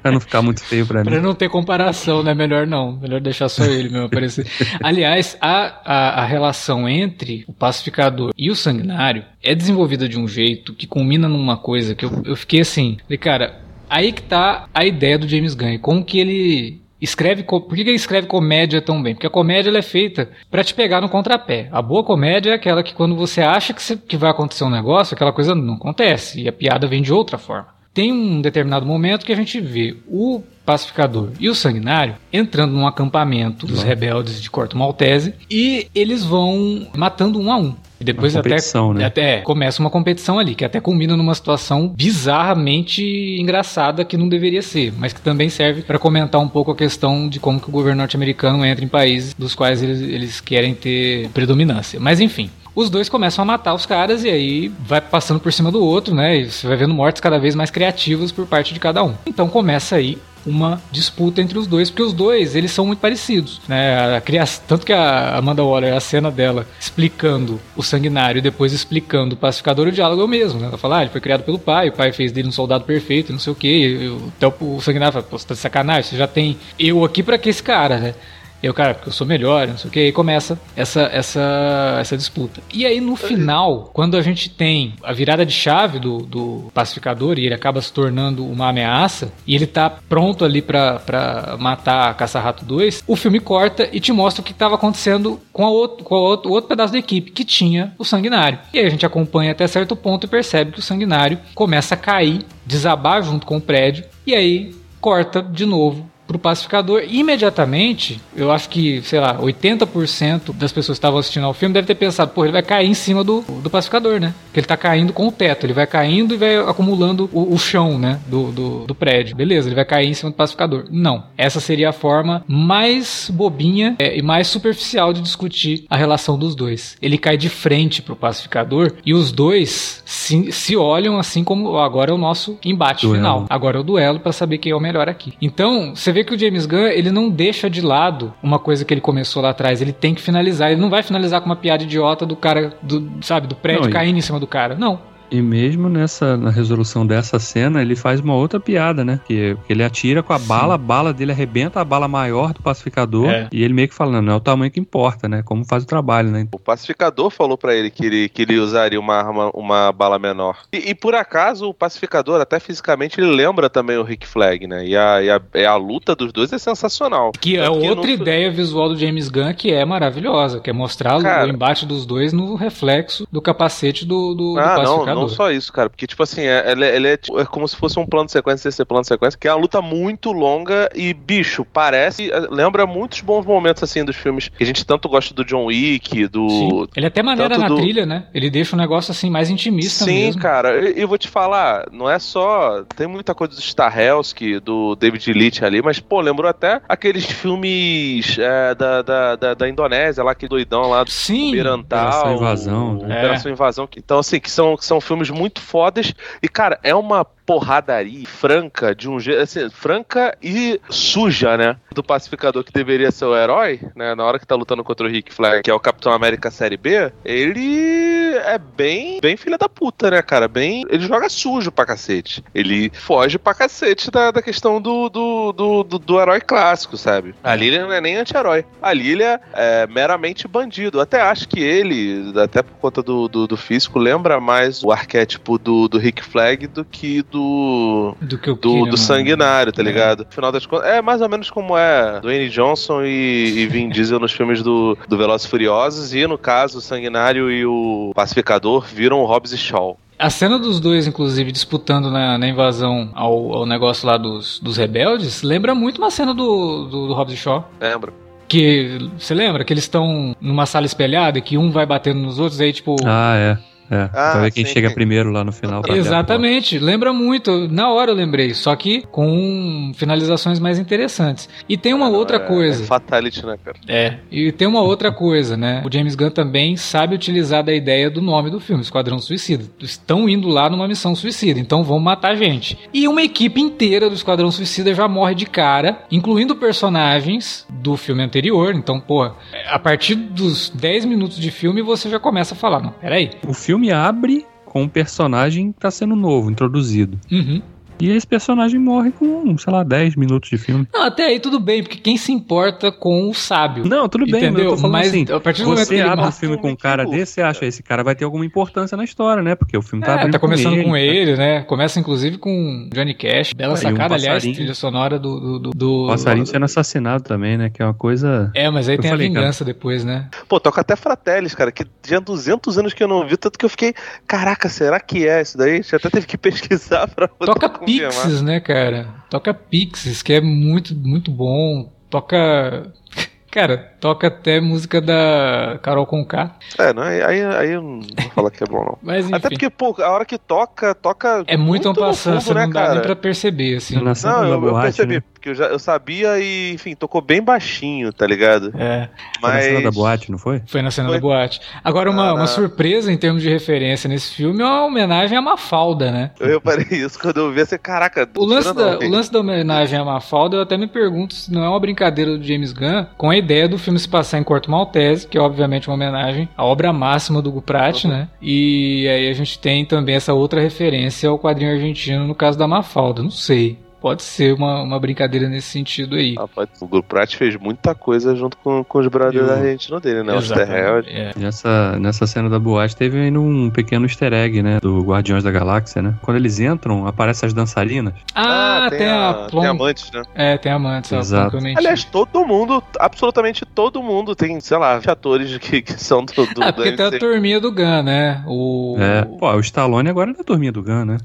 pra 0.00 0.10
não 0.10 0.20
ficar 0.20 0.40
muito 0.40 0.64
feio 0.64 0.86
pra 0.86 1.04
mim. 1.04 1.10
Pra 1.10 1.20
não 1.20 1.34
ter 1.34 1.50
comparação, 1.50 2.22
né? 2.22 2.34
Melhor 2.34 2.66
não. 2.66 2.96
Melhor 2.96 3.20
deixar 3.20 3.50
só 3.50 3.62
ele 3.62 3.90
mesmo 3.90 4.06
aparecer. 4.06 4.46
Aliás, 4.82 5.36
a, 5.38 5.82
a, 5.84 6.22
a 6.22 6.24
relação 6.24 6.88
entre 6.88 7.44
o 7.46 7.52
pacificador 7.52 8.32
e 8.36 8.50
o 8.50 8.56
sanguinário 8.56 9.24
é 9.42 9.54
desenvolvida 9.54 10.08
de 10.08 10.18
um 10.18 10.26
jeito 10.26 10.72
que 10.72 10.86
culmina 10.86 11.28
numa 11.28 11.58
coisa 11.58 11.94
que 11.94 12.06
eu, 12.06 12.22
eu 12.24 12.36
fiquei 12.36 12.60
assim. 12.60 12.96
Falei, 13.02 13.18
cara, 13.18 13.60
aí 13.90 14.12
que 14.12 14.22
tá 14.22 14.66
a 14.72 14.86
ideia 14.86 15.18
do 15.18 15.28
James 15.28 15.54
Gunn. 15.54 15.78
Como 15.78 16.02
que 16.02 16.18
ele 16.18 16.87
escreve. 17.00 17.42
Por 17.42 17.74
que 17.74 17.80
ele 17.80 17.92
escreve 17.92 18.26
comédia 18.26 18.80
tão 18.80 19.02
bem? 19.02 19.14
Porque 19.14 19.26
a 19.26 19.30
comédia 19.30 19.76
é 19.76 19.82
feita 19.82 20.30
para 20.50 20.64
te 20.64 20.74
pegar 20.74 21.00
no 21.00 21.08
contrapé. 21.08 21.68
A 21.72 21.80
boa 21.80 22.04
comédia 22.04 22.50
é 22.50 22.54
aquela 22.54 22.82
que 22.82 22.94
quando 22.94 23.16
você 23.16 23.40
acha 23.40 23.72
que, 23.72 23.82
você, 23.82 23.96
que 23.96 24.16
vai 24.16 24.30
acontecer 24.30 24.64
um 24.64 24.70
negócio, 24.70 25.14
aquela 25.14 25.32
coisa 25.32 25.54
não 25.54 25.74
acontece. 25.74 26.40
E 26.40 26.48
a 26.48 26.52
piada 26.52 26.86
vem 26.86 27.02
de 27.02 27.12
outra 27.12 27.38
forma. 27.38 27.68
Tem 27.92 28.12
um 28.12 28.40
determinado 28.40 28.86
momento 28.86 29.26
que 29.26 29.32
a 29.32 29.36
gente 29.36 29.60
vê 29.60 29.96
o 30.06 30.42
pacificador 30.64 31.30
e 31.40 31.48
o 31.48 31.54
sanguinário 31.54 32.16
entrando 32.32 32.72
num 32.72 32.86
acampamento 32.86 33.66
dos 33.66 33.82
rebeldes 33.82 34.40
de 34.40 34.50
Corto 34.50 34.76
Maltese 34.76 35.34
e 35.50 35.88
eles 35.94 36.22
vão 36.22 36.86
matando 36.94 37.40
um 37.40 37.50
a 37.50 37.56
um. 37.56 37.74
E 38.00 38.04
depois 38.04 38.36
até, 38.36 38.56
né? 38.94 39.04
até 39.04 39.40
começa 39.40 39.80
uma 39.80 39.90
competição 39.90 40.38
ali, 40.38 40.54
que 40.54 40.64
até 40.64 40.80
culmina 40.80 41.16
numa 41.16 41.34
situação 41.34 41.88
bizarramente 41.88 43.02
engraçada 43.40 44.04
que 44.04 44.16
não 44.16 44.28
deveria 44.28 44.62
ser, 44.62 44.92
mas 44.96 45.12
que 45.12 45.20
também 45.20 45.48
serve 45.48 45.82
para 45.82 45.98
comentar 45.98 46.40
um 46.40 46.48
pouco 46.48 46.70
a 46.70 46.76
questão 46.76 47.28
de 47.28 47.40
como 47.40 47.60
que 47.60 47.68
o 47.68 47.72
governo 47.72 47.98
norte-americano 47.98 48.64
entra 48.64 48.84
em 48.84 48.88
países 48.88 49.34
dos 49.34 49.54
quais 49.54 49.82
eles, 49.82 50.00
eles 50.00 50.40
querem 50.40 50.74
ter 50.74 51.28
predominância. 51.30 51.98
Mas 51.98 52.20
enfim, 52.20 52.50
os 52.74 52.88
dois 52.88 53.08
começam 53.08 53.42
a 53.42 53.44
matar 53.44 53.74
os 53.74 53.84
caras 53.84 54.22
e 54.22 54.28
aí 54.28 54.72
vai 54.86 55.00
passando 55.00 55.40
por 55.40 55.52
cima 55.52 55.72
do 55.72 55.82
outro, 55.82 56.14
né? 56.14 56.36
E 56.36 56.50
você 56.50 56.64
vai 56.64 56.76
vendo 56.76 56.94
mortes 56.94 57.20
cada 57.20 57.36
vez 57.36 57.56
mais 57.56 57.72
criativas 57.72 58.30
por 58.30 58.46
parte 58.46 58.72
de 58.72 58.78
cada 58.78 59.02
um. 59.02 59.14
Então 59.26 59.48
começa 59.48 59.96
aí 59.96 60.16
uma 60.46 60.80
disputa 60.90 61.40
entre 61.40 61.58
os 61.58 61.66
dois, 61.66 61.90
porque 61.90 62.02
os 62.02 62.12
dois, 62.12 62.54
eles 62.54 62.70
são 62.70 62.86
muito 62.86 63.00
parecidos, 63.00 63.60
né? 63.68 64.16
A 64.16 64.20
criação, 64.20 64.64
tanto 64.66 64.86
que 64.86 64.92
a 64.92 65.36
Amanda 65.36 65.62
Waller, 65.62 65.94
a 65.94 66.00
cena 66.00 66.30
dela 66.30 66.66
explicando 66.80 67.60
o 67.76 67.82
sanguinário 67.82 68.38
e 68.38 68.42
depois 68.42 68.72
explicando 68.72 69.34
o 69.34 69.38
pacificador, 69.38 69.88
o 69.88 69.92
diálogo 69.92 70.22
é 70.22 70.24
o 70.24 70.28
mesmo, 70.28 70.60
né? 70.60 70.68
Ela 70.68 70.78
fala, 70.78 70.98
ah, 70.98 71.02
ele 71.02 71.10
foi 71.10 71.20
criado 71.20 71.42
pelo 71.42 71.58
pai, 71.58 71.88
o 71.88 71.92
pai 71.92 72.12
fez 72.12 72.32
dele 72.32 72.48
um 72.48 72.52
soldado 72.52 72.84
perfeito, 72.84 73.32
não 73.32 73.38
sei 73.38 73.52
o 73.52 73.56
quê. 73.56 74.10
Até 74.36 74.46
o 74.46 74.80
sanguinário 74.80 75.12
fala, 75.12 75.24
pô, 75.24 75.38
você 75.38 75.46
tá 75.46 75.54
de 75.54 75.60
sacanagem, 75.60 76.10
você 76.10 76.16
já 76.16 76.26
tem 76.26 76.56
eu 76.78 77.04
aqui 77.04 77.22
para 77.22 77.38
que 77.38 77.48
esse 77.48 77.62
cara, 77.62 77.98
né? 77.98 78.14
Eu, 78.62 78.74
cara, 78.74 78.94
porque 78.94 79.08
eu 79.08 79.12
sou 79.12 79.26
melhor, 79.26 79.68
não 79.68 79.78
sei 79.78 79.88
o 79.88 79.92
que, 79.92 80.00
aí 80.00 80.12
começa 80.12 80.58
essa, 80.74 81.02
essa, 81.12 81.98
essa 82.00 82.16
disputa. 82.16 82.60
E 82.72 82.84
aí 82.84 83.00
no 83.00 83.14
final, 83.16 83.90
quando 83.92 84.16
a 84.16 84.22
gente 84.22 84.50
tem 84.50 84.94
a 85.02 85.12
virada 85.12 85.46
de 85.46 85.52
chave 85.52 85.98
do, 85.98 86.18
do 86.18 86.70
pacificador 86.74 87.38
e 87.38 87.46
ele 87.46 87.54
acaba 87.54 87.80
se 87.80 87.92
tornando 87.92 88.44
uma 88.44 88.68
ameaça, 88.68 89.32
e 89.46 89.54
ele 89.54 89.66
tá 89.66 89.88
pronto 90.08 90.44
ali 90.44 90.60
para 90.60 91.56
matar 91.58 92.10
a 92.10 92.14
Caça-Rato 92.14 92.64
2, 92.64 93.04
o 93.06 93.16
filme 93.16 93.40
corta 93.40 93.88
e 93.92 94.00
te 94.00 94.12
mostra 94.12 94.42
o 94.42 94.44
que 94.44 94.52
estava 94.52 94.74
acontecendo 94.74 95.40
com, 95.52 95.64
a 95.64 95.70
outro, 95.70 96.04
com 96.04 96.14
a 96.14 96.20
outro, 96.20 96.50
o 96.50 96.54
outro 96.54 96.68
pedaço 96.68 96.92
da 96.92 96.98
equipe, 96.98 97.30
que 97.30 97.44
tinha 97.44 97.94
o 97.98 98.04
Sanguinário. 98.04 98.58
E 98.72 98.78
aí 98.78 98.86
a 98.86 98.90
gente 98.90 99.06
acompanha 99.06 99.52
até 99.52 99.66
certo 99.66 99.94
ponto 99.94 100.24
e 100.24 100.28
percebe 100.28 100.72
que 100.72 100.80
o 100.80 100.82
Sanguinário 100.82 101.38
começa 101.54 101.94
a 101.94 101.98
cair, 101.98 102.44
desabar 102.66 103.22
junto 103.22 103.46
com 103.46 103.56
o 103.56 103.60
prédio, 103.60 104.04
e 104.26 104.34
aí 104.34 104.74
corta 105.00 105.40
de 105.40 105.64
novo 105.64 106.10
pro 106.28 106.38
pacificador. 106.38 107.02
Imediatamente, 107.08 108.20
eu 108.36 108.52
acho 108.52 108.68
que, 108.68 109.00
sei 109.02 109.18
lá, 109.18 109.38
80% 109.38 110.52
das 110.54 110.70
pessoas 110.70 110.98
que 110.98 111.00
estavam 111.00 111.18
assistindo 111.18 111.46
ao 111.46 111.54
filme 111.54 111.72
devem 111.72 111.86
ter 111.86 111.94
pensado, 111.94 112.32
pô, 112.32 112.44
ele 112.44 112.52
vai 112.52 112.62
cair 112.62 112.86
em 112.86 112.94
cima 112.94 113.24
do, 113.24 113.40
do 113.62 113.70
pacificador, 113.70 114.20
né? 114.20 114.34
Porque 114.44 114.60
ele 114.60 114.66
tá 114.66 114.76
caindo 114.76 115.12
com 115.14 115.26
o 115.26 115.32
teto, 115.32 115.64
ele 115.64 115.72
vai 115.72 115.86
caindo 115.86 116.34
e 116.34 116.36
vai 116.36 116.56
acumulando 116.56 117.30
o, 117.32 117.54
o 117.54 117.58
chão, 117.58 117.98
né? 117.98 118.20
Do, 118.26 118.52
do, 118.52 118.86
do, 118.86 118.94
prédio. 118.94 119.34
Beleza, 119.34 119.68
ele 119.68 119.74
vai 119.74 119.86
cair 119.86 120.08
em 120.08 120.14
cima 120.14 120.30
do 120.30 120.36
pacificador. 120.36 120.84
Não. 120.90 121.24
Essa 121.36 121.60
seria 121.60 121.88
a 121.88 121.92
forma 121.92 122.44
mais 122.46 123.30
bobinha 123.32 123.96
é, 123.98 124.18
e 124.18 124.20
mais 124.20 124.48
superficial 124.48 125.14
de 125.14 125.22
discutir 125.22 125.86
a 125.88 125.96
relação 125.96 126.38
dos 126.38 126.54
dois. 126.54 126.98
Ele 127.00 127.16
cai 127.16 127.38
de 127.38 127.48
frente 127.48 128.02
pro 128.02 128.14
pacificador 128.14 128.92
e 129.06 129.14
os 129.14 129.32
dois 129.32 130.02
se, 130.04 130.52
se 130.52 130.76
olham 130.76 131.18
assim 131.18 131.42
como 131.42 131.78
agora 131.78 132.10
é 132.10 132.14
o 132.14 132.18
nosso 132.18 132.58
embate 132.62 133.06
duelo. 133.06 133.16
final. 133.16 133.46
Agora 133.48 133.78
é 133.78 133.80
o 133.80 133.84
duelo 133.84 134.20
para 134.20 134.32
saber 134.32 134.58
quem 134.58 134.72
é 134.72 134.76
o 134.76 134.80
melhor 134.80 135.08
aqui. 135.08 135.32
Então, 135.40 135.94
você 135.94 136.12
vê 136.12 136.17
vê 136.18 136.24
que 136.24 136.34
o 136.34 136.38
James 136.38 136.66
Gunn, 136.66 136.86
ele 136.86 137.10
não 137.10 137.30
deixa 137.30 137.70
de 137.70 137.80
lado 137.80 138.34
uma 138.42 138.58
coisa 138.58 138.84
que 138.84 138.92
ele 138.92 139.00
começou 139.00 139.42
lá 139.42 139.50
atrás. 139.50 139.80
Ele 139.80 139.92
tem 139.92 140.14
que 140.14 140.20
finalizar. 140.20 140.70
Ele 140.70 140.80
não 140.80 140.90
vai 140.90 141.02
finalizar 141.02 141.40
com 141.40 141.46
uma 141.46 141.56
piada 141.56 141.84
idiota 141.84 142.26
do 142.26 142.34
cara, 142.34 142.76
do, 142.82 143.10
sabe, 143.22 143.46
do 143.46 143.54
prédio 143.54 143.84
não, 143.84 143.90
caindo 143.90 144.18
em 144.18 144.20
cima 144.20 144.40
do 144.40 144.46
cara. 144.46 144.74
Não. 144.74 145.00
E 145.30 145.42
mesmo 145.42 145.88
nessa 145.88 146.36
na 146.36 146.50
resolução 146.50 147.06
dessa 147.06 147.38
cena, 147.38 147.82
ele 147.82 147.96
faz 147.96 148.20
uma 148.20 148.34
outra 148.34 148.60
piada, 148.60 149.04
né? 149.04 149.20
Que, 149.26 149.56
que 149.66 149.72
ele 149.72 149.84
atira 149.84 150.22
com 150.22 150.32
a 150.32 150.38
Sim. 150.38 150.46
bala, 150.46 150.74
a 150.74 150.78
bala 150.78 151.12
dele 151.12 151.32
arrebenta 151.32 151.80
a 151.80 151.84
bala 151.84 152.08
maior 152.08 152.52
do 152.52 152.62
pacificador. 152.62 153.28
É. 153.28 153.48
E 153.52 153.62
ele 153.62 153.74
meio 153.74 153.88
que 153.88 153.94
falando, 153.94 154.24
não 154.24 154.34
é 154.34 154.36
o 154.36 154.40
tamanho 154.40 154.70
que 154.70 154.80
importa, 154.80 155.28
né? 155.28 155.42
Como 155.44 155.64
faz 155.64 155.82
o 155.82 155.86
trabalho, 155.86 156.30
né? 156.30 156.46
O 156.52 156.58
pacificador 156.58 157.30
falou 157.30 157.58
para 157.58 157.74
ele 157.74 157.90
que 157.90 158.06
ele, 158.06 158.28
que 158.28 158.42
ele 158.42 158.58
usaria 158.58 158.98
uma 158.98 159.16
arma, 159.16 159.50
uma 159.54 159.92
bala 159.92 160.18
menor. 160.18 160.58
E, 160.72 160.90
e, 160.90 160.94
por 160.94 161.14
acaso, 161.14 161.68
o 161.68 161.74
pacificador, 161.74 162.40
até 162.40 162.60
fisicamente, 162.60 163.20
ele 163.20 163.30
lembra 163.30 163.68
também 163.68 163.96
o 163.96 164.02
Rick 164.02 164.26
Flag, 164.26 164.66
né? 164.66 164.86
E 164.86 164.96
a, 164.96 165.22
e 165.22 165.30
a, 165.30 165.40
e 165.54 165.64
a 165.64 165.76
luta 165.76 166.14
dos 166.14 166.32
dois 166.32 166.52
é 166.52 166.58
sensacional. 166.58 167.32
Que 167.32 167.56
é 167.56 167.68
outra 167.68 168.06
não... 168.06 168.14
ideia 168.14 168.50
visual 168.50 168.88
do 168.88 168.96
James 168.96 169.28
Gunn 169.28 169.48
que 169.54 169.72
é 169.72 169.84
maravilhosa, 169.84 170.60
que 170.60 170.70
é 170.70 170.72
mostrar 170.72 171.20
Cara... 171.20 171.46
o 171.46 171.48
embate 171.48 171.86
dos 171.86 172.04
dois 172.04 172.32
no 172.32 172.54
reflexo 172.54 173.26
do 173.30 173.40
capacete 173.40 174.04
do, 174.04 174.34
do, 174.34 174.58
ah, 174.58 174.74
do 174.74 174.80
pacificador. 174.80 175.14
Não, 175.14 175.17
não 175.20 175.28
só 175.28 175.50
isso, 175.50 175.72
cara, 175.72 175.88
porque, 175.88 176.06
tipo 176.06 176.22
assim, 176.22 176.42
é, 176.42 176.70
ele, 176.70 176.84
é, 176.84 176.96
ele 176.96 177.08
é, 177.08 177.12
é, 177.12 177.44
como 177.44 177.66
se 177.66 177.76
fosse 177.76 177.98
um 177.98 178.06
plano 178.06 178.26
de 178.26 178.32
sequência, 178.32 178.68
esse 178.68 178.84
plano 178.84 179.02
de 179.02 179.08
sequência, 179.08 179.38
que 179.38 179.48
é 179.48 179.52
uma 179.52 179.60
luta 179.60 179.80
muito 179.80 180.32
longa 180.32 180.88
e, 180.94 181.12
bicho, 181.12 181.64
parece, 181.64 182.30
é, 182.30 182.40
lembra 182.50 182.86
muitos 182.86 183.20
bons 183.20 183.44
momentos, 183.44 183.82
assim, 183.82 184.04
dos 184.04 184.16
filmes 184.16 184.48
que 184.48 184.62
a 184.62 184.66
gente 184.66 184.84
tanto 184.84 185.08
gosta 185.08 185.34
do 185.34 185.44
John 185.44 185.66
Wick, 185.66 186.26
do... 186.28 186.48
Sim. 186.48 186.88
Ele 186.96 187.06
até 187.06 187.22
maneira 187.22 187.58
na 187.58 187.68
do... 187.68 187.76
trilha, 187.76 188.06
né? 188.06 188.26
Ele 188.34 188.50
deixa 188.50 188.74
um 188.74 188.78
negócio, 188.78 189.10
assim, 189.10 189.30
mais 189.30 189.50
intimista 189.50 190.04
Sim, 190.04 190.14
mesmo. 190.14 190.32
Sim, 190.34 190.38
cara, 190.38 190.70
eu, 190.72 190.92
eu, 190.92 191.08
vou 191.08 191.18
te 191.18 191.28
falar, 191.28 191.86
não 191.92 192.10
é 192.10 192.18
só... 192.18 192.84
Tem 192.96 193.06
muita 193.06 193.34
coisa 193.34 193.54
do 193.54 193.60
Stahelski, 193.60 194.60
do 194.60 194.94
David 194.96 195.32
Leitch 195.32 195.62
ali, 195.62 195.82
mas, 195.82 196.00
pô, 196.00 196.20
lembrou 196.20 196.48
até 196.48 196.80
aqueles 196.88 197.24
filmes 197.24 198.38
é, 198.38 198.74
da, 198.74 199.02
da, 199.02 199.36
da, 199.36 199.54
da, 199.54 199.68
Indonésia, 199.68 200.22
lá, 200.22 200.34
que 200.34 200.48
doidão 200.48 200.88
lá, 200.88 201.04
do 201.04 201.10
Sim. 201.10 201.58
Operação 201.60 202.34
Invasão. 202.34 202.94
Né? 202.98 203.18
Operação 203.18 203.52
Invasão. 203.52 203.86
Que, 203.86 203.98
então, 203.98 204.18
assim, 204.18 204.40
que 204.40 204.50
são, 204.50 204.76
que 204.76 204.84
são 204.84 205.00
filmes 205.08 205.30
muito 205.30 205.60
fodas. 205.60 206.14
E, 206.42 206.48
cara, 206.48 206.78
é 206.82 206.94
uma 206.94 207.24
porradaria 207.24 208.26
franca 208.26 208.94
de 208.94 209.08
um 209.08 209.18
jeito, 209.18 209.40
assim, 209.40 209.70
franca 209.70 210.36
e 210.42 210.80
suja, 210.90 211.56
né? 211.56 211.76
Do 211.92 212.04
pacificador 212.04 212.62
que 212.62 212.72
deveria 212.72 213.10
ser 213.10 213.24
o 213.24 213.36
herói, 213.36 213.80
né? 213.96 214.14
Na 214.14 214.24
hora 214.24 214.38
que 214.38 214.46
tá 214.46 214.54
lutando 214.54 214.84
contra 214.84 215.06
o 215.06 215.10
Rick 215.10 215.32
Flag, 215.32 215.62
que 215.62 215.70
é 215.70 215.74
o 215.74 215.80
Capitão 215.80 216.12
América 216.12 216.50
Série 216.50 216.76
B, 216.76 217.10
ele 217.24 218.07
é 218.38 218.58
bem, 218.58 219.20
bem 219.20 219.36
filha 219.36 219.58
da 219.58 219.68
puta, 219.68 220.10
né, 220.10 220.22
cara? 220.22 220.48
Bem, 220.48 220.84
ele 220.88 221.06
joga 221.06 221.28
sujo 221.28 221.70
pra 221.70 221.86
cacete. 221.86 222.42
Ele 222.54 222.90
foge 222.94 223.38
pra 223.38 223.54
cacete 223.54 224.10
da, 224.10 224.30
da 224.30 224.42
questão 224.42 224.80
do, 224.80 225.08
do, 225.08 225.52
do, 225.52 225.82
do, 225.82 225.98
do 225.98 226.20
herói 226.20 226.40
clássico, 226.40 226.96
sabe? 226.96 227.34
Ali 227.42 227.68
ele 227.68 227.80
não 227.80 227.92
é 227.92 228.00
nem 228.00 228.16
anti-herói. 228.16 228.64
Ali 228.80 229.12
ele 229.12 229.22
é, 229.22 229.40
é, 229.54 229.86
meramente 229.86 230.48
bandido. 230.48 231.00
Até 231.00 231.20
acho 231.20 231.48
que 231.48 231.60
ele, 231.60 232.32
até 232.38 232.62
por 232.62 232.74
conta 232.76 233.02
do, 233.02 233.28
do, 233.28 233.46
do 233.46 233.56
físico, 233.56 233.98
lembra 233.98 234.40
mais 234.40 234.82
o 234.82 234.90
arquétipo 234.90 235.58
do, 235.58 235.88
do 235.88 235.98
Rick 235.98 236.24
Flag 236.24 236.66
do 236.66 236.84
que 236.84 237.22
do 237.22 238.16
do. 238.20 238.38
Que 238.38 238.50
o 238.50 238.54
do, 238.54 238.86
do 238.86 238.96
sanguinário, 238.96 239.72
tá 239.72 239.82
é. 239.82 239.84
ligado? 239.84 240.26
Final 240.30 240.52
das 240.52 240.66
contas. 240.66 240.88
É 240.88 241.02
mais 241.02 241.20
ou 241.20 241.28
menos 241.28 241.50
como 241.50 241.76
é 241.76 242.20
Dwayne 242.20 242.48
Johnson 242.48 243.02
e, 243.02 243.58
e 243.58 243.66
Vin 243.66 243.88
Diesel 243.88 244.18
nos 244.18 244.32
filmes 244.32 244.62
do, 244.62 244.96
do 245.08 245.16
Velozes 245.16 245.46
Furiosos. 245.46 246.14
E 246.14 246.26
no 246.26 246.38
caso, 246.38 246.78
o 246.78 246.80
sanguinário 246.80 247.50
e 247.50 247.64
o 247.64 248.12
pacificador 248.28 248.84
viram 248.84 249.20
o 249.20 249.24
Hobbs 249.24 249.52
e 249.52 249.58
Shaw. 249.58 249.98
A 250.18 250.30
cena 250.30 250.58
dos 250.58 250.80
dois, 250.80 251.06
inclusive, 251.06 251.52
disputando 251.52 252.10
na, 252.10 252.36
na 252.36 252.48
invasão 252.48 253.10
ao, 253.14 253.54
ao, 253.54 253.66
negócio 253.66 254.06
lá 254.06 254.16
dos, 254.16 254.58
dos 254.60 254.76
rebeldes, 254.76 255.42
lembra 255.42 255.74
muito 255.74 255.98
uma 255.98 256.10
cena 256.10 256.34
do, 256.34 256.86
do, 256.86 257.06
do 257.08 257.14
Hobbs 257.14 257.34
e 257.34 257.36
Shaw. 257.36 257.70
Lembra. 257.80 258.12
Que, 258.48 259.10
você 259.16 259.34
lembra? 259.34 259.64
Que 259.64 259.72
eles 259.72 259.84
estão 259.84 260.34
numa 260.40 260.66
sala 260.66 260.86
espelhada 260.86 261.38
e 261.38 261.42
que 261.42 261.56
um 261.56 261.70
vai 261.70 261.86
batendo 261.86 262.20
nos 262.20 262.38
outros, 262.38 262.60
aí 262.60 262.72
tipo... 262.72 262.96
Ah, 263.04 263.36
é 263.36 263.77
É, 263.90 264.02
ah, 264.12 264.32
pra 264.32 264.40
ver 264.42 264.50
quem 264.50 264.64
sim. 264.64 264.72
chega 264.72 264.90
primeiro 264.90 265.30
lá 265.30 265.42
no 265.42 265.52
final. 265.52 265.82
Exatamente, 265.88 266.78
lembra 266.78 267.12
muito. 267.12 267.68
Na 267.68 267.90
hora 267.90 268.10
eu 268.10 268.14
lembrei, 268.14 268.52
só 268.54 268.74
que 268.76 269.02
com 269.10 269.92
finalizações 269.94 270.58
mais 270.58 270.78
interessantes. 270.78 271.48
E 271.68 271.76
tem 271.76 271.94
uma 271.94 272.06
ah, 272.06 272.10
outra 272.10 272.36
é, 272.36 272.40
coisa. 272.40 272.82
É 272.82 272.86
fatality, 272.86 273.44
né, 273.44 273.58
cara? 273.62 273.76
É, 273.88 274.16
e 274.30 274.52
tem 274.52 274.68
uma 274.68 274.82
outra 274.82 275.10
coisa, 275.10 275.56
né? 275.56 275.82
O 275.86 275.92
James 275.92 276.14
Gunn 276.14 276.30
também 276.30 276.76
sabe 276.76 277.14
utilizar 277.14 277.64
da 277.64 277.72
ideia 277.72 278.10
do 278.10 278.20
nome 278.20 278.50
do 278.50 278.60
filme, 278.60 278.82
Esquadrão 278.82 279.18
Suicida. 279.18 279.64
Estão 279.80 280.28
indo 280.28 280.48
lá 280.48 280.68
numa 280.68 280.86
missão 280.86 281.14
suicida, 281.14 281.58
então 281.58 281.82
vão 281.82 281.98
matar 281.98 282.36
gente. 282.36 282.78
E 282.92 283.08
uma 283.08 283.22
equipe 283.22 283.60
inteira 283.60 284.08
do 284.08 284.14
Esquadrão 284.14 284.50
Suicida 284.50 284.94
já 284.94 285.08
morre 285.08 285.34
de 285.34 285.46
cara, 285.46 286.02
incluindo 286.10 286.56
personagens 286.56 287.66
do 287.70 287.96
filme 287.96 288.22
anterior. 288.22 288.74
Então, 288.74 289.00
pô, 289.00 289.30
a 289.68 289.78
partir 289.78 290.14
dos 290.14 290.70
10 290.70 291.04
minutos 291.04 291.38
de 291.38 291.50
filme 291.50 291.82
você 291.82 292.08
já 292.10 292.18
começa 292.18 292.54
a 292.54 292.56
falar: 292.56 292.80
não, 292.80 292.90
peraí. 292.90 293.30
O 293.46 293.54
filme 293.54 293.77
abre 293.90 294.44
com 294.64 294.82
um 294.82 294.88
personagem 294.88 295.72
que 295.72 295.80
tá 295.80 295.90
sendo 295.90 296.14
novo, 296.14 296.50
introduzido. 296.50 297.18
Uhum. 297.30 297.62
E 298.00 298.10
esse 298.10 298.26
personagem 298.26 298.78
morre 298.78 299.10
com, 299.10 299.56
sei 299.58 299.72
lá, 299.72 299.82
10 299.82 300.16
minutos 300.16 300.50
de 300.50 300.58
filme. 300.58 300.86
Não, 300.92 301.04
até 301.04 301.26
aí 301.26 301.40
tudo 301.40 301.58
bem, 301.58 301.82
porque 301.82 301.98
quem 301.98 302.16
se 302.16 302.32
importa 302.32 302.92
com 302.92 303.28
o 303.28 303.34
sábio? 303.34 303.84
Não, 303.84 304.08
tudo 304.08 304.24
bem, 304.26 304.44
entendeu? 304.44 304.70
mas, 304.72 304.82
mas 304.82 305.08
assim, 305.08 305.26
a 305.30 305.40
partir 305.40 305.64
do 305.64 305.70
você 305.74 305.96
que 305.96 306.00
abre 306.00 306.26
o 306.26 306.32
filme 306.32 306.56
com 306.58 306.70
um 306.70 306.76
cara 306.76 307.04
desse, 307.04 307.32
você 307.34 307.42
acha, 307.42 307.64
esse 307.66 307.82
cara 307.82 308.02
vai 308.04 308.14
ter 308.14 308.24
alguma 308.24 308.44
importância 308.44 308.96
na 308.96 309.04
história, 309.04 309.42
né? 309.42 309.54
Porque 309.54 309.76
o 309.76 309.82
filme 309.82 310.04
tá 310.04 310.20
é, 310.20 310.28
tá 310.28 310.38
começando 310.38 310.74
com 310.74 310.78
ele, 310.78 310.84
com 310.84 310.96
ele 310.96 311.36
né? 311.36 311.62
Começa 311.62 311.98
inclusive 311.98 312.38
com 312.38 312.88
Johnny 312.92 313.14
Cash. 313.14 313.52
Bela 313.52 313.76
sacada, 313.76 314.14
um 314.14 314.16
aliás, 314.16 314.42
trilha 314.42 314.74
sonora 314.74 315.18
do... 315.18 315.58
do, 315.58 315.70
do, 315.70 316.06
passarinho 316.08 316.46
sendo 316.46 316.64
assassinado 316.64 317.24
também, 317.24 317.56
né? 317.56 317.70
Que 317.70 317.82
é 317.82 317.84
uma 317.84 317.94
coisa... 317.94 318.50
É, 318.54 318.70
mas 318.70 318.88
aí 318.88 318.98
tem 318.98 319.10
falei, 319.10 319.26
a 319.26 319.28
vingança 319.30 319.64
cara. 319.64 319.74
depois, 319.74 320.04
né? 320.04 320.28
Pô, 320.48 320.60
toca 320.60 320.80
até 320.80 320.94
Fratellis, 320.94 321.54
cara, 321.54 321.72
que 321.72 321.84
tinha 322.02 322.20
200 322.20 322.78
anos 322.78 322.94
que 322.94 323.02
eu 323.02 323.08
não 323.08 323.26
vi, 323.26 323.36
tanto 323.36 323.58
que 323.58 323.64
eu 323.64 323.68
fiquei, 323.68 323.94
caraca, 324.26 324.68
será 324.68 325.00
que 325.00 325.26
é 325.26 325.42
isso 325.42 325.56
daí? 325.58 325.82
Já 325.82 325.96
até 325.96 326.10
teve 326.10 326.26
que 326.26 326.36
pesquisar 326.38 327.08
pra 327.08 327.28
Toca 327.28 327.68
Pixies, 327.92 328.42
né, 328.42 328.60
cara. 328.60 329.08
Toca 329.30 329.52
Pixies, 329.52 330.22
que 330.22 330.32
é 330.32 330.40
muito, 330.40 330.94
muito 330.94 331.30
bom. 331.30 331.90
Toca. 332.10 332.92
Cara, 333.50 333.78
toca 333.98 334.26
até 334.26 334.60
música 334.60 335.00
da 335.00 335.78
Carol 335.82 336.04
Conká. 336.04 336.54
É, 336.78 336.92
não, 336.92 337.02
aí, 337.02 337.22
aí 337.22 337.70
eu 337.70 337.82
não 337.82 338.00
vou 338.00 338.30
falar 338.34 338.50
que 338.50 338.62
é 338.62 338.66
bom, 338.66 338.84
não. 338.84 338.98
Mas, 339.02 339.24
enfim. 339.24 339.34
Até 339.34 339.48
porque, 339.48 339.70
pô, 339.70 339.96
a 339.98 340.10
hora 340.10 340.26
que 340.26 340.36
toca, 340.36 340.94
toca. 340.94 341.44
É 341.46 341.56
muito, 341.56 341.86
muito 341.86 342.14
fundo, 342.14 342.54
né, 342.54 342.66
não 342.66 342.70
dá 342.70 342.80
cara? 342.80 342.92
nem 342.94 343.02
pra 343.02 343.16
perceber, 343.16 343.76
assim. 343.76 343.96
Não, 343.96 344.44
eu, 344.44 344.66
eu 344.66 344.80
percebi. 344.82 345.14
Né? 345.14 345.22
Porque 345.38 345.50
eu, 345.50 345.54
já, 345.54 345.66
eu 345.66 345.78
sabia 345.78 346.40
e, 346.40 346.72
enfim, 346.72 346.96
tocou 346.96 347.20
bem 347.20 347.40
baixinho, 347.40 348.12
tá 348.12 348.26
ligado? 348.26 348.72
É. 348.76 349.08
Mas... 349.40 349.52
Foi 349.52 349.52
na 349.52 349.62
cena 349.62 349.80
da 349.82 349.90
boate, 349.92 350.30
não 350.32 350.38
foi? 350.38 350.62
Foi 350.66 350.82
na 350.82 350.90
cena 350.90 351.08
foi. 351.08 351.16
da 351.16 351.20
boate. 351.20 351.60
Agora, 351.82 352.10
uma, 352.10 352.30
ah, 352.30 352.34
uma 352.34 352.46
surpresa 352.48 353.12
em 353.12 353.16
termos 353.16 353.40
de 353.40 353.48
referência 353.48 354.08
nesse 354.08 354.34
filme 354.34 354.60
é 354.60 354.66
uma 354.66 354.84
homenagem 354.84 355.38
à 355.38 355.40
Mafalda, 355.40 356.10
né? 356.10 356.32
Eu 356.40 356.48
reparei 356.48 356.86
isso 356.90 357.16
quando 357.20 357.36
eu 357.38 357.52
vi 357.52 357.60
esse 357.60 357.78
caraca. 357.78 358.28
O 358.36 358.44
lance, 358.44 358.74
da, 358.74 358.98
o 358.98 359.08
lance 359.08 359.30
da 359.30 359.38
homenagem 359.38 359.96
à 359.96 360.04
Mafalda, 360.04 360.56
eu 360.56 360.62
até 360.62 360.76
me 360.76 360.88
pergunto 360.88 361.34
se 361.34 361.52
não 361.52 361.62
é 361.62 361.68
uma 361.68 361.78
brincadeira 361.78 362.36
do 362.36 362.42
James 362.42 362.72
Gunn 362.72 363.06
com 363.16 363.30
a 363.30 363.36
ideia 363.36 363.68
do 363.68 363.78
filme 363.78 363.98
se 363.98 364.08
passar 364.08 364.38
em 364.38 364.42
Corto 364.42 364.68
Maltese, 364.68 365.28
que 365.28 365.38
é 365.38 365.40
obviamente 365.40 365.86
uma 365.86 365.94
homenagem 365.94 366.48
à 366.56 366.64
obra 366.64 366.92
máxima 366.92 367.40
do 367.40 367.52
Guprat, 367.52 368.04
uhum. 368.04 368.10
né? 368.10 368.28
E 368.42 369.06
aí 369.08 369.30
a 369.30 369.34
gente 369.34 369.56
tem 369.56 369.84
também 369.84 370.16
essa 370.16 370.34
outra 370.34 370.60
referência 370.60 371.28
ao 371.28 371.38
quadrinho 371.38 371.70
argentino 371.70 372.26
no 372.26 372.34
caso 372.34 372.58
da 372.58 372.66
Mafalda. 372.66 373.22
Não 373.22 373.30
sei 373.30 373.78
pode 374.00 374.22
ser 374.22 374.54
uma, 374.54 374.82
uma 374.82 374.98
brincadeira 374.98 375.48
nesse 375.48 375.68
sentido 375.68 376.16
aí. 376.16 376.34
Ah, 376.38 376.46
pode. 376.46 376.70
O 376.80 376.86
Grupo 376.86 377.08
Prat 377.08 377.34
fez 377.36 377.56
muita 377.56 377.94
coisa 377.94 378.34
junto 378.34 378.56
com, 378.58 378.82
com 378.84 378.98
os 378.98 379.06
brothers 379.08 379.46
da 379.46 379.54
Argentina 379.54 380.00
dele, 380.00 380.22
né? 380.22 380.34
Os. 380.34 380.50
É. 380.50 381.32
Nessa, 381.36 381.98
nessa 381.98 382.26
cena 382.26 382.48
da 382.48 382.58
boate 382.58 382.96
teve 382.96 383.18
ainda 383.18 383.40
um 383.40 383.70
pequeno 383.70 384.06
easter 384.06 384.32
egg, 384.32 384.62
né? 384.62 384.78
Do 384.80 385.02
Guardiões 385.02 385.44
da 385.44 385.50
Galáxia, 385.50 386.02
né? 386.02 386.14
Quando 386.22 386.36
eles 386.36 386.58
entram, 386.60 387.06
aparecem 387.06 387.46
as 387.46 387.52
dançarinas. 387.52 388.14
Ah, 388.34 388.86
ah 388.86 388.90
tem, 388.90 388.98
tem, 388.98 389.08
a, 389.08 389.30
a 389.30 389.46
tem 389.46 389.66
amantes, 389.66 390.10
né? 390.12 390.22
É, 390.34 390.58
tem 390.58 390.72
amantes. 390.72 391.12
Exato. 391.12 391.56
Aliás, 391.56 392.04
todo 392.04 392.46
mundo, 392.46 392.82
absolutamente 392.98 393.64
todo 393.64 394.02
mundo 394.02 394.34
tem, 394.34 394.60
sei 394.60 394.76
lá, 394.76 395.00
atores 395.06 395.56
que, 395.58 395.82
que 395.82 395.92
são 395.92 396.24
do, 396.24 396.46
do 396.54 396.62
Ah, 396.62 396.72
porque 396.72 396.92
tem 396.92 397.06
a 397.06 397.18
turminha 397.18 397.60
do 397.60 397.72
Gun, 397.72 398.02
né? 398.02 398.42
O... 398.46 398.96
É, 398.98 399.24
pô, 399.24 399.52
o 399.52 399.60
Stallone 399.60 400.08
agora 400.08 400.30
é 400.30 400.34
da 400.34 400.44
turminha 400.44 400.72
do 400.72 400.82
Gun, 400.82 401.04
né? 401.04 401.18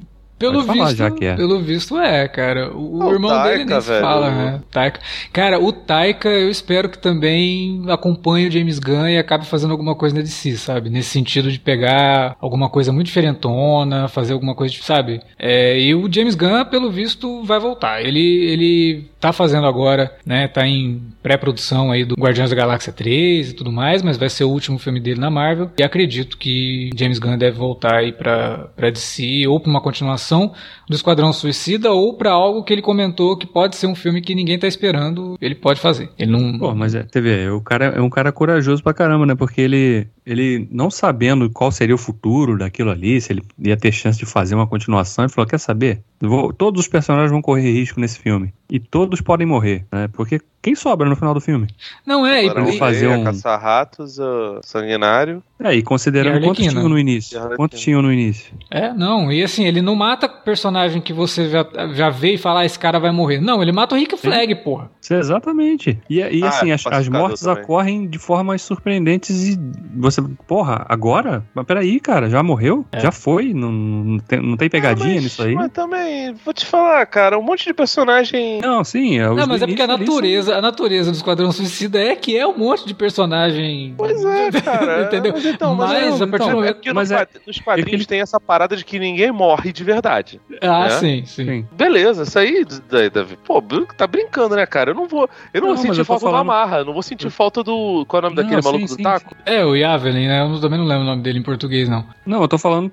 Pelo 0.51 0.61
visto, 0.61 0.95
já 0.95 1.11
que 1.11 1.25
é. 1.25 1.35
pelo 1.35 1.59
visto 1.59 1.97
é, 1.97 2.27
cara. 2.27 2.71
O, 2.75 3.03
o 3.03 3.11
irmão 3.11 3.31
Taika, 3.31 3.49
dele 3.49 3.65
nem 3.65 3.81
se 3.81 3.99
fala, 3.99 4.31
né? 4.31 4.61
Taika. 4.71 4.99
Cara, 5.31 5.59
o 5.59 5.71
Taika, 5.71 6.29
eu 6.29 6.49
espero 6.49 6.89
que 6.89 6.97
também 6.97 7.83
acompanhe 7.87 8.47
o 8.47 8.51
James 8.51 8.79
Gunn 8.79 9.07
e 9.07 9.17
acabe 9.17 9.45
fazendo 9.45 9.71
alguma 9.71 9.95
coisa 9.95 10.21
de 10.21 10.29
si, 10.29 10.57
sabe? 10.57 10.89
Nesse 10.89 11.09
sentido 11.09 11.51
de 11.51 11.59
pegar 11.59 12.35
alguma 12.39 12.69
coisa 12.69 12.91
muito 12.91 13.07
diferentona, 13.07 14.07
fazer 14.07 14.33
alguma 14.33 14.55
coisa, 14.55 14.73
sabe? 14.81 15.21
É, 15.37 15.79
e 15.79 15.93
o 15.95 16.11
James 16.11 16.35
Gunn, 16.35 16.65
pelo 16.65 16.91
visto, 16.91 17.43
vai 17.43 17.59
voltar. 17.59 18.01
Ele, 18.01 18.19
ele 18.19 19.05
tá 19.19 19.31
fazendo 19.31 19.65
agora, 19.67 20.13
né? 20.25 20.47
Tá 20.47 20.67
em 20.67 21.01
pré-produção 21.21 21.91
aí 21.91 22.03
do 22.03 22.15
Guardiões 22.15 22.49
da 22.49 22.55
Galáxia 22.55 22.91
3 22.91 23.51
e 23.51 23.53
tudo 23.53 23.71
mais, 23.71 24.01
mas 24.01 24.17
vai 24.17 24.29
ser 24.29 24.43
o 24.43 24.49
último 24.49 24.77
filme 24.77 24.99
dele 24.99 25.19
na 25.19 25.29
Marvel. 25.29 25.71
E 25.77 25.83
acredito 25.83 26.37
que 26.37 26.89
James 26.95 27.19
Gunn 27.19 27.37
deve 27.37 27.57
voltar 27.57 27.95
aí 27.95 28.11
pra, 28.11 28.69
pra 28.75 28.89
DC 28.89 29.47
ou 29.47 29.59
pra 29.59 29.69
uma 29.69 29.81
continuação 29.81 30.32
do 30.39 30.95
Esquadrão 30.95 31.31
Suicida 31.31 31.91
ou 31.91 32.15
pra 32.15 32.31
algo 32.31 32.63
que 32.63 32.73
ele 32.73 32.81
comentou 32.81 33.37
que 33.37 33.47
pode 33.47 33.75
ser 33.75 33.87
um 33.87 33.95
filme 33.95 34.21
que 34.21 34.35
ninguém 34.35 34.59
tá 34.59 34.67
esperando, 34.67 35.37
ele 35.41 35.55
pode 35.55 35.79
fazer. 35.79 36.09
Ele 36.17 36.31
não. 36.31 36.57
Pô, 36.57 36.75
mas 36.75 36.95
é, 36.95 37.03
TV, 37.03 37.49
o 37.49 37.61
cara 37.61 37.85
é 37.85 38.01
um 38.01 38.09
cara 38.09 38.31
corajoso 38.31 38.83
pra 38.83 38.93
caramba, 38.93 39.25
né? 39.25 39.35
Porque 39.35 39.61
ele, 39.61 40.07
ele 40.25 40.67
não 40.71 40.89
sabendo 40.89 41.49
qual 41.49 41.71
seria 41.71 41.95
o 41.95 41.97
futuro 41.97 42.57
daquilo 42.57 42.91
ali, 42.91 43.19
se 43.19 43.33
ele 43.33 43.43
ia 43.59 43.77
ter 43.77 43.91
chance 43.91 44.19
de 44.19 44.25
fazer 44.25 44.55
uma 44.55 44.67
continuação, 44.67 45.25
ele 45.25 45.33
falou: 45.33 45.47
quer 45.47 45.59
saber? 45.59 46.01
Vou, 46.21 46.53
todos 46.53 46.81
os 46.81 46.87
personagens 46.87 47.31
vão 47.31 47.41
correr 47.41 47.71
risco 47.71 47.99
nesse 47.99 48.19
filme. 48.19 48.53
E 48.73 48.79
todos 48.79 49.21
podem 49.21 49.45
morrer, 49.45 49.85
né? 49.91 50.09
Porque 50.11 50.41
quem 50.63 50.75
sobra 50.75 51.09
no 51.09 51.15
final 51.17 51.33
do 51.33 51.41
filme? 51.41 51.67
Não 52.05 52.25
é, 52.25 52.47
Agora, 52.47 52.69
e 52.69 52.77
fazer 52.79 53.09
um 53.09 53.23
caça-ratos, 53.23 54.17
uh, 54.17 54.61
sanguinário. 54.63 55.43
É, 55.61 55.73
e 55.75 55.83
considerando 55.83 56.37
e 56.37 56.41
quantos 56.41 56.65
tinham 56.65 56.89
no 56.89 56.97
início? 56.97 57.39
Quantos 57.57 57.79
tinham 57.81 58.01
no 58.01 58.11
início? 58.11 58.53
É, 58.71 58.93
não, 58.93 59.31
e 59.31 59.43
assim, 59.43 59.65
ele 59.65 59.81
não 59.81 59.93
mata 59.93 60.27
personagem 60.27 61.01
que 61.01 61.11
você 61.11 61.49
já, 61.49 61.67
já 61.93 62.09
vê 62.09 62.35
e 62.35 62.37
fala, 62.37 62.61
ah, 62.61 62.65
esse 62.65 62.79
cara 62.79 62.97
vai 62.97 63.11
morrer. 63.11 63.41
Não, 63.41 63.61
ele 63.61 63.73
mata 63.73 63.93
o 63.93 63.97
Rick 63.97 64.17
Flag, 64.17 64.55
Sim. 64.55 64.61
porra. 64.61 64.89
exatamente. 65.09 65.99
E, 66.09 66.19
e 66.19 66.43
ah, 66.43 66.47
assim, 66.47 66.71
é, 66.71 66.73
as, 66.73 66.87
as 66.87 67.09
mortes 67.09 67.41
também. 67.41 67.63
ocorrem 67.63 68.07
de 68.07 68.17
formas 68.17 68.61
surpreendentes 68.61 69.49
e 69.49 69.59
você, 69.97 70.21
porra, 70.47 70.85
agora? 70.87 71.43
Mas 71.53 71.65
peraí, 71.65 71.99
cara, 71.99 72.29
já 72.29 72.41
morreu? 72.41 72.85
É. 72.91 73.01
Já 73.01 73.11
foi? 73.11 73.53
Não, 73.53 73.71
não, 73.71 74.19
tem, 74.19 74.41
não 74.41 74.55
tem 74.55 74.69
pegadinha 74.69 75.11
ah, 75.11 75.15
mas, 75.15 75.23
nisso 75.23 75.43
aí? 75.43 75.55
Mas 75.55 75.71
também, 75.71 76.33
vou 76.33 76.53
te 76.53 76.65
falar, 76.65 77.05
cara, 77.05 77.37
um 77.37 77.43
monte 77.43 77.65
de 77.65 77.73
personagem. 77.73 78.61
Não, 78.63 78.83
sim, 78.83 79.19
é 79.19 79.27
Não, 79.27 79.45
mas 79.45 79.61
é 79.61 79.67
porque 79.67 79.81
a 79.81 79.87
natureza, 79.87 80.55
a 80.55 80.61
natureza 80.61 81.11
do 81.11 81.15
Esquadrão 81.15 81.51
Suicida 81.51 82.01
é 82.01 82.15
que 82.15 82.37
é 82.37 82.47
um 82.47 82.57
monte 82.57 82.87
de 82.87 82.93
personagem. 82.93 83.93
Pois 83.97 84.23
é, 84.23 84.51
cara. 84.61 85.03
Entendeu? 85.03 85.33
Mas, 85.33 85.45
então, 85.45 85.75
mas, 85.75 85.91
mas 85.91 86.21
é, 86.21 86.23
a 86.23 86.27
partir 86.27 86.35
então, 86.35 86.49
do 86.49 86.55
momento. 86.55 86.89
É 86.89 86.93
mas 86.93 87.11
é, 87.11 87.27
nos 87.45 87.59
quadrinhos 87.59 88.03
é 88.03 88.05
tem 88.05 88.21
essa 88.21 88.39
parada 88.39 88.75
de 88.75 88.85
que 88.85 88.97
ninguém 88.97 89.31
morre 89.31 89.73
de 89.73 89.83
verdade. 89.83 90.39
Ah, 90.61 90.85
né? 90.85 90.89
sim, 90.91 91.25
sim, 91.25 91.67
Beleza, 91.73 92.23
isso 92.23 92.39
aí, 92.39 92.65
Davi. 93.11 93.37
Pô, 93.43 93.61
tá 93.97 94.07
brincando, 94.07 94.55
né, 94.55 94.65
cara? 94.65 94.91
Eu 94.91 94.95
não 94.95 95.07
vou. 95.07 95.29
Eu 95.53 95.61
não, 95.61 95.69
não 95.69 95.75
vou 95.75 95.85
sentir 95.85 96.05
falta 96.05 96.25
falando... 96.25 96.37
do 96.37 96.41
Amarra, 96.41 96.77
eu 96.79 96.85
não 96.85 96.93
vou 96.93 97.03
sentir 97.03 97.29
falta 97.29 97.63
do. 97.63 98.05
Qual 98.07 98.21
é 98.21 98.25
o 98.25 98.29
nome 98.29 98.35
não, 98.37 98.43
daquele 98.43 98.61
sim, 98.61 98.67
maluco 98.67 98.87
sim, 98.87 98.97
do 98.97 99.03
taco? 99.03 99.35
É, 99.45 99.65
o 99.65 99.75
Yavelin, 99.75 100.27
né? 100.27 100.43
Eu 100.43 100.61
também 100.61 100.79
não 100.79 100.85
lembro 100.85 101.03
o 101.03 101.07
nome 101.07 101.21
dele 101.21 101.39
em 101.39 101.43
português, 101.43 101.89
não. 101.89 102.05
Não, 102.25 102.41
eu 102.41 102.47
tô 102.47 102.57
falando 102.57 102.91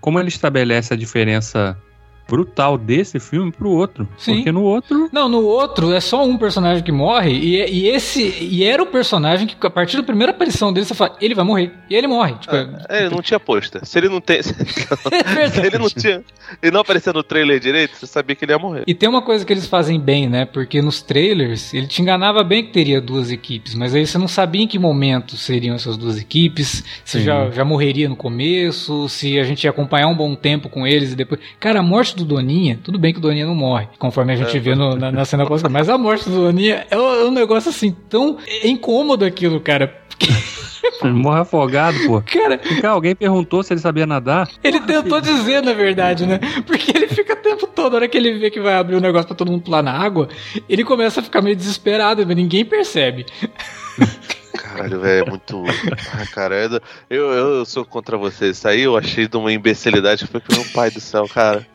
como 0.00 0.18
ele 0.18 0.28
estabelece 0.28 0.94
a 0.94 0.96
diferença 0.96 1.76
brutal 2.28 2.78
desse 2.78 3.18
filme 3.20 3.52
pro 3.52 3.70
outro. 3.70 4.08
Sim. 4.16 4.36
Porque 4.36 4.52
no 4.52 4.62
outro. 4.62 5.08
Não, 5.12 5.28
no 5.28 5.42
outro 5.42 5.92
é 5.92 6.00
só 6.00 6.24
um 6.24 6.38
personagem 6.38 6.82
que 6.82 6.92
morre. 6.92 7.32
E, 7.32 7.56
e 7.70 7.88
esse. 7.88 8.22
E 8.40 8.64
era 8.64 8.82
o 8.82 8.86
personagem 8.86 9.46
que, 9.46 9.66
a 9.66 9.70
partir 9.70 9.96
da 9.96 10.02
primeira 10.02 10.32
aparição 10.32 10.72
dele, 10.72 10.86
você 10.86 10.94
fala, 10.94 11.16
ele 11.20 11.34
vai 11.34 11.44
morrer. 11.44 11.72
E 11.88 11.94
ele 11.94 12.06
morre. 12.06 12.34
Tipo, 12.34 12.54
é, 12.88 13.04
ele 13.04 13.14
não 13.14 13.22
tinha 13.22 13.38
posta. 13.38 13.84
Se 13.84 13.98
ele 13.98 14.08
não 14.08 14.20
tem. 14.20 14.42
Se 14.42 14.52
ele 15.60 15.78
não 15.78 15.88
tinha. 15.88 16.22
Ele 16.62 16.72
não 16.72 16.80
aparecia 16.80 17.12
no 17.12 17.22
trailer 17.22 17.58
direito, 17.58 17.96
você 17.96 18.06
sabia 18.06 18.36
que 18.36 18.44
ele 18.44 18.52
ia 18.52 18.58
morrer. 18.58 18.84
E 18.86 18.94
tem 18.94 19.08
uma 19.08 19.22
coisa 19.22 19.44
que 19.44 19.52
eles 19.52 19.66
fazem 19.66 19.98
bem, 19.98 20.28
né? 20.28 20.44
Porque 20.44 20.82
nos 20.82 21.02
trailers, 21.02 21.72
ele 21.72 21.86
te 21.86 22.02
enganava 22.02 22.42
bem 22.42 22.64
que 22.64 22.72
teria 22.72 23.00
duas 23.00 23.30
equipes, 23.30 23.74
mas 23.74 23.94
aí 23.94 24.06
você 24.06 24.18
não 24.18 24.28
sabia 24.28 24.62
em 24.62 24.66
que 24.66 24.78
momento 24.78 25.36
seriam 25.36 25.74
essas 25.74 25.96
duas 25.96 26.18
equipes, 26.18 26.84
se 27.04 27.22
já, 27.22 27.50
já 27.50 27.64
morreria 27.64 28.08
no 28.08 28.16
começo, 28.16 29.08
se 29.08 29.38
a 29.38 29.44
gente 29.44 29.64
ia 29.64 29.70
acompanhar 29.70 30.08
um 30.08 30.16
bom 30.16 30.34
tempo 30.34 30.68
com 30.68 30.86
eles 30.86 31.12
e 31.12 31.16
depois. 31.16 31.40
Cara, 31.58 31.80
a 31.80 31.82
morte 31.82 32.11
do 32.16 32.24
do 32.24 32.36
Doninha, 32.36 32.78
tudo 32.82 32.98
bem 32.98 33.12
que 33.12 33.18
o 33.18 33.22
Doninha 33.22 33.46
não 33.46 33.54
morre, 33.54 33.88
conforme 33.98 34.32
a 34.32 34.36
gente 34.36 34.56
é, 34.56 34.60
vê 34.60 34.74
no, 34.74 34.96
na, 34.96 35.10
na, 35.10 35.24
cena 35.24 35.46
pós 35.46 35.62
mas 35.64 35.88
a 35.88 35.98
morte 35.98 36.28
do 36.28 36.36
Doninha 36.36 36.86
é 36.90 36.96
um, 36.96 37.14
é 37.14 37.24
um 37.24 37.30
negócio 37.30 37.70
assim 37.70 37.94
tão 38.08 38.38
incômodo 38.64 39.24
aquilo, 39.24 39.60
cara. 39.60 40.02
Morre 41.02 41.40
afogado, 41.40 41.96
pô. 42.06 42.22
Cara, 42.22 42.60
alguém 42.88 43.14
perguntou 43.14 43.62
se 43.62 43.72
ele 43.72 43.80
sabia 43.80 44.06
nadar. 44.06 44.48
Ele 44.62 44.80
tentou 44.80 45.20
dizer, 45.20 45.62
na 45.62 45.72
verdade, 45.72 46.26
né? 46.26 46.38
Porque 46.66 46.96
ele 46.96 47.08
fica 47.08 47.34
o 47.34 47.36
tempo 47.36 47.66
todo, 47.66 47.94
a 47.94 47.96
hora 47.96 48.08
que 48.08 48.16
ele 48.16 48.38
vê 48.38 48.50
que 48.50 48.60
vai 48.60 48.74
abrir 48.74 48.94
o 48.94 48.98
um 48.98 49.00
negócio 49.00 49.26
pra 49.26 49.36
todo 49.36 49.50
mundo 49.50 49.62
pular 49.62 49.82
na 49.82 49.92
água, 49.92 50.28
ele 50.68 50.84
começa 50.84 51.20
a 51.20 51.22
ficar 51.22 51.42
meio 51.42 51.56
desesperado, 51.56 52.24
mas 52.26 52.36
ninguém 52.36 52.64
percebe. 52.64 53.26
Caralho, 54.56 55.00
velho, 55.00 55.24
é 55.26 55.30
muito. 55.30 55.64
Ah, 56.12 56.26
cara, 56.26 56.56
eu, 56.56 56.80
eu, 57.10 57.30
eu 57.32 57.64
sou 57.64 57.84
contra 57.84 58.16
você. 58.16 58.50
Isso 58.50 58.66
aí 58.66 58.82
eu 58.82 58.96
achei 58.96 59.26
de 59.26 59.36
uma 59.36 59.52
imbecilidade. 59.52 60.26
Foi 60.26 60.40
que 60.40 60.54
meu 60.54 60.64
pai 60.72 60.90
do 60.90 61.00
céu, 61.00 61.26
cara. 61.28 61.66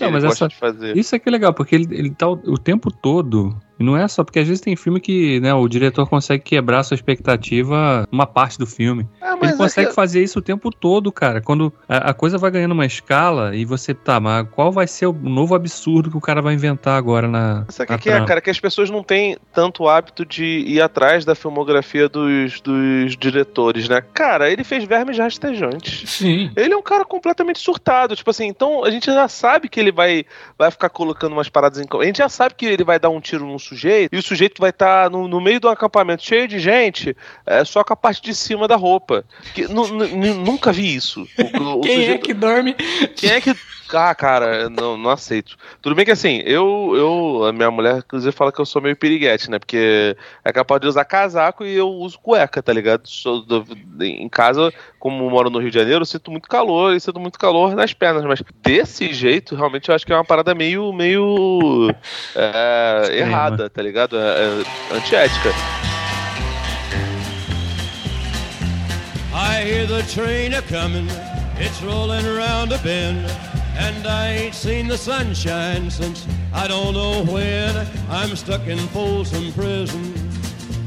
Não, 0.00 0.10
mas 0.12 0.24
essa, 0.24 0.48
isso 0.94 1.14
é 1.14 1.18
que 1.18 1.28
é 1.28 1.32
legal, 1.32 1.52
porque 1.52 1.74
ele, 1.74 1.86
ele 1.90 2.10
tá 2.10 2.28
o, 2.28 2.32
o 2.32 2.58
tempo 2.58 2.90
todo 2.90 3.56
e 3.78 3.84
não 3.84 3.96
é 3.96 4.06
só, 4.08 4.24
porque 4.24 4.40
às 4.40 4.46
vezes 4.46 4.60
tem 4.60 4.74
filme 4.74 5.00
que 5.00 5.40
né, 5.40 5.54
o 5.54 5.68
diretor 5.68 6.08
consegue 6.08 6.42
quebrar 6.42 6.82
sua 6.82 6.94
expectativa 6.94 8.06
uma 8.10 8.26
parte 8.26 8.58
do 8.58 8.66
filme. 8.66 9.06
Ah, 9.20 9.36
Ele 9.40 9.52
consegue 9.52 9.86
é 9.86 9.90
que... 9.90 9.94
fazer 9.94 10.22
isso 10.22 10.40
o 10.40 10.42
tempo 10.42 10.70
todo, 10.70 11.12
cara. 11.12 11.40
Quando 11.40 11.72
a, 11.88 12.10
a, 12.10 12.14
coisa 12.14 12.38
vai 12.38 12.50
ganhando 12.50 12.72
uma 12.72 12.86
escala 12.86 13.54
e 13.54 13.64
você 13.64 13.94
tá, 13.94 14.18
mas 14.18 14.48
qual 14.50 14.72
vai 14.72 14.86
ser 14.86 15.06
o 15.06 15.12
novo 15.12 15.54
absurdo 15.54 16.10
que 16.10 16.16
o 16.16 16.20
cara 16.20 16.42
vai 16.42 16.54
inventar 16.54 16.96
agora 16.96 17.28
na. 17.28 17.64
Sabe 17.68 17.94
o 17.94 17.98
que, 17.98 18.10
é, 18.10 18.24
cara? 18.24 18.40
Que 18.40 18.50
as 18.50 18.58
pessoas 18.58 18.90
não 18.90 19.02
têm 19.02 19.36
tanto 19.52 19.88
hábito 19.88 20.24
de 20.24 20.44
ir 20.44 20.80
atrás 20.80 21.24
da 21.24 21.34
filmografia 21.34 22.08
dos, 22.08 22.60
dos 22.60 23.16
diretores, 23.16 23.88
né? 23.88 24.02
Cara, 24.12 24.50
ele 24.50 24.64
fez 24.64 24.84
Vermes 24.84 25.18
Rastejantes. 25.18 26.10
Sim. 26.10 26.50
Ele 26.56 26.74
é 26.74 26.76
um 26.76 26.82
cara 26.82 27.04
completamente 27.04 27.58
surtado. 27.58 28.16
Tipo 28.16 28.30
assim, 28.30 28.46
então 28.46 28.84
a 28.84 28.90
gente 28.90 29.06
já 29.06 29.28
sabe 29.28 29.68
que 29.68 29.78
ele 29.78 29.92
vai, 29.92 30.24
vai 30.58 30.70
ficar 30.70 30.88
colocando 30.88 31.32
umas 31.32 31.48
paradas 31.48 31.78
em. 31.78 31.86
A 31.98 32.04
gente 32.04 32.18
já 32.18 32.28
sabe 32.28 32.54
que 32.54 32.66
ele 32.66 32.84
vai 32.84 32.98
dar 32.98 33.10
um 33.10 33.20
tiro 33.20 33.46
num 33.46 33.58
sujeito, 33.68 34.14
e 34.14 34.18
o 34.18 34.22
sujeito 34.22 34.60
vai 34.60 34.70
estar 34.70 35.04
tá 35.04 35.10
no, 35.10 35.28
no, 35.28 35.40
meio 35.40 35.60
do 35.60 35.68
acampamento 35.68 36.24
cheio 36.24 36.48
de 36.48 36.58
gente, 36.58 37.16
é, 37.46 37.64
só 37.64 37.84
com 37.84 37.92
a 37.92 37.96
parte 37.96 38.22
de 38.22 38.34
cima 38.34 38.66
da 38.66 38.76
roupa. 38.76 39.24
Que, 39.54 39.68
nunca 39.68 40.72
vi 40.72 40.94
isso. 40.94 41.26
O, 41.58 41.78
o 41.78 41.80
Quem 41.80 41.92
é 41.92 41.96
sujeito, 41.96 42.22
é 42.22 42.26
que 42.26 42.34
dorme? 42.34 42.74
Quem 43.16 43.30
é 43.30 43.40
que 43.40 43.54
ah, 43.96 44.14
cara, 44.14 44.68
não, 44.68 44.96
não 44.96 45.10
aceito. 45.10 45.56
Tudo 45.80 45.94
bem 45.94 46.04
que 46.04 46.10
assim, 46.10 46.42
eu, 46.44 46.92
eu, 46.94 47.46
a 47.46 47.52
minha 47.52 47.70
mulher, 47.70 47.98
inclusive, 47.98 48.32
fala 48.32 48.52
que 48.52 48.60
eu 48.60 48.66
sou 48.66 48.82
meio 48.82 48.96
piriguete, 48.96 49.50
né? 49.50 49.58
Porque 49.58 50.16
é 50.44 50.52
capaz 50.52 50.80
de 50.80 50.86
usar 50.86 51.04
casaco 51.04 51.64
e 51.64 51.74
eu 51.74 51.88
uso 51.88 52.18
cueca, 52.18 52.62
tá 52.62 52.72
ligado? 52.72 53.08
Sou 53.08 53.42
do, 53.42 53.64
em 54.00 54.28
casa, 54.28 54.72
como 54.98 55.28
moro 55.30 55.50
no 55.50 55.58
Rio 55.58 55.70
de 55.70 55.78
Janeiro, 55.78 56.02
eu 56.02 56.06
sinto 56.06 56.30
muito 56.30 56.48
calor 56.48 56.94
e 56.94 57.00
sinto 57.00 57.20
muito 57.20 57.38
calor 57.38 57.74
nas 57.74 57.92
pernas, 57.92 58.24
mas 58.24 58.42
desse 58.62 59.12
jeito, 59.12 59.54
realmente, 59.54 59.88
eu 59.88 59.94
acho 59.94 60.06
que 60.06 60.12
é 60.12 60.16
uma 60.16 60.24
parada 60.24 60.54
meio, 60.54 60.92
meio 60.92 61.90
é, 62.34 63.18
errada, 63.18 63.68
tá 63.70 63.82
ligado? 63.82 64.16
É, 64.16 64.62
é 64.92 64.96
antiética. 64.96 65.50
I 69.32 69.62
hear 69.62 69.86
the 69.86 70.02
train 70.02 70.54
a 70.54 70.62
coming, 70.62 71.08
it's 71.58 71.80
rolling 71.80 72.26
around 72.26 72.72
a 72.72 72.78
bend. 72.78 73.24
And 73.78 74.06
I 74.06 74.44
ain't 74.44 74.54
seen 74.54 74.88
the 74.88 74.98
sunshine 74.98 75.90
since 75.90 76.26
I 76.52 76.66
don't 76.66 76.94
know 76.94 77.24
when. 77.24 77.86
I'm 78.10 78.34
stuck 78.34 78.66
in 78.66 78.78
Folsom 78.88 79.52
Prison, 79.52 80.12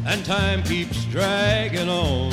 and 0.06 0.24
time 0.26 0.62
keeps 0.64 1.06
dragging 1.06 1.90
on. 1.90 2.32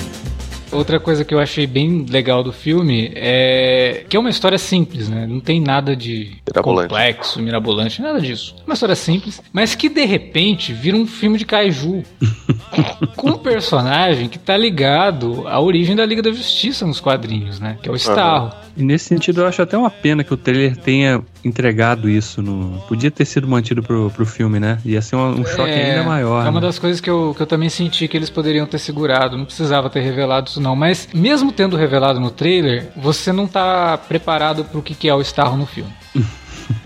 Outra 0.71 1.01
coisa 1.01 1.25
que 1.25 1.35
eu 1.35 1.39
achei 1.39 1.67
bem 1.67 2.05
legal 2.11 2.43
do 2.43 2.53
filme 2.53 3.11
é 3.15 4.05
que 4.07 4.17
é 4.17 4.21
uma 4.21 4.29
história 4.29 4.59
simples, 4.59 5.09
né? 5.09 5.27
Não 5.27 5.41
tem 5.41 5.61
nada 5.61 5.97
de 5.97 6.37
mirabolante. 6.47 6.89
complexo, 6.89 7.41
mirabolante, 7.41 8.03
nada 8.03 8.21
disso. 8.21 8.55
Uma 8.67 8.75
história 8.75 8.95
simples, 8.95 9.41
mas 9.51 9.75
que 9.75 9.89
de 9.89 10.05
repente 10.05 10.75
vira 10.75 10.97
um 10.97 11.07
filme 11.07 11.39
de 11.39 11.47
kaiju. 11.47 12.03
com 13.17 13.31
um 13.31 13.39
personagem 13.39 14.29
que 14.29 14.39
tá 14.39 14.57
ligado 14.57 15.49
à 15.49 15.59
origem 15.59 15.97
da 15.97 16.05
Liga 16.05 16.21
da 16.21 16.31
Justiça 16.31 16.87
nos 16.87 17.01
quadrinhos, 17.01 17.59
né? 17.59 17.79
Que 17.83 17.89
é 17.89 17.93
o 17.93 17.97
Starro. 17.97 18.47
Uhum. 18.47 18.68
E 18.79 18.85
nesse 18.85 19.07
sentido, 19.07 19.41
eu 19.41 19.47
acho 19.49 19.61
até 19.61 19.77
uma 19.77 19.91
pena 19.91 20.23
que 20.23 20.33
o 20.33 20.37
trailer 20.37 20.77
tenha 20.77 21.21
entregado 21.45 22.09
isso 22.09 22.41
no. 22.41 22.81
Podia 22.87 23.11
ter 23.11 23.25
sido 23.25 23.49
mantido 23.49 23.83
pro, 23.83 24.09
pro 24.11 24.25
filme, 24.25 24.61
né? 24.61 24.79
Ia 24.85 25.03
ser 25.03 25.17
um, 25.17 25.41
um 25.41 25.45
choque 25.45 25.71
é, 25.71 25.91
ainda 25.91 26.05
maior. 26.05 26.47
É 26.47 26.49
uma 26.49 26.61
né? 26.61 26.67
das 26.69 26.79
coisas 26.79 27.01
que 27.01 27.11
eu, 27.11 27.35
que 27.37 27.43
eu 27.43 27.47
também 27.47 27.69
senti 27.69 28.07
que 28.07 28.17
eles 28.17 28.31
poderiam 28.31 28.67
ter 28.67 28.79
segurado. 28.79 29.37
Não 29.37 29.45
precisava 29.45 29.91
ter 29.91 30.01
revelado 30.01 30.49
isso, 30.49 30.61
não. 30.61 30.77
Mas 30.77 31.09
mesmo 31.13 31.51
tendo 31.51 31.77
revelado 31.77 32.21
no 32.21 32.31
trailer, 32.31 32.89
você 32.97 33.33
não 33.33 33.49
tá 33.49 33.99
preparado 33.99 34.65
pro 34.65 34.81
que, 34.81 34.95
que 34.95 35.09
é 35.09 35.15
o 35.15 35.21
Starro 35.21 35.57
no 35.57 35.67
filme. 35.67 35.91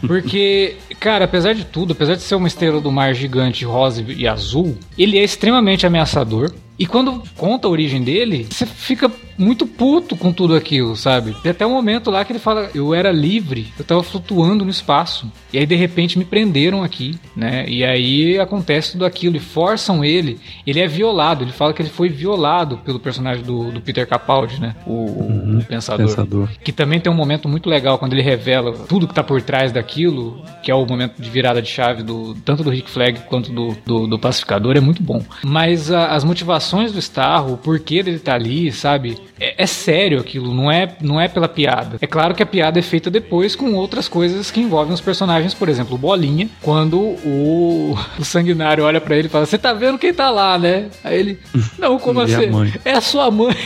Porque, 0.01 0.77
cara, 0.99 1.25
apesar 1.25 1.55
de 1.55 1.65
tudo, 1.65 1.93
apesar 1.93 2.15
de 2.15 2.23
ser 2.23 2.37
uma 2.37 2.49
estrela 2.49 2.81
do 2.81 2.91
mar 2.91 3.15
gigante 3.15 3.65
rosa 3.65 4.05
e 4.07 4.27
azul, 4.27 4.79
ele 4.97 5.19
é 5.19 5.25
extremamente 5.25 5.87
ameaçador. 5.87 6.53
E 6.79 6.87
quando 6.87 7.23
conta 7.37 7.69
a 7.69 7.71
origem 7.71 8.03
dele, 8.03 8.47
você 8.51 8.67
fica 8.67 9.11
muito 9.37 9.67
puto 9.67 10.17
com 10.17 10.33
tudo 10.33 10.55
aquilo, 10.55 10.97
sabe? 10.97 11.35
Tem 11.43 11.51
até 11.51 11.67
um 11.67 11.71
momento 11.71 12.11
lá 12.11 12.25
que 12.25 12.33
ele 12.33 12.39
fala: 12.39 12.71
Eu 12.75 12.95
era 12.95 13.11
livre, 13.11 13.73
eu 13.79 13.85
tava 13.85 14.03
flutuando 14.03 14.65
no 14.65 14.71
espaço. 14.71 15.31
E 15.53 15.59
aí 15.59 15.67
de 15.67 15.75
repente 15.75 16.19
me 16.19 16.25
prenderam 16.25 16.83
aqui, 16.83 17.19
né? 17.37 17.65
E 17.69 17.85
aí 17.85 18.39
acontece 18.39 18.93
tudo 18.93 19.05
aquilo 19.05 19.37
e 19.37 19.41
forçam 19.41 20.05
ele. 20.05 20.39
Ele 20.67 20.81
é 20.81 20.87
violado, 20.87 21.45
ele 21.45 21.53
fala 21.53 21.73
que 21.73 21.83
ele 21.83 21.91
foi 21.91 22.09
violado 22.09 22.79
pelo 22.79 22.99
personagem 22.99 23.45
do, 23.45 23.71
do 23.71 23.81
Peter 23.81 24.07
Capaldi, 24.07 24.61
né? 24.61 24.75
O, 24.87 24.93
uhum, 24.93 25.59
o 25.59 25.65
pensador, 25.65 26.07
pensador. 26.07 26.49
Que 26.63 26.73
também 26.73 27.01
tem 27.01 27.13
um 27.13 27.17
momento 27.17 27.49
muito 27.49 27.69
legal 27.69 27.99
quando 27.99 28.13
ele 28.15 28.23
revela 28.23 28.73
tudo 28.89 29.07
que 29.07 29.15
tá 29.15 29.23
por 29.23 29.43
trás 29.43 29.73
daquilo, 29.73 30.43
que 30.63 30.71
é 30.71 30.75
o 30.75 30.87
momento 30.87 31.21
de 31.21 31.29
virada 31.29 31.61
de 31.61 31.69
chave 31.69 32.03
do 32.03 32.35
tanto 32.45 32.63
do 32.63 32.71
Rick 32.71 32.91
Flag 32.91 33.21
quanto 33.29 33.53
do, 33.53 33.77
do, 33.85 34.07
do 34.07 34.19
pacificador, 34.19 34.77
é 34.77 34.81
muito 34.81 35.03
bom. 35.03 35.23
Mas 35.45 35.91
a, 35.91 36.09
as 36.09 36.25
motivações 36.25 36.93
do 36.93 36.99
Starro, 36.99 37.55
o 37.55 37.59
porquê 37.59 38.03
dele 38.03 38.19
tá 38.19 38.35
ali, 38.35 38.71
sabe? 38.73 39.19
É, 39.39 39.63
é, 39.63 39.67
sério 39.67 40.21
aquilo, 40.21 40.55
não 40.55 40.71
é, 40.71 40.97
não 41.01 41.21
é 41.21 41.29
pela 41.29 41.49
piada. 41.49 41.99
É 42.01 42.07
claro 42.07 42.35
que 42.35 42.43
a 42.43 42.47
piada 42.47 42.79
é 42.79 42.83
feita 42.83 43.11
depois 43.11 43.57
com 43.57 43.75
outras 43.75 44.09
coisas 44.09 44.51
que 44.51 44.61
envolvem 44.61 44.95
os 44.95 45.01
personagens, 45.01 45.55
por 45.55 45.69
exemplo, 45.69 45.95
o 45.95 45.99
Bolinha, 45.99 46.49
quando 46.61 46.99
o, 46.99 47.99
o 48.19 48.25
sanguinário 48.25 48.85
olha 48.85 49.01
para 49.01 49.17
ele 49.17 49.29
e 49.29 49.31
fala: 49.31 49.47
Você 49.47 49.59
tá 49.59 49.73
vendo 49.73 49.99
quem 49.99 50.13
tá 50.13 50.31
lá, 50.31 50.59
né? 50.59 50.89
Aí 51.03 51.19
ele: 51.19 51.39
Não, 51.79 51.99
como 51.99 52.21
assim? 52.21 52.51
É 52.85 52.93
a 52.93 53.01
sua 53.01 53.31
mãe. 53.31 53.57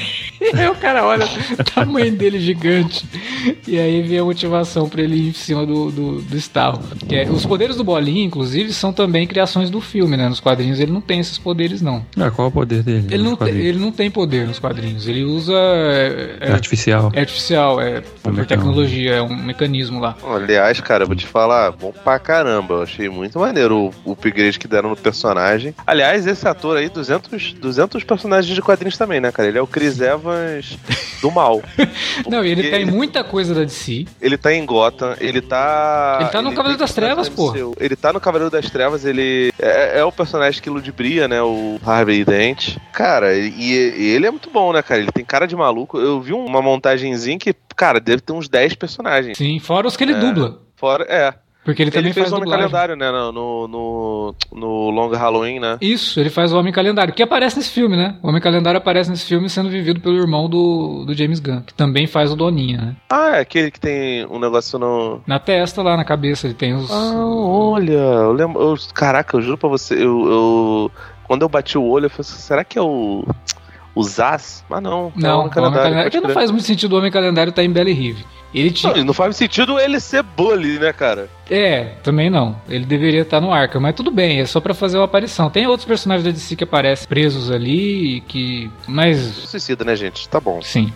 E 0.41 0.45
aí 0.57 0.69
o 0.69 0.75
cara 0.75 1.05
olha 1.05 1.27
o 1.59 1.65
tamanho 1.65 2.13
dele 2.13 2.39
gigante. 2.39 3.07
E 3.67 3.79
aí 3.79 4.03
vem 4.03 4.19
a 4.19 4.25
motivação 4.25 4.89
para 4.89 5.03
ele 5.03 5.17
ir 5.17 5.29
em 5.29 5.33
cima 5.33 5.65
do, 5.65 5.91
do, 5.91 6.23
do 6.23 6.37
Starro. 6.37 6.81
É, 7.11 7.29
os 7.31 7.47
poderes 7.47 7.77
do 7.77 7.85
Bolinha, 7.85 8.25
inclusive, 8.25 8.73
são 8.73 8.93
também 8.93 9.27
criações 9.27 9.71
do 9.71 9.81
filme, 9.81 10.17
né? 10.17 10.29
Nos 10.29 10.41
quadrinhos 10.41 10.81
ele 10.81 10.93
não 10.93 11.01
tem 11.01 11.21
esses 11.21 11.39
poderes, 11.39 11.81
não. 11.81 12.05
Ah, 12.17 12.31
qual 12.31 12.47
é 12.47 12.49
o 12.49 12.53
poder 12.53 12.83
dele? 12.83 13.07
Ele, 13.11 13.23
não, 13.23 13.37
tem, 13.37 13.55
ele 13.55 13.79
não 13.79 13.93
tem 13.93 14.11
poder 14.11 14.47
nos 14.47 14.59
quadrinhos. 14.59 15.09
Ele 15.09 15.25
usa 15.25 15.46
é, 15.55 16.37
é, 16.41 16.53
artificial. 16.53 17.11
É 17.15 17.21
artificial, 17.21 17.81
é, 17.81 18.01
por 18.23 18.47
tecnologia, 18.47 19.15
é 19.17 19.23
um 19.23 19.37
mecanismo 19.37 20.01
lá. 20.01 20.17
Aliás, 20.25 20.81
cara, 20.81 21.05
vou 21.05 21.17
te 21.17 21.27
falar, 21.27 21.73
bom 21.73 21.93
pra 21.93 22.19
caramba. 22.19 22.75
Eu 22.75 22.83
achei 22.83 23.09
muito 23.09 23.39
maneiro 23.39 23.93
o, 24.05 24.11
o 24.11 24.13
upgrade 24.13 24.59
que 24.59 24.69
deram 24.69 24.91
no 24.91 24.97
personagem. 24.97 25.75
Aliás, 25.87 26.27
esse 26.27 26.47
ator 26.47 26.77
aí, 26.77 26.89
200, 26.89 27.55
200 27.55 28.05
personagens 28.05 28.55
de 28.55 28.63
quadrinhos 28.63 28.97
também, 28.97 29.21
né, 29.21 29.31
cara? 29.31 29.49
Ele 29.49 29.59
é 29.59 29.63
o 29.63 29.67
Chris 29.67 30.01
Evans 30.01 30.79
do 31.21 31.31
mal. 31.31 31.63
Não, 32.29 32.45
e 32.45 32.51
ele 32.51 32.71
tá 32.71 32.79
em 32.79 32.87
muita 32.87 33.23
coisa 33.23 33.55
da 33.55 33.65
DC. 33.65 34.07
Ele 34.21 34.37
tá 34.37 34.53
em 34.53 34.65
Gotham, 34.65 35.15
ele 35.21 35.41
tá. 35.41 36.19
Ele 36.21 36.31
tá 36.31 36.43
no 36.43 36.49
ele 36.49 36.57
Cavaleiro 36.57 36.79
das 36.79 36.95
Trevas, 36.95 37.29
pô. 37.29 37.55
Ele 37.79 37.97
tá 37.97 38.13
no 38.13 38.21
Cavaleiro 38.21 38.51
das 38.51 38.71
Trevas, 38.71 39.05
ele 39.05 39.53
é, 39.59 40.01
é 40.01 40.05
o 40.05 40.13
personagem 40.13 40.61
que 40.63 40.71
ludibria, 40.71 41.29
né? 41.29 41.43
O 41.43 41.79
Harvey 41.85 42.25
Dent. 42.25 42.77
Cara, 42.93 43.35
e, 43.35 43.53
e 43.59 44.11
ele 44.15 44.27
é 44.27 44.31
muito 44.31 44.51
bom, 44.51 44.73
né, 44.73 44.83
cara? 44.83 45.01
Ele 45.01 45.13
tem 45.13 45.25
cara 45.25 45.36
de 45.45 45.57
maluco. 45.57 45.99
Eu 45.99 46.21
vi 46.21 46.33
uma 46.33 46.63
montagenzinha 46.63 47.37
que, 47.37 47.53
cara, 47.75 47.99
deve 47.99 48.23
ter 48.23 48.33
uns 48.33 48.49
10 48.49 48.77
personagens. 48.77 49.37
Sim, 49.37 49.59
fora 49.59 49.89
os 49.89 49.97
que 49.97 50.05
ele 50.05 50.13
é, 50.13 50.21
dubla. 50.21 50.61
Fora, 50.77 51.05
é. 51.09 51.35
Porque 51.67 51.83
ele, 51.83 51.89
ele 51.89 51.97
também 51.97 52.13
fez 52.13 52.29
faz 52.29 52.33
o 52.33 52.37
Homem 52.37 52.49
Calendário, 52.49 52.95
né? 52.95 53.11
No, 53.11 53.67
no, 53.67 54.35
no, 54.53 54.91
Long 54.91 55.11
Halloween, 55.11 55.59
né? 55.59 55.77
Isso, 55.81 56.21
ele 56.21 56.31
faz 56.31 56.53
o 56.53 56.57
Homem 56.57 56.73
Calendário, 56.73 57.13
que 57.13 57.25
aparece 57.25 57.57
nesse 57.57 57.71
filme, 57.71 57.97
né? 57.97 58.17
O 58.23 58.29
Homem 58.29 58.41
Calendário 58.41 58.79
aparece 58.79 59.11
nesse 59.11 59.27
filme 59.27 59.51
sendo 59.51 59.69
vivido 59.69 60.01
pelo 60.01 60.17
irmão 60.17 60.49
do, 60.49 61.05
do 61.05 61.13
James 61.13 61.41
Gunn, 61.41 61.63
que 61.63 61.75
também 61.75 62.07
faz 62.07 62.31
o 62.31 62.37
Doninha, 62.37 62.79
né? 62.79 62.97
Ah, 63.11 63.39
é 63.39 63.41
aquele 63.41 63.73
que 63.73 63.81
tem 63.81 64.25
um 64.27 64.39
negócio 64.39 64.79
no. 64.79 65.21
Na 65.27 65.41
testa 65.41 65.83
lá, 65.83 65.97
na 65.97 66.05
cabeça, 66.05 66.47
ele 66.47 66.55
tem 66.55 66.73
os. 66.73 66.89
Ah, 66.89 67.27
olha, 67.27 67.91
eu 67.91 68.33
lembro. 68.33 68.63
Eu, 68.63 68.77
caraca, 68.95 69.37
eu 69.37 69.43
juro 69.43 69.59
pra 69.59 69.69
você, 69.69 69.95
eu, 69.95 70.31
eu. 70.31 70.93
Quando 71.25 71.43
eu 71.43 71.49
bati 71.49 71.77
o 71.77 71.85
olho, 71.85 72.07
eu 72.07 72.11
falei 72.11 72.21
assim, 72.21 72.39
será 72.39 72.63
que 72.63 72.79
é 72.79 72.83
o 72.83 73.27
o 73.97 74.03
Zaz, 74.03 74.63
mas 74.69 74.83
não. 74.83 75.11
Não, 75.17 75.31
é 75.31 75.35
o 75.35 75.39
Homem 75.39 75.51
Calendário. 75.51 75.83
Calendário 75.83 76.11
que 76.11 76.21
não 76.21 76.31
faz 76.31 76.51
muito 76.51 76.67
sentido 76.67 76.93
o 76.93 76.99
Homem 76.99 77.11
Calendário 77.11 77.49
estar 77.49 77.63
tá 77.63 77.67
em 77.67 77.73
Belly 77.73 77.95
Rive. 77.95 78.27
Ele 78.55 78.71
tinha... 78.71 78.95
Não, 78.95 79.05
não 79.05 79.15
faz 79.15 79.37
sentido 79.37 79.81
ele 79.81 79.99
ser 79.99 80.23
bully, 80.23 80.79
né, 80.79 80.93
cara? 80.93 81.31
É, 81.51 81.95
também 82.03 82.29
não. 82.29 82.57
Ele 82.69 82.85
deveria 82.85 83.23
estar 83.23 83.41
no 83.41 83.53
Arkham, 83.53 83.81
mas 83.81 83.95
tudo 83.95 84.11
bem, 84.11 84.41
é 84.41 84.47
só 84.47 84.61
para 84.61 84.75
fazer 84.75 84.99
uma 84.99 85.07
aparição. 85.07 85.49
Tem 85.49 85.67
outros 85.67 85.87
personagens 85.87 86.25
da 86.25 86.31
DC 86.31 86.57
que 86.57 86.65
aparecem 86.65 87.09
presos 87.09 87.51
ali 87.51 88.17
e 88.17 88.21
que. 88.21 88.71
Mas. 88.87 89.19
Suicida, 89.19 89.83
né, 89.83 89.97
gente? 89.97 90.29
Tá 90.29 90.39
bom. 90.39 90.61
Sim. 90.61 90.93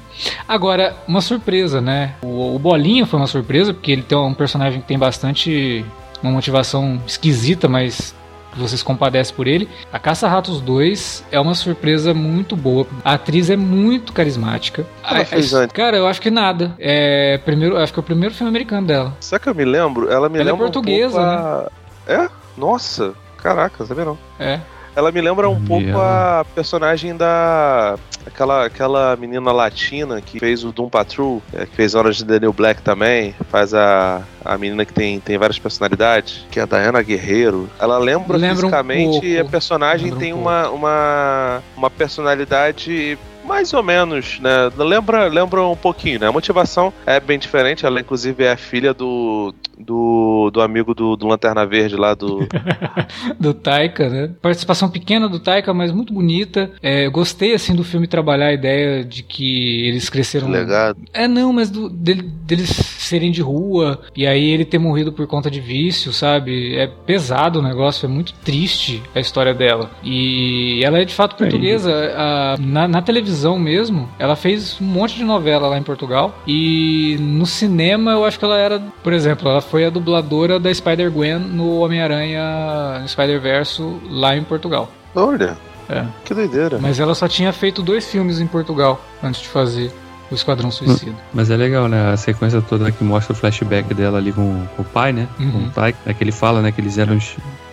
Agora, 0.46 0.94
uma 1.08 1.22
surpresa, 1.22 1.80
né? 1.80 2.16
O, 2.20 2.54
o 2.54 2.58
Bolinha 2.58 3.06
foi 3.06 3.18
uma 3.18 3.26
surpresa, 3.26 3.72
porque 3.72 3.92
ele 3.92 4.02
tem 4.02 4.18
um 4.18 4.34
personagem 4.34 4.80
que 4.80 4.86
tem 4.86 4.98
bastante. 4.98 5.84
Uma 6.22 6.32
motivação 6.32 7.00
esquisita, 7.06 7.66
mas 7.66 8.14
vocês 8.56 8.82
compadecem 8.82 9.34
por 9.34 9.46
ele. 9.46 9.68
A 9.92 9.98
Caça 9.98 10.28
Ratos 10.28 10.60
2 10.60 11.24
é 11.30 11.38
uma 11.40 11.54
surpresa 11.54 12.12
muito 12.14 12.56
boa. 12.56 12.86
A 13.04 13.14
atriz 13.14 13.50
é 13.50 13.56
muito 13.56 14.12
carismática. 14.12 14.86
Ela 15.04 15.24
fez 15.24 15.52
antes? 15.54 15.74
Cara, 15.74 15.96
eu 15.96 16.06
acho 16.06 16.20
que 16.20 16.30
nada. 16.30 16.74
É, 16.78 17.38
primeiro, 17.44 17.76
acho 17.76 17.92
que 17.92 17.98
é 17.98 18.02
o 18.02 18.04
primeiro 18.04 18.34
filme 18.34 18.48
americano 18.48 18.86
dela. 18.86 19.16
Será 19.20 19.38
que 19.38 19.48
eu 19.48 19.54
me 19.54 19.64
lembro? 19.64 20.10
Ela 20.10 20.28
me 20.28 20.38
Ela 20.38 20.50
lembra 20.50 20.66
é 20.66 20.70
portuguesa, 20.70 21.20
um 21.20 21.22
a... 21.22 21.70
né? 22.06 22.24
É? 22.24 22.28
Nossa, 22.56 23.14
caraca, 23.36 23.84
sabia 23.86 24.04
não. 24.04 24.18
É. 24.38 24.60
ela 24.94 25.12
me 25.12 25.20
lembra 25.20 25.48
um 25.48 25.64
pouco 25.64 25.98
a 25.98 26.44
personagem 26.54 27.16
da. 27.16 27.96
Aquela, 28.26 28.66
aquela 28.66 29.16
menina 29.16 29.50
latina 29.50 30.20
que 30.20 30.38
fez 30.38 30.62
o 30.62 30.70
Doom 30.70 30.90
Patrol, 30.90 31.42
é, 31.54 31.64
que 31.64 31.74
fez 31.74 31.94
Horas 31.94 32.16
de 32.16 32.24
Daniel 32.24 32.52
Black 32.52 32.82
também, 32.82 33.34
faz 33.50 33.72
a, 33.72 34.22
a 34.44 34.58
menina 34.58 34.84
que 34.84 34.92
tem, 34.92 35.18
tem 35.18 35.38
várias 35.38 35.58
personalidades, 35.58 36.44
que 36.50 36.60
é 36.60 36.62
a 36.62 36.66
Diana 36.66 37.00
Guerreiro. 37.02 37.70
Ela 37.80 37.96
lembra, 37.96 38.36
lembra 38.36 38.56
fisicamente 38.56 39.26
um 39.26 39.30
e 39.30 39.38
a 39.38 39.44
personagem 39.46 40.10
lembra 40.10 40.20
tem 40.20 40.34
um 40.34 40.40
uma, 40.40 40.68
uma, 40.68 41.62
uma 41.74 41.90
personalidade 41.90 43.18
mais 43.44 43.72
ou 43.72 43.82
menos, 43.82 44.38
né? 44.40 44.70
Lembra, 44.76 45.26
lembra 45.28 45.62
um 45.66 45.76
pouquinho, 45.76 46.20
né? 46.20 46.28
A 46.28 46.32
motivação 46.32 46.92
é 47.06 47.18
bem 47.18 47.38
diferente. 47.38 47.86
Ela, 47.86 48.00
inclusive, 48.00 48.44
é 48.44 48.56
filha 48.56 48.94
do, 48.94 49.54
do, 49.78 50.50
do 50.52 50.60
amigo 50.60 50.94
do, 50.94 51.16
do 51.16 51.26
Lanterna 51.26 51.66
Verde 51.66 51.96
lá 51.96 52.14
do. 52.14 52.46
do 53.38 53.54
Taika, 53.54 54.08
né? 54.08 54.30
Participação 54.40 54.88
pequena 54.88 55.28
do 55.28 55.40
Taika, 55.40 55.72
mas 55.74 55.90
muito 55.92 56.12
bonita. 56.12 56.70
É, 56.82 57.08
gostei, 57.08 57.54
assim, 57.54 57.74
do 57.74 57.82
filme 57.82 58.06
trabalhar 58.06 58.46
a 58.46 58.52
ideia 58.52 59.04
de 59.04 59.22
que 59.22 59.86
eles 59.88 60.08
cresceram. 60.08 60.48
Legado. 60.48 60.98
É, 61.12 61.26
não, 61.26 61.52
mas 61.52 61.70
do, 61.70 61.88
dele, 61.88 62.22
deles 62.22 62.70
serem 62.70 63.30
de 63.30 63.42
rua 63.42 64.00
e 64.14 64.26
aí 64.26 64.50
ele 64.50 64.64
ter 64.64 64.78
morrido 64.78 65.12
por 65.12 65.26
conta 65.26 65.50
de 65.50 65.60
vício, 65.60 66.12
sabe? 66.12 66.76
É 66.76 66.86
pesado 66.86 67.58
o 67.58 67.62
negócio, 67.62 68.06
é 68.06 68.08
muito 68.08 68.32
triste 68.44 69.02
a 69.14 69.20
história 69.20 69.54
dela. 69.54 69.90
E 70.04 70.80
ela 70.84 70.98
é 70.98 71.04
de 71.04 71.14
fato 71.14 71.36
portuguesa. 71.36 71.90
A, 72.16 72.56
na, 72.60 72.86
na 72.86 73.02
televisão 73.02 73.29
mesmo, 73.58 74.08
ela 74.18 74.36
fez 74.36 74.80
um 74.80 74.84
monte 74.84 75.16
de 75.16 75.24
novela 75.24 75.68
lá 75.68 75.78
em 75.78 75.82
Portugal. 75.82 76.34
E 76.46 77.16
no 77.20 77.46
cinema, 77.46 78.12
eu 78.12 78.24
acho 78.24 78.38
que 78.38 78.44
ela 78.44 78.58
era, 78.58 78.80
por 79.02 79.12
exemplo, 79.12 79.48
ela 79.48 79.60
foi 79.60 79.84
a 79.84 79.90
dubladora 79.90 80.58
da 80.58 80.72
Spider-Gwen 80.72 81.38
no 81.38 81.80
Homem-Aranha 81.80 83.04
Spider-Verso 83.06 84.00
lá 84.08 84.36
em 84.36 84.42
Portugal. 84.44 84.90
Olha. 85.14 85.56
É. 85.88 86.04
Que 86.24 86.32
doideira. 86.32 86.78
Mas 86.80 87.00
ela 87.00 87.14
só 87.14 87.26
tinha 87.26 87.52
feito 87.52 87.82
dois 87.82 88.08
filmes 88.08 88.40
em 88.40 88.46
Portugal 88.46 89.04
antes 89.22 89.40
de 89.40 89.48
fazer 89.48 89.92
o 90.30 90.34
Esquadrão 90.34 90.70
Suicida. 90.70 91.16
Mas 91.34 91.50
é 91.50 91.56
legal, 91.56 91.88
né? 91.88 92.12
A 92.12 92.16
sequência 92.16 92.62
toda 92.62 92.92
que 92.92 93.02
mostra 93.02 93.32
o 93.32 93.36
flashback 93.36 93.92
dela 93.92 94.18
ali 94.18 94.32
com, 94.32 94.64
com 94.76 94.82
o 94.82 94.84
pai, 94.84 95.12
né? 95.12 95.26
Uhum. 95.38 95.50
Com 95.50 95.58
o 95.58 95.70
pai, 95.70 95.94
é 96.06 96.14
que 96.14 96.22
ele 96.22 96.32
fala, 96.32 96.62
né? 96.62 96.70
Que 96.70 96.80
eles 96.80 96.96
eram. 96.96 97.18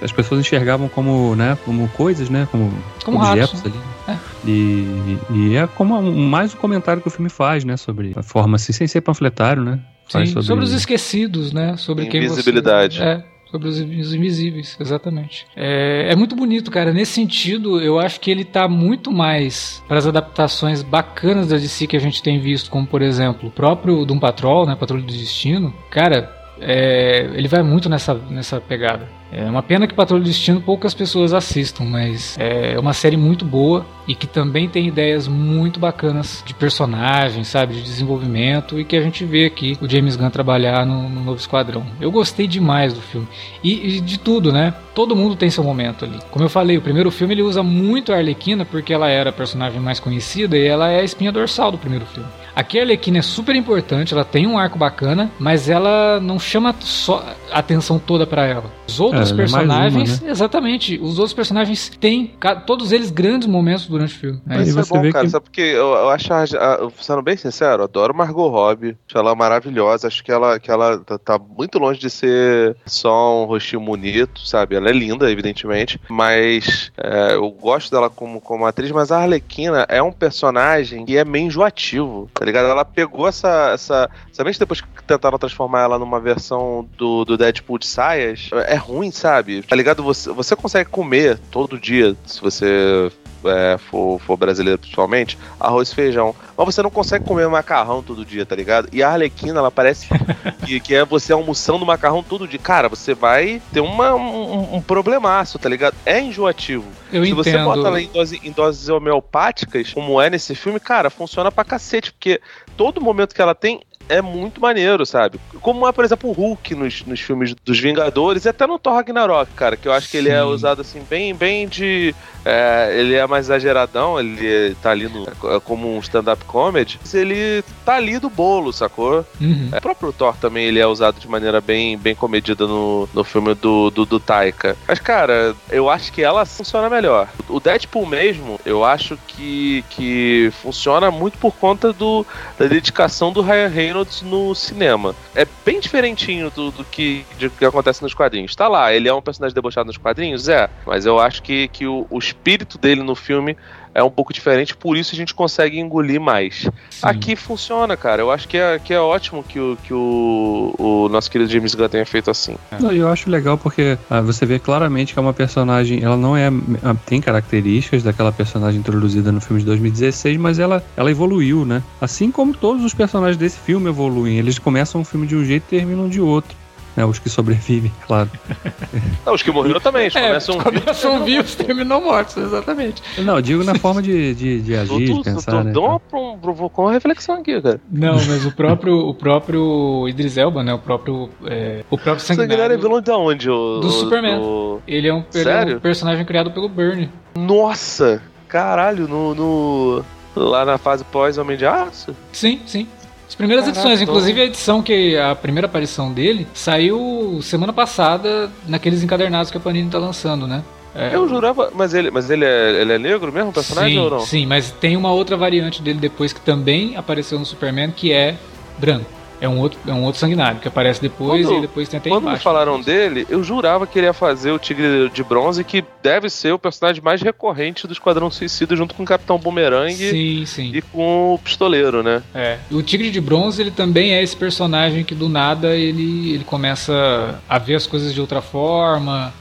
As 0.02 0.12
pessoas 0.12 0.41
enxergavam 0.41 0.88
como, 0.88 1.36
né? 1.36 1.58
Como 1.66 1.88
coisas, 1.89 2.30
né? 2.30 2.48
Como, 2.52 2.72
como 3.04 3.18
objetos 3.18 3.62
ratos, 3.62 3.66
ali. 3.66 3.80
É. 4.08 4.18
E, 4.48 5.18
e 5.34 5.56
é 5.56 5.68
como 5.68 6.02
mais 6.02 6.54
um 6.54 6.58
comentário 6.58 7.02
que 7.02 7.08
o 7.08 7.12
filme 7.12 7.30
faz, 7.30 7.64
né? 7.64 7.78
Sobre 7.78 8.14
a 8.16 8.24
forma 8.24 8.56
assim, 8.56 8.72
sem 8.72 8.88
ser 8.88 9.02
panfletário, 9.02 9.64
né? 9.64 9.80
Sim, 10.08 10.26
sobre... 10.28 10.43
sobre... 10.43 10.64
os 10.64 10.72
esquecidos, 10.72 11.52
né? 11.52 11.76
Sobre 11.78 12.06
quem 12.06 12.24
Invisibilidade. 12.24 12.98
Você... 12.98 13.04
É, 13.04 13.24
sobre 13.52 13.70
os 13.70 13.80
invisíveis, 14.14 14.78
exatamente. 14.80 15.45
É, 15.56 16.12
é, 16.12 16.16
muito 16.16 16.36
bonito, 16.36 16.70
cara. 16.70 16.93
Nesse 16.93 17.14
sentido, 17.14 17.82
eu 17.82 18.00
acho 18.00 18.20
que 18.20 18.30
ele 18.30 18.43
tá 18.43 18.68
muito 18.68 19.12
mais 19.12 19.84
para 19.88 19.98
as 19.98 20.06
adaptações 20.06 20.82
bacanas 20.82 21.48
da 21.48 21.58
DC 21.58 21.88
que 21.88 21.95
a 21.95 22.00
gente 22.00 22.22
tem 22.22 22.39
visto, 22.39 22.70
como 22.70 22.86
por 22.86 23.02
exemplo, 23.02 23.50
o 23.50 23.52
próprio 23.52 24.06
Doom 24.06 24.20
Patrol, 24.20 24.66
né? 24.66 24.76
Patrulha 24.76 25.04
do 25.04 25.12
Destino. 25.12 25.74
Cara, 25.89 26.37
é, 26.62 27.30
ele 27.34 27.47
vai 27.47 27.64
muito 27.64 27.89
nessa, 27.89 28.14
nessa 28.30 28.60
pegada. 28.60 29.08
É 29.32 29.43
uma 29.43 29.62
pena 29.62 29.86
que 29.86 29.93
Patrulha 29.93 30.24
do 30.24 30.28
Destino 30.28 30.62
poucas 30.62 30.93
pessoas 30.93 31.34
assistam, 31.34 31.84
mas 31.84 32.38
é 32.39 32.80
uma 32.80 32.93
série 32.93 33.18
muito 33.18 33.43
boa 33.43 33.86
e 34.08 34.16
que 34.16 34.26
também 34.26 34.70
tem 34.70 34.88
ideias 34.88 35.28
muito 35.28 35.80
bacanas 35.80 36.41
de 36.45 36.53
personagens, 36.53 37.49
sabe, 37.49 37.76
de 37.76 37.82
desenvolvimento 37.82 38.80
e 38.80 38.86
que 38.86 38.95
a 38.95 39.01
gente 39.01 39.26
vê 39.26 39.45
aqui 39.45 39.78
o 39.82 39.89
James 39.89 40.16
Gunn 40.16 40.30
trabalhar 40.30 40.86
no, 40.86 41.10
no 41.10 41.24
novo 41.24 41.39
Esquadrão. 41.39 41.86
Eu 41.99 42.10
gostei 42.10 42.47
demais 42.47 42.93
do 42.93 43.01
filme 43.01 43.28
e, 43.62 43.97
e, 43.97 43.99
de 43.99 44.18
tudo, 44.18 44.53
né? 44.53 44.74
Todo 44.95 45.16
mundo 45.16 45.36
tem 45.36 45.49
seu 45.49 45.64
momento 45.64 46.05
ali. 46.05 46.20
Como 46.32 46.45
eu 46.45 46.49
falei, 46.49 46.78
o 46.78 46.82
primeiro 46.82 47.12
filme 47.12 47.34
ele 47.34 47.41
usa 47.41 47.62
muito 47.62 48.14
a 48.14 48.16
Arlequina 48.16 48.64
porque 48.64 48.93
ela 48.93 49.10
era 49.10 49.30
a 49.30 49.34
personagem 49.34 49.82
mais 49.82 49.99
conhecida 49.99 50.58
e 50.58 50.66
ela 50.66 50.89
é 50.89 51.01
a 51.01 51.03
espinha 51.03 51.34
dorsal 51.34 51.72
do 51.72 51.78
primeiro 51.78 52.05
filme. 52.05 52.30
Aqui 52.58 52.80
a 52.80 52.82
Arlequina 52.82 53.20
é 53.20 53.22
super 53.22 53.55
importante, 53.55 54.16
ela 54.16 54.26
tem 54.26 54.47
um 54.47 54.58
arco 54.58 54.80
bacana, 54.80 55.30
mas 55.38 55.70
ela 55.70 56.20
não 56.20 56.39
chama 56.39 56.74
só 56.80 57.24
a 57.51 57.60
atenção 57.60 57.99
toda 57.99 58.26
para 58.26 58.47
ela. 58.47 58.64
Os 58.88 58.99
outros 58.99 59.30
é, 59.30 59.34
é 59.36 59.38
personagens, 59.38 60.10
é 60.10 60.16
uma, 60.16 60.26
né? 60.26 60.32
exatamente, 60.32 60.99
os 60.99 61.20
outros 61.20 61.36
personagens 61.36 61.91
têm, 61.99 62.34
todos 62.66 62.91
eles, 62.91 63.12
grandes 63.12 63.47
momentos 63.47 63.86
durante 63.86 64.16
o 64.16 64.18
filme. 64.18 64.41
Mas 64.43 64.70
isso 64.70 64.80
é 64.80 64.84
bom, 64.86 65.12
cara, 65.12 65.26
que... 65.26 65.30
sabe 65.30 65.43
porque 65.43 65.62
eu, 65.62 65.93
eu 65.93 66.10
acho, 66.10 66.34
a, 66.34 66.41
a, 66.41 66.89
sendo 66.99 67.22
bem 67.22 67.38
sincero, 67.38 67.82
eu 67.82 67.84
adoro 67.84 68.16
Margot 68.16 68.47
Robbie, 68.47 68.97
acho 69.08 69.18
ela 69.20 69.36
maravilhosa, 69.36 70.08
acho 70.08 70.24
que 70.24 70.32
ela, 70.32 70.60
que 70.60 70.72
ela 70.72 70.97
tá, 70.97 71.20
tá 71.20 71.38
muito 71.38 71.78
longe 71.78 71.99
de 71.99 72.10
ser 72.10 72.76
só 72.88 73.43
um 73.43 73.45
rostinho 73.45 73.82
bonito, 73.82 74.41
sabe? 74.47 74.76
Ela 74.76 74.89
é 74.89 74.93
linda, 74.93 75.32
evidentemente, 75.32 76.01
mas 76.10 76.91
é, 76.97 77.36
eu 77.36 77.51
gosto 77.51 77.91
dela 77.91 78.10
como, 78.10 78.41
como 78.41 78.66
atriz, 78.66 78.89
mas 78.89 79.12
a 79.12 79.20
Arlequina 79.20 79.86
é 79.88 80.01
um 80.01 80.12
personagem 80.12 81.05
que 81.05 81.16
é 81.16 81.24
meio 81.24 81.45
enjoativo, 81.45 82.28
tá 82.34 82.47
ligado? 82.48 82.68
Ela 82.68 82.86
pegou 82.86 83.28
essa. 83.28 83.72
essa 83.74 84.10
somente 84.32 84.60
depois 84.60 84.82
que 84.82 84.88
tentaram 85.06 85.38
transformar 85.38 85.82
ela 85.82 86.00
numa 86.00 86.20
versão 86.20 86.88
do, 86.98 87.24
do 87.24 87.38
Deadpool 87.38 87.80
de 87.80 87.88
saias, 87.88 88.50
é 88.68 88.76
ruim, 88.76 89.12
sabe? 89.12 89.62
Tá 89.62 89.76
ligado? 89.76 90.04
Você, 90.04 90.32
você 90.32 90.56
consegue 90.56 90.89
comer 90.89 91.38
todo 91.52 91.80
dia, 91.80 92.16
se 92.26 92.41
você 92.41 93.12
é, 93.46 93.78
for, 93.78 94.20
for 94.20 94.38
brasileiro 94.38 94.80
principalmente, 94.80 95.38
arroz 95.60 95.92
e 95.92 95.96
feijão. 95.96 96.36
Mas 96.58 96.66
você 96.66 96.82
não 96.82 96.90
consegue 96.90 97.26
comer 97.26 97.48
macarrão 97.48 98.02
todo 98.02 98.26
dia, 98.26 98.46
tá 98.46 98.56
ligado? 98.56 98.90
E 98.92 99.04
a 99.04 99.10
Arlequina, 99.10 99.60
ela 99.60 99.72
parece 99.72 100.08
que, 100.66 100.80
que 100.80 100.96
é 100.96 101.06
você 101.06 101.34
almoçando 101.34 101.86
macarrão 101.86 102.24
todo 102.24 102.48
dia. 102.48 102.60
Cara, 102.60 102.90
você 102.90 103.14
vai 103.14 103.62
ter 103.72 103.80
uma, 103.80 104.16
um, 104.16 104.76
um 104.76 104.82
problemaço, 104.82 105.60
tá 105.60 105.70
ligado? 105.70 105.96
É 106.06 106.20
enjoativo. 106.20 106.86
Eu 107.12 107.24
Se 107.24 107.32
entendo. 107.32 107.44
você 107.44 107.58
bota 107.58 107.88
ela 107.88 108.02
em, 108.02 108.08
dose, 108.08 108.40
em 108.44 108.52
doses 108.52 108.90
homeopáticas, 108.90 109.94
como 109.94 110.22
é 110.22 110.30
nesse 110.30 110.56
filme, 110.56 110.80
cara, 110.80 111.10
funciona 111.10 111.52
pra 111.52 111.64
cacete, 111.64 112.12
porque 112.12 112.42
todo 112.76 113.02
momento 113.02 113.34
que 113.34 113.42
ela 113.42 113.56
tem 113.56 113.82
é 114.10 114.22
muito 114.22 114.62
maneiro, 114.62 115.05
sabe? 115.05 115.39
Como 115.62 115.88
é, 115.88 115.91
por 115.91 116.05
exemplo, 116.05 116.30
o 116.30 116.34
Hulk 116.34 116.76
nos, 116.76 117.05
nos 117.05 117.20
filmes 117.20 117.53
dos 117.66 117.80
Vingadores 117.80 118.45
e 118.45 118.49
até 118.49 118.66
no 118.66 118.80
Thor 118.80 118.93
Ragnarok, 118.93 119.51
cara, 119.53 119.76
que 119.76 119.88
eu 119.88 119.93
acho 119.93 120.10
que 120.10 120.18
ele 120.18 120.30
é 120.30 120.43
usado 120.43 120.82
assim, 120.82 121.01
bem, 121.10 121.34
bem 121.34 121.68
de. 121.68 122.14
É, 122.45 122.95
ele 122.97 123.14
é 123.14 123.28
mais 123.28 123.47
exageradão, 123.47 124.18
ele 124.18 124.74
tá 124.82 124.91
ali 124.91 125.10
no, 125.10 125.24
é 125.24 125.60
como 125.60 125.93
um 125.93 125.99
stand-up 125.99 126.45
comedy, 126.45 126.97
mas 127.01 127.14
ele 127.14 127.62
tá 127.84 127.95
ali 127.95 128.20
do 128.20 128.30
bolo, 128.30 128.72
sacou? 128.72 129.26
Uhum. 129.41 129.70
É, 129.72 129.78
o 129.78 129.82
próprio 129.82 130.14
Thor 130.14 130.36
também 130.38 130.66
ele 130.66 130.80
é 130.80 130.88
usado 130.88 131.20
de 131.20 131.28
maneira 131.28 131.60
bem, 131.60 131.97
bem 131.97 132.16
comedida 132.16 132.66
no, 132.66 133.10
no 133.14 133.24
filme 133.24 133.53
do, 133.53 133.89
do, 133.89 134.05
do 134.05 134.20
Taika. 134.20 134.78
Mas, 134.88 134.99
cara, 134.99 135.55
eu 135.70 135.89
acho 135.89 136.14
que 136.14 136.24
ela 136.24 136.45
funciona 136.45 136.89
melhor. 136.89 137.28
O 137.49 137.60
Deadpool 137.60 138.05
mesmo, 138.05 138.60
eu 138.66 138.86
acho 138.86 139.18
que, 139.28 139.84
que 139.89 140.49
funciona 140.62 141.12
muito 141.12 141.38
por 141.38 141.53
conta 141.53 141.91
do, 141.91 142.26
da 142.58 142.66
dedicação 142.66 143.34
do 143.34 143.41
Ryan 143.41 143.68
Reynolds 143.68 143.97
Reynolds 143.98 144.22
no 144.22 144.54
cinema. 144.54 145.16
É 145.34 145.45
bem 145.66 145.80
diferentinho 145.80 146.52
do, 146.52 146.72
do 146.72 146.84
que, 146.84 147.26
de, 147.38 147.50
que 147.50 147.66
acontece 147.66 148.04
nos 148.04 148.14
quadrinhos. 148.14 148.56
Tá 148.56 148.68
lá, 148.68 148.93
ele 148.93 149.08
é 149.08 149.14
um 149.14 149.22
personagem 149.22 149.56
debochado 149.56 149.88
nos 149.88 149.98
quadrinhos? 149.98 150.48
É. 150.48 150.70
Mas 150.86 151.06
eu 151.06 151.20
acho 151.20 151.41
que, 151.41 151.68
que 151.70 151.88
o, 151.88 152.06
o 152.10 152.20
espírito 152.20 152.78
dele 152.78 153.02
no 153.02 153.16
filme 153.16 153.58
é 153.98 154.04
um 154.04 154.12
pouco 154.12 154.32
diferente, 154.32 154.78
por 154.78 154.95
isso 154.95 155.16
a 155.16 155.18
gente 155.18 155.34
consegue 155.34 155.80
engolir 155.80 156.22
mais. 156.22 156.70
Sim. 156.91 157.00
Aqui 157.02 157.36
funciona, 157.36 157.98
cara. 157.98 158.22
Eu 158.22 158.30
acho 158.30 158.48
que 158.48 158.56
é, 158.56 158.78
que 158.78 158.93
é 158.93 159.00
ótimo 159.00 159.41
que, 159.41 159.60
o, 159.60 159.76
que 159.84 159.91
o, 159.91 160.76
o 160.78 161.10
nosso 161.10 161.32
querido 161.32 161.52
James 161.52 161.74
Gunn 161.74 161.89
tenha 161.89 162.06
feito 162.06 162.30
assim. 162.30 162.56
É. 162.72 162.80
Não, 162.80 162.91
eu 162.91 163.10
acho 163.10 163.28
legal 163.28 163.58
porque 163.58 163.98
ah, 164.08 164.22
você 164.22 164.45
vê 164.45 164.60
claramente 164.60 165.14
que 165.14 165.20
é 165.20 165.22
uma 165.22 165.34
personagem, 165.34 166.04
ela 166.04 166.16
não 166.16 166.38
é. 166.38 166.48
Ah, 166.84 166.95
tem 167.08 167.20
características 167.20 168.04
daquela 168.04 168.32
personagem 168.32 168.80
introduzida 168.80 169.32
no 169.32 169.41
filme 169.41 169.62
de 169.62 169.66
2016, 169.66 170.38
mas 170.38 170.60
ela, 170.60 170.84
ela 170.95 171.10
evoluiu, 171.10 171.66
né? 171.66 171.82
Assim 172.00 172.30
como 172.30 172.54
todos 172.54 172.86
os 172.86 172.93
personagens 172.93 173.36
desse 173.38 173.58
filme 173.58 173.89
evoluem. 173.89 174.38
Eles 174.38 174.60
começam 174.60 175.02
um 175.02 175.06
filme 175.06 175.26
de 175.26 175.36
um 175.36 175.43
jeito 175.43 175.64
e 175.64 175.78
terminam 175.80 176.08
de 176.08 176.22
outro 176.22 176.56
né? 176.98 177.06
Os 177.06 177.20
que 177.20 177.30
sobrevivem, 177.30 177.91
claro. 178.08 178.30
Não, 179.24 179.36
os 179.36 179.43
que 179.43 179.52
morreram 179.52 179.80
também, 179.80 180.04
eles 180.04 180.16
é, 180.16 180.28
começam, 180.28 180.58
começam 180.58 181.24
vivos, 181.24 181.54
terminam 181.54 182.02
mortos, 182.02 182.36
exatamente. 182.36 183.04
Não, 183.20 183.39
digo 183.39 183.64
na 183.64 183.76
forma 183.76 184.02
de, 184.02 184.34
de, 184.34 184.62
de 184.62 184.76
agir, 184.76 185.14
de 185.14 185.24
pensar, 185.24 185.64
né? 185.64 185.72
Uma, 185.78 186.00
provocou 186.00 186.86
uma 186.86 186.91
reflexão 186.91 187.36
aqui, 187.36 187.62
cara. 187.62 187.80
Não, 187.89 188.16
mas 188.16 188.45
o 188.45 188.52
próprio, 188.52 188.98
o 188.98 189.14
próprio 189.14 190.10
Idris 190.10 190.38
Elba, 190.38 190.64
né? 190.64 190.74
O 190.74 190.80
próprio, 190.80 191.30
é, 191.45 191.84
o 191.89 191.98
próprio 191.98 192.26
Sanguinário... 192.26 192.52
Sanguinário 192.52 192.74
é 192.74 192.78
vilão 192.78 193.02
de 193.02 193.12
onde? 193.12 193.50
O, 193.50 193.80
do 193.80 193.91
Superman. 193.91 194.39
Do... 194.39 194.82
Ele, 194.88 195.08
é 195.08 195.14
um, 195.14 195.24
ele 195.34 195.50
é 195.50 195.76
um 195.76 195.80
personagem 195.80 196.26
criado 196.26 196.50
pelo 196.50 196.68
Bernie. 196.68 197.10
Nossa! 197.38 198.22
Caralho, 198.48 199.08
no... 199.08 199.36
no... 199.36 200.04
Lá 200.36 200.64
na 200.64 200.78
fase 200.78 201.04
pós-Homem 201.04 201.58
de 201.58 201.66
Aço? 201.66 202.16
Sim, 202.32 202.62
sim. 202.68 202.88
As 203.28 203.36
primeiras 203.36 203.65
Caraca, 203.65 203.80
edições, 203.80 204.01
inclusive 204.01 204.41
a 204.41 204.45
edição 204.45 204.82
que 204.82 205.17
a 205.17 205.36
primeira 205.36 205.67
aparição 205.67 206.11
dele 206.11 206.47
saiu 206.53 207.39
semana 207.41 207.73
passada 207.73 208.49
naqueles 208.67 209.03
encadernados 209.03 209.51
que 209.51 209.57
a 209.57 209.59
Panini 209.59 209.89
tá 209.89 209.97
lançando, 209.97 210.47
né? 210.47 210.63
É, 210.95 211.13
eu 211.13 211.28
jurava, 211.28 211.69
mas 211.75 211.93
ele, 211.93 212.09
mas 212.09 212.30
ele 212.30 212.45
é, 212.45 212.82
ele 212.82 212.93
é 212.93 212.97
negro 212.97 213.32
mesmo, 213.32 213.49
o 213.51 213.53
personagem 213.53 213.91
sim, 213.91 213.99
ou 213.99 214.09
não? 214.09 214.19
Sim, 214.21 214.45
mas 214.47 214.71
tem 214.71 214.95
uma 214.97 215.11
outra 215.11 215.38
variante 215.38 215.82
dele 215.82 215.99
depois 215.99 216.34
que 216.34 216.41
também 216.41 216.95
apareceu 216.95 217.38
no 217.38 217.45
Superman 217.45 217.91
que 217.91 218.11
é 218.11 218.36
branco. 218.80 219.16
É 219.40 219.48
um 219.48 219.60
outro, 219.60 219.80
é 219.88 219.92
um 219.92 220.04
outro 220.04 220.20
sanguinário 220.20 220.60
que 220.60 220.68
aparece 220.68 221.02
depois 221.02 221.46
quando, 221.46 221.58
e 221.58 221.62
depois 221.62 221.88
tem 221.88 222.00
até 222.00 222.10
Quando 222.10 222.24
embaixo, 222.24 222.40
me 222.40 222.44
falaram 222.44 222.82
dele, 222.82 223.26
eu 223.30 223.44
jurava 223.44 223.86
que 223.86 224.00
ele 224.00 224.08
ia 224.08 224.14
fazer 224.14 224.52
o 224.52 224.60
Tigre 224.60 225.10
de 225.14 225.24
Bronze, 225.24 225.64
que 225.64 225.84
deve 226.02 226.30
ser 226.30 226.54
o 226.54 226.60
personagem 226.60 227.04
mais 227.04 227.22
recorrente 227.22 227.86
do 227.86 227.94
Esquadrão 227.94 228.32
Suicida, 228.32 228.76
junto 228.76 228.96
com 228.96 229.04
o 229.04 229.06
Capitão 229.06 229.38
Boomerang 229.38 229.94
sim, 229.94 230.46
sim. 230.46 230.72
e 230.74 230.82
com 230.82 231.36
o 231.36 231.40
Pistoleiro, 231.40 232.02
né? 232.02 232.24
É. 232.34 232.58
O 232.72 232.82
Tigre 232.82 233.12
de 233.12 233.22
Bronze, 233.22 233.62
ele 233.62 233.72
também 233.72 234.14
é 234.14 234.24
esse 234.24 234.36
personagem 234.36 235.04
que 235.04 235.14
do 235.14 235.30
nada 235.30 235.76
ele, 235.76 236.34
ele 236.34 236.44
começa 236.44 237.40
a 237.48 237.58
ver 237.60 237.76
as 237.76 237.86
coisas 237.86 238.14
de 238.14 238.22
outra 238.22 238.42
forma 238.42 239.34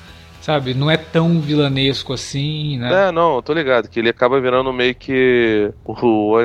sabe? 0.47 0.75
Não 0.75 0.89
é 0.89 0.97
tão 0.97 1.41
vilanesco 1.41 2.13
assim, 2.13 2.79
né? 2.79 3.09
É, 3.09 3.13
não, 3.13 3.43
tô 3.43 3.53
ligado, 3.53 3.89
que 3.89 3.99
ele 3.99 4.11
acaba 4.11 4.41
virando 4.41 4.73
meio 4.73 4.95
que 4.95 5.73
o 5.85 6.37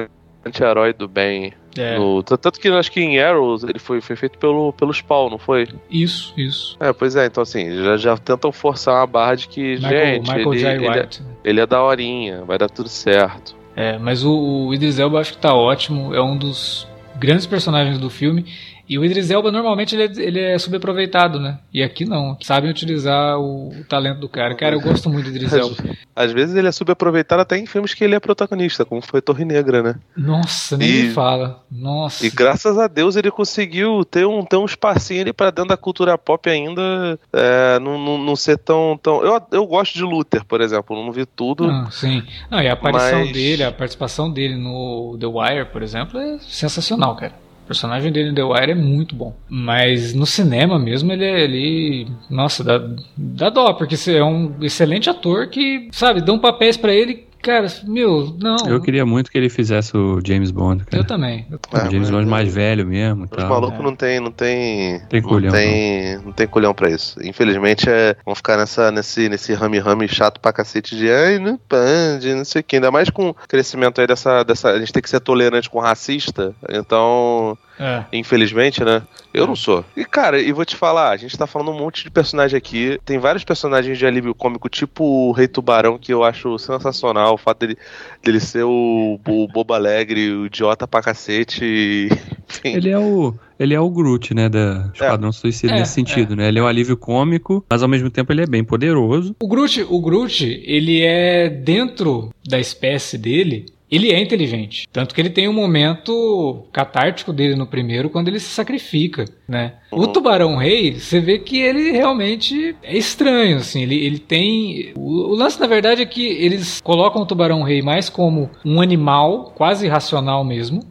anti-herói 0.43 0.91
do 0.91 1.07
bem. 1.07 1.53
É. 1.77 1.97
No, 1.97 2.21
tanto 2.23 2.59
que 2.59 2.67
acho 2.67 2.91
que 2.91 2.99
em 2.99 3.19
Arrows 3.19 3.63
ele 3.63 3.79
foi, 3.79 4.01
foi 4.01 4.15
feito 4.15 4.37
pelo, 4.37 4.73
pelo 4.73 4.93
Spawn, 4.93 5.29
não 5.29 5.37
foi? 5.37 5.67
Isso, 5.89 6.33
isso. 6.37 6.75
É, 6.79 6.91
pois 6.91 7.15
é, 7.15 7.25
então 7.25 7.43
assim, 7.43 7.75
já, 7.83 7.97
já 7.97 8.17
tentam 8.17 8.51
forçar 8.51 8.95
uma 8.95 9.07
barra 9.07 9.35
de 9.35 9.47
que, 9.47 9.75
Michael, 9.75 10.15
gente, 10.15 10.21
Michael 10.21 10.53
ele, 10.53 10.65
ele, 10.65 10.99
é, 10.99 11.09
ele, 11.43 11.59
é 11.61 11.65
da 11.65 11.83
horinha, 11.83 12.43
vai 12.43 12.57
dar 12.57 12.69
tudo 12.69 12.89
certo. 12.89 13.55
É, 13.75 13.97
mas 13.97 14.23
o, 14.23 14.67
o 14.67 14.73
Idris 14.73 14.99
Elba 14.99 15.19
acho 15.19 15.33
que 15.33 15.39
tá 15.39 15.53
ótimo, 15.53 16.13
é 16.13 16.21
um 16.21 16.37
dos 16.37 16.87
grandes 17.17 17.45
personagens 17.45 17.97
do 17.99 18.09
filme. 18.09 18.45
E 18.91 18.99
o 18.99 19.05
Idris 19.05 19.31
Elba 19.31 19.53
normalmente 19.53 19.95
ele 19.95 20.03
é, 20.03 20.21
ele 20.21 20.39
é 20.41 20.59
subaproveitado, 20.59 21.39
né? 21.39 21.59
E 21.73 21.81
aqui 21.81 22.03
não. 22.03 22.35
Sabem 22.41 22.69
utilizar 22.69 23.39
o, 23.39 23.69
o, 23.69 23.85
talento 23.85 24.19
do 24.19 24.27
cara. 24.27 24.53
Cara, 24.53 24.75
eu 24.75 24.81
gosto 24.81 25.09
muito 25.09 25.29
do 25.29 25.33
Idris 25.33 25.53
Elba. 25.53 25.77
Às 26.13 26.33
vezes 26.33 26.53
ele 26.57 26.67
é 26.67 26.71
subaproveitado 26.73 27.41
até 27.41 27.57
em 27.57 27.65
filmes 27.65 27.93
que 27.93 28.03
ele 28.03 28.15
é 28.15 28.19
protagonista, 28.19 28.83
como 28.83 29.01
foi 29.01 29.21
Torre 29.21 29.45
Negra, 29.45 29.81
né? 29.81 29.95
Nossa, 30.17 30.75
nem 30.75 30.89
e, 30.89 31.03
me 31.03 31.09
fala. 31.11 31.63
Nossa. 31.71 32.25
E 32.25 32.29
graças 32.29 32.77
a 32.77 32.87
Deus 32.87 33.15
ele 33.15 33.31
conseguiu 33.31 34.03
ter 34.03 34.27
um, 34.27 34.43
ter 34.43 34.57
um 34.57 34.65
espacinho 34.65 35.21
ali 35.21 35.31
pra 35.31 35.51
dentro 35.51 35.69
da 35.69 35.77
cultura 35.77 36.17
pop 36.17 36.49
ainda 36.49 37.17
é, 37.31 37.79
não, 37.79 37.97
não, 37.97 38.17
não, 38.17 38.35
ser 38.35 38.57
tão. 38.57 38.99
tão... 39.01 39.23
Eu, 39.23 39.41
eu 39.53 39.65
gosto 39.65 39.93
de 39.93 40.03
Luther, 40.03 40.43
por 40.43 40.59
exemplo. 40.59 41.01
Não 41.01 41.13
vi 41.13 41.25
tudo. 41.25 41.63
Ah, 41.69 41.87
sim. 41.89 42.21
Não, 42.49 42.61
e 42.61 42.67
a 42.67 42.73
aparição 42.73 43.19
mas... 43.19 43.31
dele, 43.31 43.63
a 43.63 43.71
participação 43.71 44.29
dele 44.29 44.57
no 44.57 45.17
The 45.17 45.27
Wire, 45.27 45.71
por 45.71 45.81
exemplo, 45.81 46.19
é 46.19 46.39
sensacional, 46.39 47.15
cara. 47.15 47.50
O 47.63 47.67
personagem 47.67 48.11
dele 48.11 48.29
em 48.29 48.33
The 48.33 48.43
Wire 48.43 48.71
é 48.71 48.75
muito 48.75 49.15
bom. 49.15 49.35
Mas 49.49 50.13
no 50.13 50.25
cinema 50.25 50.77
mesmo, 50.77 51.11
ele, 51.11 51.25
é, 51.25 51.41
ele 51.41 52.07
nossa, 52.29 52.63
dá, 52.63 52.81
dá 53.15 53.49
dó, 53.49 53.73
porque 53.73 53.95
é 54.09 54.23
um 54.23 54.55
excelente 54.61 55.09
ator 55.09 55.47
que, 55.47 55.89
sabe, 55.91 56.21
dão 56.21 56.37
papéis 56.39 56.75
para 56.75 56.93
ele 56.93 57.30
Cara, 57.41 57.67
meu, 57.83 58.35
não. 58.39 58.67
Eu 58.67 58.81
queria 58.81 59.05
muito 59.05 59.31
que 59.31 59.37
ele 59.37 59.49
fizesse 59.49 59.95
o 59.97 60.19
James 60.25 60.51
Bond. 60.51 60.85
Cara. 60.85 61.01
Eu 61.01 61.07
também. 61.07 61.47
o 61.51 61.77
é, 61.77 61.89
James 61.89 62.09
Bond 62.09 62.25
mais 62.27 62.53
velho 62.53 62.85
mesmo. 62.85 63.25
Os 63.25 63.43
malucos 63.43 63.79
é. 63.79 63.83
não 63.83 63.95
tem, 63.95 64.19
não 64.19 64.31
tem, 64.31 64.99
tem 65.09 65.21
culhão, 65.21 65.51
não 65.51 65.59
tem, 65.59 66.15
não. 66.15 66.23
não 66.25 66.31
tem 66.31 66.47
culhão 66.47 66.73
pra 66.73 66.89
isso. 66.89 67.19
Infelizmente, 67.23 67.89
é, 67.89 68.15
vão 68.25 68.35
ficar 68.35 68.57
nessa, 68.57 68.91
nesse, 68.91 69.27
nesse 69.27 69.53
rame 69.53 69.79
rame 69.79 70.07
chato 70.07 70.39
pra 70.39 70.53
cacete 70.53 70.95
de 70.95 71.09
ai, 71.09 71.39
não 71.39 71.57
pande, 71.57 72.33
não 72.33 72.45
sei 72.45 72.61
o 72.61 72.63
que. 72.63 72.75
Ainda 72.75 72.91
mais 72.91 73.09
com 73.09 73.29
o 73.29 73.33
crescimento 73.33 73.99
aí 73.99 74.07
dessa, 74.07 74.43
dessa, 74.43 74.69
a 74.69 74.79
gente 74.79 74.93
tem 74.93 75.01
que 75.01 75.09
ser 75.09 75.19
tolerante 75.19 75.69
com 75.69 75.79
racista. 75.79 76.53
Então, 76.69 77.57
é. 77.81 78.05
Infelizmente, 78.13 78.83
né? 78.83 79.01
Eu 79.33 79.45
é. 79.45 79.47
não 79.47 79.55
sou. 79.55 79.83
E, 79.97 80.05
cara, 80.05 80.39
e 80.39 80.51
vou 80.51 80.63
te 80.63 80.75
falar, 80.75 81.09
a 81.09 81.17
gente 81.17 81.35
tá 81.35 81.47
falando 81.47 81.71
um 81.71 81.79
monte 81.79 82.03
de 82.03 82.11
personagem 82.11 82.55
aqui. 82.55 82.99
Tem 83.03 83.17
vários 83.17 83.43
personagens 83.43 83.97
de 83.97 84.05
alívio 84.05 84.35
cômico, 84.35 84.69
tipo 84.69 85.03
o 85.03 85.31
Rei 85.31 85.47
Tubarão, 85.47 85.97
que 85.97 86.13
eu 86.13 86.23
acho 86.23 86.59
sensacional. 86.59 87.33
O 87.33 87.37
fato 87.37 87.59
dele, 87.59 87.77
dele 88.23 88.39
ser 88.39 88.63
o, 88.63 89.19
o 89.27 89.47
bobo 89.47 89.73
alegre, 89.73 90.31
o 90.31 90.45
idiota 90.45 90.87
pra 90.87 91.01
cacete. 91.01 92.09
Enfim. 92.47 92.75
Ele 92.75 92.89
é 92.89 92.99
o. 92.99 93.33
Ele 93.59 93.75
é 93.75 93.79
o 93.79 93.89
Groot, 93.91 94.33
né, 94.33 94.49
da 94.49 94.89
Esquadrão 94.91 95.29
é. 95.29 95.31
Suicida 95.31 95.73
é, 95.73 95.79
nesse 95.79 95.93
sentido, 95.93 96.33
é. 96.33 96.35
né? 96.35 96.47
Ele 96.47 96.57
é 96.57 96.63
um 96.63 96.67
alívio 96.67 96.97
cômico, 96.97 97.63
mas 97.69 97.83
ao 97.83 97.89
mesmo 97.89 98.09
tempo 98.09 98.33
ele 98.33 98.41
é 98.41 98.47
bem 98.47 98.63
poderoso. 98.63 99.35
O 99.39 99.47
Groot, 99.47 99.85
o 99.87 100.01
Groot, 100.01 100.63
ele 100.65 101.03
é 101.03 101.47
dentro 101.47 102.33
da 102.43 102.59
espécie 102.59 103.19
dele, 103.19 103.67
ele 103.91 104.11
é 104.11 104.19
inteligente. 104.19 104.87
Tanto 104.91 105.13
que 105.13 105.19
ele 105.19 105.29
tem 105.29 105.49
um 105.49 105.53
momento 105.53 106.65
catártico 106.71 107.33
dele 107.33 107.55
no 107.55 107.67
primeiro, 107.67 108.09
quando 108.09 108.29
ele 108.29 108.39
se 108.39 108.49
sacrifica, 108.49 109.25
né? 109.47 109.73
Uhum. 109.91 109.99
O 109.99 110.07
Tubarão 110.07 110.55
Rei, 110.55 110.93
você 110.93 111.19
vê 111.19 111.37
que 111.37 111.59
ele 111.59 111.91
realmente 111.91 112.73
é 112.81 112.97
estranho, 112.97 113.57
assim. 113.57 113.81
Ele, 113.83 113.95
ele 114.05 114.19
tem... 114.19 114.93
O, 114.95 115.31
o, 115.31 115.35
lance, 115.35 115.59
na 115.59 115.67
verdade, 115.67 116.01
é 116.01 116.05
que 116.05 116.25
eles 116.25 116.79
colocam 116.79 117.21
o 117.21 117.25
Tubarão 117.25 117.63
Rei 117.63 117.81
mais 117.81 118.09
como 118.09 118.49
um 118.63 118.79
animal, 118.79 119.51
quase 119.55 119.85
irracional 119.85 120.45
mesmo, 120.45 120.81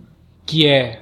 que 0.51 0.66
é 0.66 0.98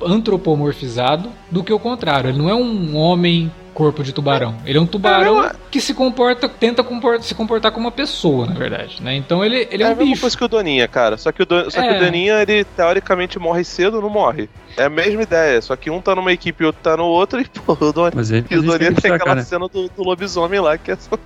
antropomorfizado, 0.00 1.28
do 1.50 1.64
que 1.64 1.72
o 1.72 1.78
contrário. 1.78 2.30
Ele 2.30 2.38
não 2.38 2.48
é 2.48 2.54
um 2.54 2.96
homem 2.96 3.50
corpo 3.74 4.04
de 4.04 4.12
tubarão. 4.12 4.54
Ele 4.64 4.78
é 4.78 4.80
um 4.80 4.86
tubarão 4.86 5.44
é, 5.44 5.50
que 5.72 5.80
se 5.80 5.92
comporta, 5.92 6.48
tenta 6.48 6.84
comporta, 6.84 7.24
se 7.24 7.34
comportar 7.34 7.72
como 7.72 7.86
uma 7.86 7.92
pessoa, 7.92 8.46
na 8.46 8.54
verdade, 8.54 9.02
né? 9.02 9.16
Então 9.16 9.44
ele, 9.44 9.66
ele 9.72 9.82
é, 9.82 9.86
é 9.86 9.90
um 9.90 9.94
bicho. 9.94 10.00
É 10.00 10.04
a 10.04 10.06
mesma 10.06 10.20
coisa 10.20 10.38
que 10.38 10.44
o 10.44 10.48
Doninha, 10.48 10.86
cara. 10.86 11.16
Só 11.16 11.32
que 11.32 11.42
o, 11.42 11.46
Don, 11.46 11.68
só 11.68 11.80
é. 11.80 11.88
que 11.88 11.96
o 11.96 12.04
Doninha, 12.04 12.40
ele 12.42 12.62
teoricamente 12.64 13.40
morre 13.40 13.64
cedo 13.64 13.96
ou 13.96 14.02
não 14.02 14.08
morre. 14.08 14.48
É 14.76 14.84
a 14.84 14.88
mesma 14.88 15.20
ideia, 15.20 15.60
só 15.60 15.74
que 15.74 15.90
um 15.90 16.00
tá 16.00 16.14
numa 16.14 16.32
equipe 16.32 16.62
e 16.62 16.66
outro 16.66 16.80
tá 16.80 16.96
no 16.96 17.06
outro, 17.06 17.40
e 17.42 17.44
pô, 17.44 17.72
o 17.72 17.92
Doninha, 17.92 18.12
mas 18.14 18.30
ele, 18.30 18.46
e 18.48 18.56
o 18.56 18.62
Doninha 18.62 18.92
tem 18.92 19.10
aquela 19.10 19.30
cara. 19.30 19.42
cena 19.42 19.66
do, 19.66 19.88
do, 19.88 20.04
lobisomem 20.04 20.60
lá, 20.60 20.78
que 20.78 20.92
é 20.92 20.96
só... 20.96 21.18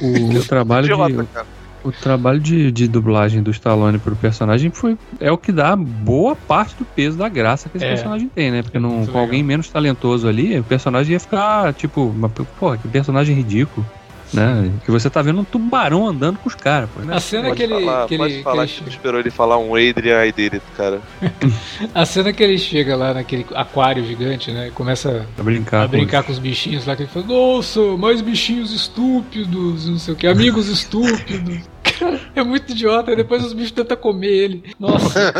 O, 0.00 0.38
o 0.38 0.44
trabalho 0.44 0.84
idiota, 0.84 1.24
de... 1.24 1.26
Cara 1.26 1.57
o 1.84 1.92
trabalho 1.92 2.40
de, 2.40 2.70
de 2.72 2.88
dublagem 2.88 3.42
do 3.42 3.50
Stallone 3.50 3.98
pro 3.98 4.16
personagem 4.16 4.70
foi, 4.70 4.96
é 5.20 5.30
o 5.30 5.38
que 5.38 5.52
dá 5.52 5.74
boa 5.76 6.34
parte 6.34 6.76
do 6.76 6.84
peso 6.84 7.16
da 7.16 7.28
graça 7.28 7.68
que 7.68 7.76
esse 7.76 7.86
é. 7.86 7.90
personagem 7.90 8.28
tem, 8.28 8.50
né? 8.50 8.62
Porque 8.62 8.78
não, 8.78 9.06
com 9.06 9.18
alguém 9.18 9.42
menos 9.42 9.68
talentoso 9.68 10.28
ali, 10.28 10.58
o 10.58 10.64
personagem 10.64 11.12
ia 11.12 11.20
ficar, 11.20 11.72
tipo, 11.74 12.02
uma, 12.02 12.28
porra, 12.28 12.78
que 12.78 12.88
personagem 12.88 13.34
ridículo. 13.34 13.86
Né? 14.32 14.70
Que 14.84 14.90
você 14.90 15.08
tá 15.08 15.22
vendo 15.22 15.40
um 15.40 15.44
tubarão 15.44 16.06
andando 16.06 16.38
com 16.38 16.48
os 16.48 16.54
caras. 16.54 16.88
Né? 16.96 17.14
A 17.14 17.20
cena 17.20 17.48
pode 17.48 17.56
que 17.56 17.62
ele. 17.62 17.74
Falar, 17.74 18.06
que 18.06 18.16
pode 18.18 18.34
ele, 18.34 18.42
falar 18.42 18.66
que, 18.66 18.80
ele... 18.80 18.90
esperou 18.90 19.20
ele 19.20 19.30
falar 19.30 19.58
um 19.58 19.74
Adrian 19.74 20.24
did 20.36 20.54
it, 20.54 20.62
cara. 20.76 21.00
a 21.94 22.04
cena 22.04 22.32
que 22.32 22.42
ele 22.42 22.58
chega 22.58 22.94
lá 22.96 23.14
naquele 23.14 23.46
aquário 23.54 24.04
gigante, 24.04 24.50
né? 24.50 24.70
Começa 24.74 25.26
a 25.38 25.42
brincar, 25.42 25.84
a 25.84 25.88
brincar 25.88 26.22
com, 26.22 26.32
os... 26.32 26.38
com 26.38 26.42
os 26.42 26.48
bichinhos 26.50 26.86
lá, 26.86 26.94
que 26.94 27.02
ele 27.02 27.10
fala, 27.10 27.26
nossa, 27.26 27.80
mais 27.96 28.20
bichinhos 28.20 28.72
estúpidos, 28.72 29.88
não 29.88 29.98
sei 29.98 30.14
o 30.14 30.16
que, 30.16 30.26
amigos 30.26 30.68
estúpidos. 30.68 31.60
Cara, 31.98 32.20
é 32.34 32.44
muito 32.44 32.72
idiota. 32.72 33.12
E 33.12 33.16
depois 33.16 33.44
os 33.44 33.52
bichos 33.52 33.72
tentam 33.72 33.96
comer 33.96 34.28
ele. 34.28 34.62
Nossa. 34.78 35.32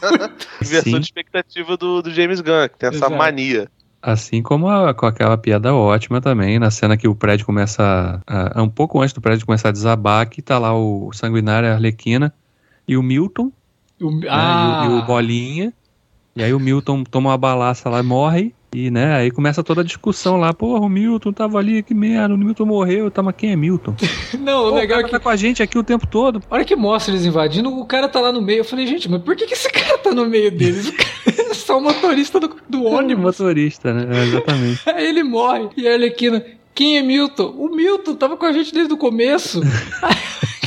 Inversão 0.62 0.98
de 0.98 1.06
expectativa 1.06 1.76
do, 1.76 2.02
do 2.02 2.10
James 2.10 2.40
Gunn, 2.40 2.68
que 2.68 2.78
tem 2.78 2.88
essa 2.88 2.98
Exato. 2.98 3.14
mania. 3.14 3.68
Assim 4.02 4.42
como 4.42 4.68
a, 4.68 4.94
com 4.94 5.04
aquela 5.04 5.36
piada 5.36 5.74
ótima 5.74 6.20
também, 6.20 6.58
na 6.58 6.70
cena 6.70 6.96
que 6.96 7.06
o 7.06 7.14
prédio 7.14 7.44
começa. 7.44 8.22
A, 8.26 8.62
um 8.62 8.68
pouco 8.68 9.00
antes 9.00 9.12
do 9.12 9.20
prédio 9.20 9.44
começar 9.44 9.68
a 9.68 9.72
desabar, 9.72 10.28
que 10.28 10.40
tá 10.40 10.58
lá 10.58 10.74
o 10.74 11.12
sanguinário 11.12 11.68
a 11.68 11.72
Arlequina 11.72 12.32
e 12.88 12.96
o 12.96 13.02
Milton. 13.02 13.52
O, 14.00 14.10
né, 14.10 14.26
ah. 14.30 14.84
e, 14.84 14.88
o, 14.88 14.96
e 14.96 14.98
o 15.00 15.02
Bolinha. 15.04 15.72
E 16.34 16.42
aí 16.42 16.54
o 16.54 16.60
Milton 16.60 17.04
toma 17.04 17.30
uma 17.30 17.36
balaça 17.36 17.90
lá 17.90 18.00
e 18.00 18.02
morre. 18.02 18.54
E, 18.72 18.88
né, 18.88 19.16
aí 19.16 19.32
começa 19.32 19.64
toda 19.64 19.80
a 19.80 19.84
discussão 19.84 20.36
lá, 20.36 20.54
porra, 20.54 20.86
o 20.86 20.88
Milton 20.88 21.32
tava 21.32 21.58
ali, 21.58 21.82
que 21.82 21.92
merda, 21.92 22.32
o 22.32 22.38
Milton 22.38 22.66
morreu, 22.66 23.10
tá, 23.10 23.20
mas 23.20 23.34
quem 23.36 23.50
é 23.50 23.56
Milton? 23.56 23.96
não, 24.38 24.66
o 24.66 24.74
legal 24.74 25.00
é 25.00 25.02
que... 25.02 25.10
tá 25.10 25.18
com 25.18 25.28
a 25.28 25.34
gente 25.34 25.60
aqui 25.60 25.76
o 25.76 25.82
tempo 25.82 26.06
todo. 26.06 26.40
A 26.48 26.54
hora 26.54 26.64
que 26.64 26.76
mostra 26.76 27.12
eles 27.12 27.26
invadindo, 27.26 27.68
o 27.68 27.84
cara 27.84 28.08
tá 28.08 28.20
lá 28.20 28.30
no 28.30 28.40
meio, 28.40 28.60
eu 28.60 28.64
falei, 28.64 28.86
gente, 28.86 29.10
mas 29.10 29.22
por 29.22 29.34
que, 29.34 29.44
que 29.44 29.54
esse 29.54 29.68
cara 29.74 29.98
tá 29.98 30.14
no 30.14 30.24
meio 30.26 30.52
deles? 30.52 30.88
O 30.88 30.92
cara 30.92 31.10
é 31.36 31.49
só 31.70 31.78
o 31.78 31.80
motorista 31.80 32.40
do, 32.40 32.56
do 32.68 32.84
ônibus. 32.84 33.22
É, 33.40 33.44
motorista, 33.44 33.94
né, 33.94 34.18
é, 34.18 34.24
exatamente. 34.24 34.80
aí 34.90 35.06
ele 35.06 35.22
morre, 35.22 35.68
e 35.76 35.86
a 35.86 35.92
Arlequina, 35.92 36.44
quem 36.74 36.98
é 36.98 37.02
Milton? 37.02 37.54
O 37.56 37.68
Milton 37.68 38.14
tava 38.16 38.36
com 38.36 38.44
a 38.44 38.52
gente 38.52 38.74
desde 38.74 38.92
o 38.92 38.96
começo. 38.96 39.60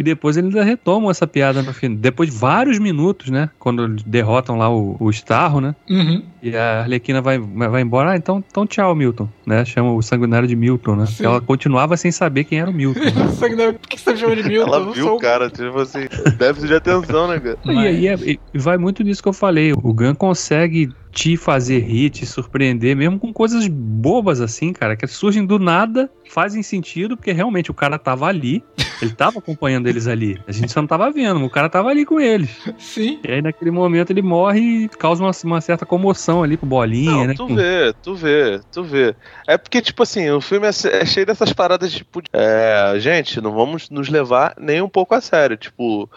e 0.00 0.02
depois 0.02 0.38
eles 0.38 0.54
retomam 0.54 1.10
essa 1.10 1.26
piada 1.26 1.62
no 1.62 1.74
fim. 1.74 1.94
Depois 1.94 2.30
de 2.30 2.36
vários 2.36 2.78
minutos, 2.78 3.28
né? 3.28 3.50
Quando 3.58 3.86
derrotam 3.86 4.56
lá 4.56 4.70
o, 4.70 4.96
o 4.98 5.10
Starro, 5.10 5.60
né? 5.60 5.74
Uhum. 5.90 6.22
E 6.42 6.56
a 6.56 6.80
Arlequina 6.80 7.20
vai, 7.20 7.38
vai 7.38 7.82
embora. 7.82 8.12
Ah, 8.12 8.16
então, 8.16 8.42
então 8.50 8.66
tchau, 8.66 8.94
Milton. 8.94 9.28
Né? 9.46 9.62
Chama 9.66 9.92
o 9.92 10.00
sanguinário 10.00 10.48
de 10.48 10.56
Milton, 10.56 10.96
né? 10.96 11.04
Ela 11.20 11.38
continuava 11.42 11.98
sem 11.98 12.10
saber 12.10 12.44
quem 12.44 12.60
era 12.60 12.70
o 12.70 12.72
Milton. 12.72 12.98
Né? 13.00 13.72
Por 13.78 13.88
que 13.90 14.00
você 14.00 14.16
chama 14.16 14.36
de 14.36 14.42
Milton? 14.42 14.74
Ela 14.74 14.90
viu 14.90 15.14
o 15.14 15.18
cara, 15.18 15.50
tipo 15.50 15.78
assim, 15.78 16.08
déficit 16.38 16.68
de 16.68 16.74
atenção, 16.74 17.28
né, 17.28 17.38
cara? 17.38 17.58
E, 17.66 18.06
e, 18.06 18.40
e 18.54 18.58
vai 18.58 18.78
muito 18.78 19.02
nisso 19.02 19.22
que 19.22 19.28
eu 19.28 19.34
falei. 19.34 19.74
O 19.74 19.92
Gun 19.92 20.14
consegue 20.14 20.88
te 21.12 21.36
fazer 21.36 21.80
rir, 21.80 22.10
te 22.10 22.24
surpreender, 22.24 22.96
mesmo 22.96 23.18
com 23.18 23.32
coisas 23.32 23.66
bobas 23.68 24.40
assim, 24.40 24.72
cara, 24.72 24.96
que 24.96 25.06
surgem 25.06 25.44
do 25.44 25.58
nada, 25.58 26.10
fazem 26.30 26.62
sentido, 26.62 27.16
porque 27.16 27.32
realmente 27.32 27.72
o 27.72 27.74
cara 27.74 27.98
tava 27.98 28.26
ali, 28.26 28.62
ele 29.02 29.10
tava 29.10 29.40
acompanhando 29.40 29.88
eles 29.88 30.06
ali. 30.06 30.40
A 30.46 30.52
gente 30.52 30.70
só 30.70 30.80
não 30.80 30.86
tava 30.86 31.10
vendo, 31.10 31.44
o 31.44 31.50
cara 31.50 31.68
tava 31.68 31.88
ali 31.88 32.06
com 32.06 32.20
eles. 32.20 32.50
Sim. 32.78 33.18
E 33.26 33.32
aí 33.32 33.42
naquele 33.42 33.72
momento 33.72 34.10
ele 34.10 34.22
morre 34.22 34.84
e 34.84 34.88
causa 34.88 35.22
uma, 35.24 35.32
uma 35.44 35.60
certa 35.60 35.84
comoção 35.84 36.42
ali 36.42 36.56
pro 36.56 36.66
Bolinha, 36.66 37.10
não, 37.10 37.26
né? 37.26 37.34
Tu 37.34 37.46
vê, 37.48 37.94
tu 38.00 38.14
vê, 38.14 38.60
tu 38.70 38.84
vê. 38.84 39.14
É 39.46 39.58
porque, 39.58 39.82
tipo 39.82 40.04
assim, 40.04 40.30
o 40.30 40.40
filme 40.40 40.68
é, 40.68 40.70
é 40.70 41.04
cheio 41.04 41.26
dessas 41.26 41.52
paradas, 41.52 41.92
tipo, 41.92 42.22
é, 42.32 42.94
gente, 42.98 43.40
não 43.40 43.52
vamos 43.52 43.90
nos 43.90 44.08
levar 44.08 44.54
nem 44.56 44.80
um 44.80 44.88
pouco 44.88 45.14
a 45.14 45.20
sério. 45.20 45.56
Tipo, 45.56 46.08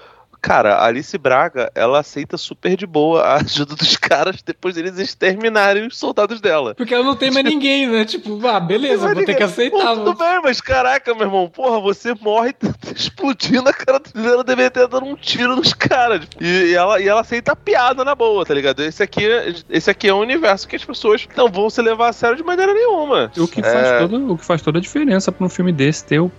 Cara, 0.44 0.76
a 0.76 0.88
Alice 0.88 1.18
Braga, 1.18 1.72
ela 1.74 2.02
aceita 2.02 2.38
super 2.38 2.76
de 2.76 2.86
boa 2.86 3.22
a 3.22 3.36
ajuda 3.36 3.78
dos 3.78 3.96
caras 3.96 4.44
depois 4.44 4.76
deles 4.76 5.00
exterminarem 5.00 5.88
os 5.88 5.98
soldados 5.98 6.42
dela. 6.42 6.76
Porque 6.76 6.94
ela 6.94 7.06
não 7.06 7.16
tem 7.16 7.32
mais 7.32 7.46
ninguém, 7.46 7.88
né? 7.88 8.04
Tipo, 8.04 8.46
ah, 8.46 8.60
beleza, 8.60 9.14
vou 9.14 9.24
ter 9.24 9.36
que 9.36 9.44
aceitar. 9.44 9.96
Pô, 9.96 10.04
tudo 10.04 10.16
bem, 10.16 10.42
mas 10.44 10.60
caraca, 10.60 11.16
meu 11.16 11.28
irmão, 11.28 11.50
porra, 11.50 11.80
você 11.80 12.14
morre 12.20 12.54
explodindo 12.94 13.70
a 13.70 13.74
cara 13.74 14.02
dela, 14.14 14.44
deveria 14.44 14.70
ter 14.70 14.86
dado 14.86 15.06
um 15.06 15.16
tiro 15.16 15.56
nos 15.56 15.74
caras. 15.74 16.28
E, 16.42 16.46
e, 16.46 16.74
ela, 16.74 17.00
e 17.00 17.08
ela 17.08 17.22
aceita 17.22 17.54
a 17.54 17.56
piada 17.56 18.04
na 18.04 18.14
boa, 18.14 18.46
tá 18.46 18.54
ligado? 18.54 18.84
Esse 18.84 19.02
aqui, 19.02 19.24
esse 19.70 19.90
aqui 19.90 20.10
é 20.10 20.14
um 20.14 20.20
universo 20.20 20.68
que 20.68 20.76
as 20.76 20.84
pessoas 20.84 21.26
não 21.38 21.50
vão 21.50 21.70
se 21.70 21.82
levar 21.82 22.10
a 22.10 22.14
sério 22.14 22.36
de 22.36 22.44
maneira 22.44 22.74
nenhuma. 22.74 23.32
O 23.38 23.48
que, 23.48 23.62
é... 23.62 23.64
faz, 23.64 24.02
toda, 24.02 24.18
o 24.18 24.38
que 24.38 24.44
faz 24.44 24.62
toda 24.62 24.78
a 24.78 24.82
diferença 24.82 25.32
pra 25.32 25.46
um 25.46 25.50
filme 25.50 25.72
desse 25.72 26.04
ter 26.04 26.20
o 26.20 26.30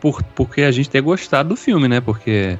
por, 0.00 0.20
porque 0.34 0.62
a 0.62 0.70
gente 0.72 0.90
ter 0.90 1.00
gostado 1.00 1.50
do 1.50 1.56
filme, 1.56 1.86
né? 1.86 2.00
Porque 2.00 2.58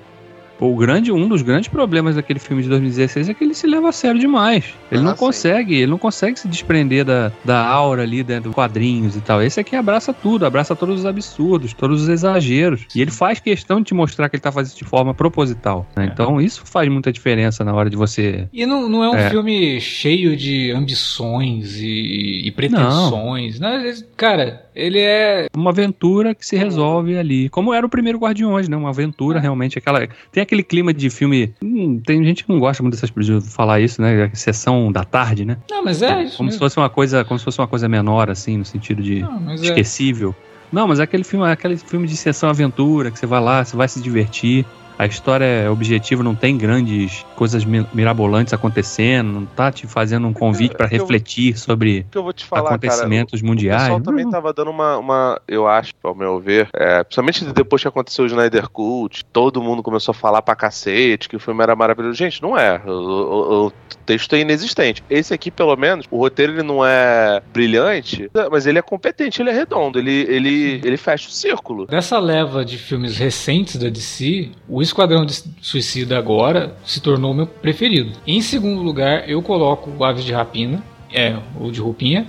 o 0.63 0.77
grande, 0.77 1.11
um 1.11 1.29
dos 1.29 1.43
grandes 1.43 1.69
problemas 1.69 2.15
daquele 2.15 2.39
filme 2.39 2.63
de 2.63 2.69
2016 2.69 3.29
é 3.29 3.35
que 3.35 3.43
ele 3.43 3.55
se 3.55 3.67
leva 3.67 3.89
a 3.89 3.93
sério 3.93 4.21
demais. 4.21 4.65
Ele 4.91 5.01
ah, 5.01 5.05
não 5.05 5.13
sim. 5.13 5.19
consegue, 5.19 5.75
ele 5.75 5.91
não 5.91 5.99
consegue 5.99 6.39
se 6.39 6.47
desprender 6.47 7.05
da, 7.05 7.33
da 7.45 7.67
aura 7.67 8.03
ali, 8.03 8.23
né, 8.23 8.39
dos 8.39 8.55
quadrinhos 8.55 9.17
e 9.17 9.21
tal. 9.21 9.43
Esse 9.43 9.59
aqui 9.59 9.75
abraça 9.75 10.13
tudo, 10.13 10.47
abraça 10.47 10.77
todos 10.77 11.01
os 11.01 11.07
absurdos, 11.07 11.73
todos 11.73 12.03
os 12.03 12.09
exageros. 12.09 12.87
E 12.95 13.03
ele 13.03 13.11
faz 13.11 13.41
questão 13.41 13.81
de 13.81 13.87
te 13.87 13.95
mostrar 13.95 14.29
que 14.29 14.37
ele 14.37 14.41
tá 14.43 14.53
fazendo 14.53 14.77
de 14.77 14.85
forma 14.85 15.13
proposital. 15.13 15.85
Né? 15.97 16.05
É. 16.05 16.07
Então 16.07 16.41
isso 16.41 16.63
faz 16.65 16.89
muita 16.89 17.13
diferença 17.13 17.65
na 17.65 17.75
hora 17.75 17.91
de 17.91 17.97
você. 17.97 18.49
E 18.53 18.65
não, 18.65 18.89
não 18.89 19.03
é 19.03 19.11
um 19.11 19.17
é. 19.17 19.31
filme 19.31 19.81
cheio 19.81 20.37
de 20.37 20.71
ambições 20.71 21.77
e, 21.81 22.43
e 22.47 22.51
pretensões. 22.53 23.59
Não. 23.59 23.83
Não, 23.83 23.95
cara, 24.17 24.65
ele 24.75 24.99
é. 24.99 25.47
Uma 25.55 25.71
aventura 25.71 26.35
que 26.35 26.47
se 26.47 26.57
resolve 26.57 27.17
ali. 27.17 27.49
Como 27.49 27.73
era 27.73 27.85
o 27.85 27.89
primeiro 27.89 28.19
Guardiões, 28.19 28.69
né? 28.69 28.77
Uma 28.77 28.91
aventura 28.91 29.39
é. 29.39 29.43
realmente. 29.43 29.79
aquela 29.79 30.07
Tem 30.31 30.43
aquele 30.43 30.63
clima 30.63 30.93
de 30.93 31.11
filme. 31.11 31.55
Hum, 31.63 32.01
tem 32.05 32.25
gente 32.25 32.45
que 32.45 32.51
não 32.51 32.59
gosta 32.59 32.83
muito 32.83 32.95
dessas 32.95 33.11
de 33.11 33.41
falar 33.51 33.81
isso, 33.81 34.01
né? 34.01 34.31
Sessão 34.35 34.91
da 34.91 35.05
tarde, 35.05 35.45
né? 35.45 35.59
Não, 35.71 35.85
mas 35.85 36.03
é, 36.03 36.25
isso. 36.25 36.37
Como 36.37 36.47
mesmo. 36.47 36.53
se 36.53 36.59
fosse 36.59 36.77
uma 36.77 36.91
coisa, 36.91 37.25
como 37.25 37.39
se 37.39 37.45
fosse 37.45 37.59
uma 37.59 37.69
coisa 37.69 37.89
menor, 37.89 38.31
assim, 38.31 38.59
no 38.59 38.65
sentido 38.65 39.03
de 39.03 39.21
não, 39.21 39.51
é. 39.51 39.55
esquecível. 39.55 40.35
É. 40.49 40.53
Não, 40.73 40.89
mas 40.89 41.01
é 41.01 41.03
aquele 41.03 41.23
filme, 41.23 41.47
é 41.47 41.53
aquele 41.53 41.77
filme 41.77 42.09
de 42.09 42.17
sessão 42.17 42.49
aventura, 42.49 43.11
que 43.11 43.19
você 43.19 43.27
vai 43.27 43.41
lá, 43.41 43.63
você 43.63 43.77
vai 43.77 43.87
se 43.87 44.01
divertir 44.01 44.65
a 44.99 45.07
história 45.07 45.45
é 45.45 45.71
objetiva, 45.71 46.23
não 46.23 46.35
tem 46.35 46.57
grandes 46.57 47.25
coisas 47.37 47.65
mirabolantes 47.65 48.53
acontecendo, 48.53 49.33
não 49.33 49.47
tá 49.47 49.73
te 49.73 49.87
fazendo 49.87 50.27
um 50.27 50.33
convite 50.33 50.75
para 50.75 50.87
refletir 50.87 51.59
sobre 51.59 52.07
falar, 52.49 52.71
acontecimentos 52.71 53.41
cara, 53.41 53.51
mundiais. 53.51 53.83
O 53.83 53.85
pessoal 53.85 54.01
também 54.01 54.31
tava 54.31 54.53
dando 54.53 54.71
uma, 54.71 54.99
uma, 54.99 55.41
eu 55.49 55.67
acho, 55.67 55.93
ao 56.03 56.15
meu 56.15 56.39
ver, 56.39 56.69
é, 56.75 57.03
principalmente 57.03 57.45
depois 57.53 57.83
que 57.83 57.89
aconteceu 57.89 58.25
o 58.25 58.27
Snyder 58.27 58.69
Cult, 58.69 59.25
todo 59.33 59.63
mundo 59.63 59.83
começou 59.83 60.13
a 60.13 60.15
falar 60.15 60.43
pra 60.43 60.55
cacete 60.55 61.29
que 61.29 61.37
o 61.37 61.41
filme 61.41 61.63
era 61.63 61.75
maravilhoso. 61.75 62.17
Gente, 62.17 62.43
não 62.43 62.59
é. 62.59 62.81
O, 62.87 62.91
o, 62.91 63.67
o 63.67 63.73
texto 64.05 64.35
é 64.35 64.41
inexistente. 64.41 65.03
Esse 65.09 65.33
aqui, 65.33 65.51
pelo 65.51 65.77
menos, 65.77 66.07
o 66.11 66.19
roteiro 66.19 66.53
ele 66.53 66.63
não 66.63 66.85
é 66.85 67.43
brilhante, 67.53 68.31
mas 68.51 68.67
ele 68.67 68.79
é 68.79 68.83
competente, 68.83 69.41
ele 69.41 69.51
é 69.51 69.53
redondo, 69.53 69.99
ele, 69.99 70.27
ele, 70.29 70.81
ele 70.85 70.97
fecha 70.97 71.29
o 71.29 71.33
círculo. 71.33 71.87
Dessa 71.87 72.19
leva 72.19 72.65
de 72.65 72.79
filmes 72.79 73.17
recentes 73.17 73.77
da 73.77 73.89
DC, 73.89 74.51
o 74.69 74.82
Esquadrão 74.83 75.25
de 75.25 75.43
Suicida 75.61 76.19
agora 76.19 76.77
se 76.85 77.01
tornou 77.01 77.33
meu 77.33 77.47
preferido. 77.47 78.13
Em 78.27 78.41
segundo 78.41 78.83
lugar, 78.83 79.29
eu 79.29 79.43
coloco 79.43 79.91
o 79.97 80.05
Aves 80.05 80.25
de 80.25 80.33
Rapina, 80.33 80.83
é, 81.13 81.37
o 81.59 81.71
de 81.71 81.81
roupinha. 81.81 82.27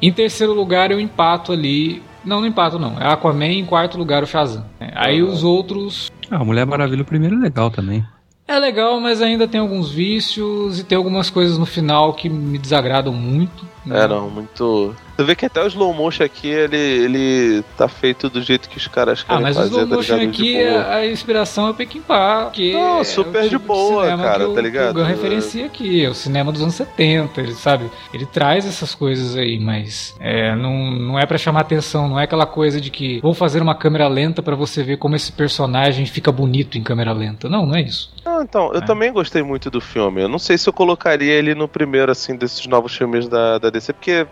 Em 0.00 0.12
terceiro 0.12 0.52
lugar, 0.52 0.90
eu 0.90 1.00
empato 1.00 1.52
ali. 1.52 2.02
Não, 2.24 2.40
não 2.40 2.48
empato 2.48 2.78
não. 2.78 3.00
É 3.00 3.06
Aquaman, 3.06 3.46
em 3.46 3.64
quarto 3.64 3.96
lugar, 3.96 4.22
o 4.22 4.26
Shazam. 4.26 4.64
É, 4.80 4.92
aí 4.94 5.22
os 5.22 5.42
outros. 5.42 6.10
Ah, 6.30 6.44
Mulher 6.44 6.66
Maravilha, 6.66 7.02
o 7.02 7.06
primeiro 7.06 7.36
é 7.36 7.38
legal 7.38 7.70
também. 7.70 8.04
É 8.48 8.58
legal, 8.58 9.00
mas 9.00 9.20
ainda 9.20 9.48
tem 9.48 9.60
alguns 9.60 9.90
vícios 9.90 10.78
e 10.78 10.84
tem 10.84 10.96
algumas 10.96 11.30
coisas 11.30 11.58
no 11.58 11.66
final 11.66 12.14
que 12.14 12.28
me 12.28 12.58
desagradam 12.58 13.12
muito. 13.12 13.66
Né? 13.86 14.02
É, 14.02 14.08
não, 14.08 14.28
muito. 14.28 14.94
Você 15.16 15.24
vê 15.24 15.34
que 15.34 15.46
até 15.46 15.62
o 15.62 15.66
slow 15.66 15.94
motion 15.94 16.24
aqui, 16.24 16.48
ele, 16.48 16.76
ele 16.76 17.64
tá 17.76 17.88
feito 17.88 18.28
do 18.28 18.42
jeito 18.42 18.68
que 18.68 18.76
os 18.76 18.86
caras 18.86 19.22
querem 19.22 19.44
fazer. 19.44 19.58
Ah, 19.58 19.62
mas 19.62 19.70
fazer, 19.70 19.82
o 19.82 19.84
slow 19.84 19.96
motion 19.96 20.16
tá 20.16 20.22
aqui, 20.24 20.58
a 20.58 21.06
inspiração 21.06 21.68
é 21.68 21.72
Pequim 21.72 22.00
Pá, 22.02 22.50
que 22.52 22.72
Não, 22.72 23.04
super 23.04 23.44
é 23.44 23.48
tipo 23.48 23.58
de 23.58 23.64
boa, 23.64 24.16
cara, 24.16 24.48
tá 24.48 24.60
ligado? 24.60 24.96
O 24.96 25.00
Gun 25.00 25.06
referencia 25.06 25.66
aqui, 25.66 26.04
é 26.04 26.08
o 26.08 26.14
cinema 26.14 26.50
dos 26.52 26.60
anos 26.60 26.74
70, 26.74 27.40
ele 27.40 27.54
sabe? 27.54 27.90
Ele 28.12 28.26
traz 28.26 28.66
essas 28.66 28.94
coisas 28.94 29.36
aí, 29.36 29.58
mas 29.58 30.14
é, 30.20 30.54
não, 30.56 30.90
não 30.90 31.18
é 31.18 31.24
para 31.24 31.38
chamar 31.38 31.60
atenção, 31.60 32.08
não 32.08 32.18
é 32.18 32.24
aquela 32.24 32.46
coisa 32.46 32.80
de 32.80 32.90
que 32.90 33.20
vou 33.20 33.32
fazer 33.32 33.62
uma 33.62 33.74
câmera 33.74 34.08
lenta 34.08 34.42
para 34.42 34.56
você 34.56 34.82
ver 34.82 34.98
como 34.98 35.14
esse 35.14 35.32
personagem 35.32 36.04
fica 36.06 36.32
bonito 36.32 36.76
em 36.76 36.82
câmera 36.82 37.12
lenta. 37.12 37.48
Não, 37.48 37.64
não 37.64 37.76
é 37.76 37.82
isso. 37.82 38.10
Não, 38.26 38.42
então, 38.42 38.72
eu 38.72 38.80
é. 38.80 38.84
também 38.84 39.12
gostei 39.12 39.42
muito 39.42 39.70
do 39.70 39.80
filme. 39.80 40.20
Eu 40.20 40.28
não 40.28 40.38
sei 40.38 40.58
se 40.58 40.68
eu 40.68 40.72
colocaria 40.72 41.32
ele 41.32 41.54
no 41.54 41.68
primeiro, 41.68 42.10
assim, 42.10 42.34
desses 42.34 42.66
novos 42.66 42.96
filmes 42.96 43.28
da, 43.28 43.56
da 43.58 43.70
DC, 43.78 43.92
porque 43.92 44.26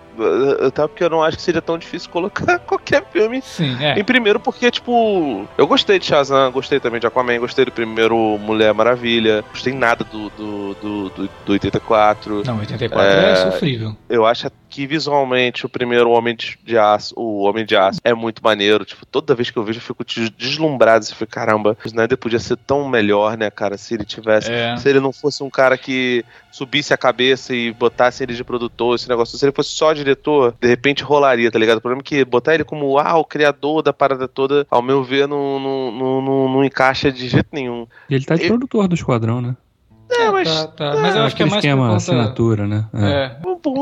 até 0.66 0.86
porque 0.86 1.04
eu 1.04 1.10
não 1.10 1.22
acho 1.22 1.36
que 1.36 1.42
seja 1.42 1.60
tão 1.60 1.78
difícil 1.78 2.10
colocar 2.10 2.58
qualquer 2.66 3.04
filme 3.10 3.40
Sim, 3.42 3.76
é. 3.82 3.98
em 3.98 4.04
primeiro, 4.04 4.40
porque, 4.40 4.70
tipo, 4.70 5.46
eu 5.56 5.66
gostei 5.66 5.98
de 5.98 6.06
Shazam, 6.06 6.50
gostei 6.52 6.80
também 6.80 7.00
de 7.00 7.06
Aquaman, 7.06 7.38
gostei 7.38 7.64
do 7.64 7.72
primeiro 7.72 8.16
Mulher 8.38 8.72
Maravilha, 8.74 9.44
gostei 9.50 9.72
nada 9.72 10.04
do, 10.04 10.30
do, 10.30 10.74
do, 10.74 11.10
do, 11.10 11.30
do 11.46 11.52
84. 11.52 12.42
Não, 12.44 12.58
84 12.58 13.08
é, 13.08 13.32
é 13.32 13.36
sofrível. 13.36 13.96
Eu 14.08 14.26
acho 14.26 14.46
que 14.74 14.88
visualmente 14.88 15.64
o 15.64 15.68
primeiro 15.68 16.10
Homem 16.10 16.36
de 16.64 16.76
Aço, 16.76 17.14
o 17.16 17.42
Homem 17.44 17.64
de 17.64 17.76
Aço, 17.76 18.00
é 18.02 18.12
muito 18.12 18.42
maneiro. 18.42 18.84
Tipo, 18.84 19.06
toda 19.06 19.32
vez 19.32 19.48
que 19.48 19.56
eu 19.56 19.62
vejo 19.62 19.78
eu 19.78 19.82
fico 19.82 20.04
deslumbrado. 20.36 21.04
Você 21.04 21.14
fica, 21.14 21.26
caramba, 21.26 21.76
o 21.84 21.86
Snyder 21.86 22.18
podia 22.18 22.40
ser 22.40 22.56
tão 22.56 22.88
melhor, 22.88 23.36
né, 23.36 23.48
cara, 23.52 23.78
se 23.78 23.94
ele 23.94 24.04
tivesse. 24.04 24.50
É. 24.50 24.76
Se 24.76 24.88
ele 24.88 24.98
não 24.98 25.12
fosse 25.12 25.44
um 25.44 25.48
cara 25.48 25.78
que 25.78 26.24
subisse 26.50 26.92
a 26.92 26.96
cabeça 26.96 27.54
e 27.54 27.70
botasse 27.72 28.24
ele 28.24 28.34
de 28.34 28.42
produtor, 28.42 28.96
esse 28.96 29.08
negócio. 29.08 29.38
Se 29.38 29.44
ele 29.44 29.52
fosse 29.52 29.70
só 29.70 29.92
diretor, 29.92 30.56
de 30.60 30.66
repente 30.66 31.04
rolaria, 31.04 31.52
tá 31.52 31.58
ligado? 31.58 31.78
O 31.78 31.80
problema 31.80 32.02
é 32.02 32.04
que 32.04 32.24
botar 32.24 32.56
ele 32.56 32.64
como 32.64 32.98
ah, 32.98 33.16
o 33.16 33.24
criador 33.24 33.80
da 33.80 33.92
parada 33.92 34.26
toda, 34.26 34.66
ao 34.68 34.82
meu 34.82 35.04
ver, 35.04 35.28
não, 35.28 35.60
não, 35.60 35.92
não, 35.92 36.20
não, 36.22 36.48
não 36.48 36.64
encaixa 36.64 37.12
de 37.12 37.28
jeito 37.28 37.50
nenhum. 37.52 37.86
E 38.10 38.16
ele 38.16 38.24
tá 38.24 38.34
de 38.34 38.48
produtor 38.48 38.88
do 38.88 38.96
Esquadrão, 38.96 39.40
né? 39.40 39.54
É, 40.10 40.30
mas. 40.30 40.48
Tá, 40.48 40.66
tá. 40.68 40.96
mas 41.00 41.16
eu 41.16 41.22
acho 41.22 41.36
que 41.36 41.42
é 41.42 41.46
mais 41.46 41.64
esquema, 41.64 41.82
por 41.82 41.88
conta... 41.88 41.96
assinatura, 41.96 42.66
né? 42.66 42.84
É. 42.94 43.06
é. 43.06 43.36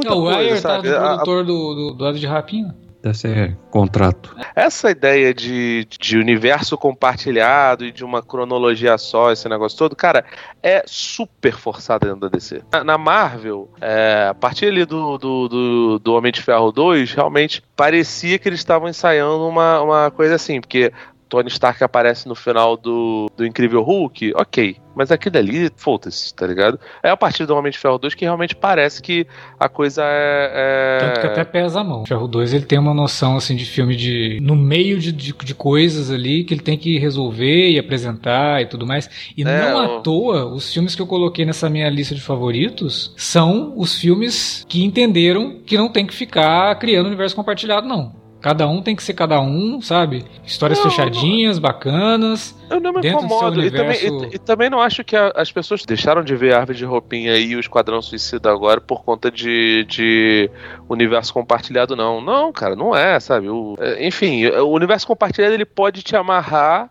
Não, 0.04 0.18
o 0.20 0.28
Ayer 0.28 0.60
tá 0.60 0.78
de 0.78 0.88
produtor 0.90 1.44
do, 1.44 1.74
do, 1.74 1.94
do 1.94 2.06
Ave 2.06 2.18
de 2.18 2.26
Rapina. 2.26 2.74
Deve 3.02 3.18
ser 3.18 3.56
contrato. 3.68 4.34
Essa 4.54 4.92
ideia 4.92 5.34
de, 5.34 5.84
de 5.98 6.16
universo 6.16 6.78
compartilhado 6.78 7.84
e 7.84 7.90
de 7.90 8.04
uma 8.04 8.22
cronologia 8.22 8.96
só, 8.96 9.32
esse 9.32 9.48
negócio 9.48 9.76
todo, 9.76 9.96
cara, 9.96 10.24
é 10.62 10.84
super 10.86 11.56
forçado 11.56 12.06
dentro 12.06 12.20
da 12.20 12.28
DC. 12.28 12.62
Na, 12.72 12.84
na 12.84 12.98
Marvel, 12.98 13.68
é, 13.80 14.28
a 14.30 14.34
partir 14.34 14.66
ali 14.66 14.84
do, 14.84 15.18
do, 15.18 15.48
do, 15.48 15.98
do 15.98 16.14
Homem 16.14 16.30
de 16.30 16.40
Ferro 16.40 16.70
2, 16.70 17.12
realmente 17.12 17.60
parecia 17.74 18.38
que 18.38 18.48
eles 18.48 18.60
estavam 18.60 18.88
ensaiando 18.88 19.48
uma, 19.48 19.80
uma 19.80 20.10
coisa 20.12 20.36
assim, 20.36 20.60
porque 20.60 20.92
Tony 21.32 21.48
Stark 21.48 21.82
aparece 21.82 22.28
no 22.28 22.34
final 22.34 22.76
do, 22.76 23.26
do 23.34 23.46
Incrível 23.46 23.82
Hulk, 23.82 24.34
ok. 24.36 24.76
Mas 24.94 25.10
aquilo 25.10 25.38
ali, 25.38 25.70
foda-se, 25.74 26.34
tá 26.34 26.46
ligado? 26.46 26.78
É 27.02 27.08
a 27.08 27.16
partir 27.16 27.46
do 27.46 27.56
Homem 27.56 27.72
de 27.72 27.78
Ferro 27.78 27.96
2 27.96 28.14
que 28.14 28.26
realmente 28.26 28.54
parece 28.54 29.00
que 29.00 29.26
a 29.58 29.66
coisa 29.66 30.02
é. 30.04 30.50
é... 30.52 30.98
Tanto 31.06 31.20
que 31.22 31.26
até 31.28 31.42
pesa 31.42 31.80
a 31.80 31.84
mão. 31.84 32.02
O 32.02 32.06
Ferro 32.06 32.28
2 32.28 32.52
ele 32.52 32.66
tem 32.66 32.78
uma 32.78 32.92
noção 32.92 33.38
assim 33.38 33.56
de 33.56 33.64
filme 33.64 33.96
de. 33.96 34.40
no 34.42 34.54
meio 34.54 34.98
de, 34.98 35.10
de, 35.10 35.32
de 35.32 35.54
coisas 35.54 36.10
ali 36.10 36.44
que 36.44 36.52
ele 36.52 36.60
tem 36.60 36.76
que 36.76 36.98
resolver 36.98 37.70
e 37.70 37.78
apresentar 37.78 38.60
e 38.60 38.66
tudo 38.66 38.86
mais. 38.86 39.08
E 39.34 39.40
é, 39.40 39.44
não 39.44 39.78
à 39.78 40.00
toa, 40.02 40.44
os 40.44 40.70
filmes 40.70 40.94
que 40.94 41.00
eu 41.00 41.06
coloquei 41.06 41.46
nessa 41.46 41.70
minha 41.70 41.88
lista 41.88 42.14
de 42.14 42.20
favoritos 42.20 43.14
são 43.16 43.72
os 43.74 43.98
filmes 43.98 44.66
que 44.68 44.84
entenderam 44.84 45.62
que 45.64 45.78
não 45.78 45.88
tem 45.88 46.06
que 46.06 46.12
ficar 46.12 46.78
criando 46.78 47.06
universo 47.06 47.34
compartilhado, 47.34 47.88
não. 47.88 48.20
Cada 48.42 48.66
um 48.66 48.82
tem 48.82 48.96
que 48.96 49.02
ser 49.04 49.14
cada 49.14 49.40
um, 49.40 49.80
sabe? 49.80 50.24
Histórias 50.44 50.78
não, 50.80 50.90
fechadinhas, 50.90 51.56
não... 51.56 51.62
bacanas. 51.62 52.54
Eu 52.68 52.80
não 52.80 52.92
me 52.92 53.08
incomodo. 53.08 53.60
Universo... 53.60 54.04
E, 54.04 54.10
também, 54.10 54.30
e, 54.30 54.34
e, 54.34 54.38
também 54.38 54.68
não 54.68 54.80
acho 54.80 55.04
que 55.04 55.14
a, 55.14 55.32
as 55.36 55.52
pessoas 55.52 55.84
deixaram 55.84 56.24
de 56.24 56.34
ver 56.34 56.52
a 56.52 56.58
árvore 56.58 56.76
de 56.76 56.84
roupinha 56.84 57.36
e 57.36 57.54
o 57.54 57.60
Esquadrão 57.60 58.02
Suicida 58.02 58.50
agora 58.50 58.80
por 58.80 59.04
conta 59.04 59.30
de, 59.30 59.84
de 59.88 60.50
universo 60.88 61.32
compartilhado, 61.32 61.94
não. 61.94 62.20
Não, 62.20 62.52
cara, 62.52 62.74
não 62.74 62.96
é, 62.96 63.20
sabe? 63.20 63.48
O, 63.48 63.76
é, 63.78 64.04
enfim, 64.04 64.44
o 64.46 64.70
universo 64.70 65.06
compartilhado 65.06 65.54
ele 65.54 65.64
pode 65.64 66.02
te 66.02 66.16
amarrar 66.16 66.90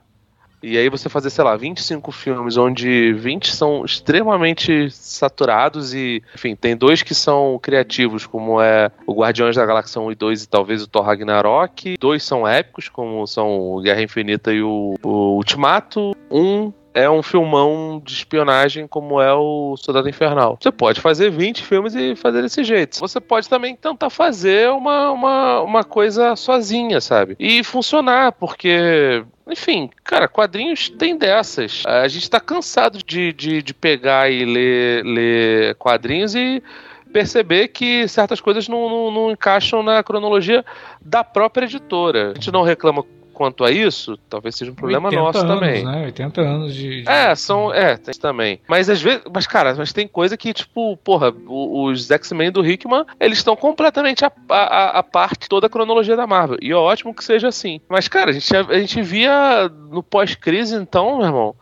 e 0.62 0.78
aí 0.78 0.89
você 0.89 1.09
fazer, 1.09 1.30
sei 1.30 1.43
lá, 1.43 1.55
25 1.55 2.12
filmes 2.12 2.57
onde 2.57 3.14
20 3.14 3.55
são 3.55 3.84
extremamente 3.84 4.89
saturados 4.91 5.93
e, 5.93 6.22
enfim, 6.36 6.55
tem 6.55 6.76
dois 6.76 7.01
que 7.01 7.16
são 7.16 7.59
criativos, 7.62 8.26
como 8.26 8.62
é 8.62 8.91
o 9.07 9.14
Guardiões 9.14 9.55
da 9.55 9.66
Galáxia 9.66 10.01
1 10.01 10.12
e 10.12 10.16
2 10.16 10.43
e 10.43 10.49
talvez 10.49 10.84
o 10.84 10.88
Thor 10.88 11.03
Ragnarok. 11.03 11.97
Dois 11.99 12.24
são 12.24 12.47
épicos, 12.47 12.89
como 12.89 13.26
são 13.26 13.82
Guerra 13.82 14.01
Infinita 14.01 14.53
e 14.53 14.62
o, 14.62 14.95
o 15.01 15.36
Ultimato. 15.36 16.16
Um 16.30 16.72
é 16.93 17.09
um 17.09 17.23
filmão 17.23 18.01
de 18.03 18.13
espionagem 18.13 18.87
como 18.87 19.21
é 19.21 19.33
o 19.33 19.75
Soldado 19.77 20.09
Infernal. 20.09 20.57
Você 20.59 20.71
pode 20.71 20.99
fazer 21.01 21.29
20 21.29 21.63
filmes 21.63 21.95
e 21.95 22.15
fazer 22.15 22.41
desse 22.41 22.63
jeito. 22.63 22.99
Você 22.99 23.19
pode 23.19 23.47
também 23.47 23.75
tentar 23.75 24.09
fazer 24.09 24.69
uma, 24.69 25.11
uma, 25.11 25.61
uma 25.61 25.83
coisa 25.83 26.35
sozinha, 26.35 26.99
sabe? 26.99 27.35
E 27.39 27.63
funcionar, 27.63 28.33
porque 28.33 29.23
enfim, 29.47 29.89
cara, 30.03 30.27
quadrinhos 30.27 30.89
tem 30.89 31.17
dessas. 31.17 31.83
A 31.85 32.07
gente 32.07 32.29
tá 32.29 32.39
cansado 32.39 32.99
de, 33.05 33.33
de, 33.33 33.61
de 33.61 33.73
pegar 33.73 34.29
e 34.29 34.45
ler, 34.45 35.03
ler 35.03 35.75
quadrinhos 35.75 36.35
e 36.35 36.63
perceber 37.11 37.67
que 37.67 38.07
certas 38.07 38.39
coisas 38.39 38.67
não, 38.67 38.89
não, 38.89 39.11
não, 39.11 39.31
encaixam 39.31 39.83
na 39.83 40.01
cronologia 40.01 40.63
da 41.01 41.23
própria 41.23 41.65
editora. 41.65 42.31
A 42.31 42.33
gente 42.35 42.51
não 42.51 42.63
reclama 42.63 43.05
quanto 43.41 43.63
a 43.63 43.71
isso, 43.71 44.15
talvez 44.29 44.55
seja 44.55 44.71
um 44.71 44.75
problema 44.75 45.09
nosso 45.09 45.39
anos, 45.39 45.51
também. 45.51 45.83
Né? 45.83 46.03
80 46.05 46.41
anos 46.41 46.75
de, 46.75 47.01
de, 47.01 47.09
É, 47.09 47.33
são. 47.33 47.73
É, 47.73 47.97
tem 47.97 48.13
também. 48.13 48.61
Mas 48.67 48.87
às 48.87 49.01
vezes. 49.01 49.23
Mas, 49.33 49.47
cara, 49.47 49.73
mas 49.73 49.91
tem 49.91 50.07
coisa 50.07 50.37
que, 50.37 50.53
tipo, 50.53 50.95
porra, 50.97 51.33
os 51.47 52.11
X-Men 52.11 52.51
do 52.51 52.63
Hickman, 52.63 53.03
eles 53.19 53.39
estão 53.39 53.55
completamente 53.55 54.23
a, 54.23 54.31
a, 54.47 54.99
a, 54.99 55.01
parte 55.01 55.49
toda 55.49 55.65
a 55.65 55.69
cronologia 55.71 56.15
da 56.15 56.27
Marvel. 56.27 56.59
E 56.61 56.69
é 56.69 56.75
ótimo 56.75 57.15
que 57.15 57.23
seja 57.23 57.47
assim. 57.47 57.81
Mas, 57.89 58.07
cara, 58.07 58.29
a 58.29 58.33
gente, 58.33 58.55
a 58.55 58.79
gente 58.79 59.01
via 59.01 59.67
no 59.89 60.03
pós-crise, 60.03 60.75
então, 60.75 61.17
meu 61.17 61.25
irmão 61.25 61.55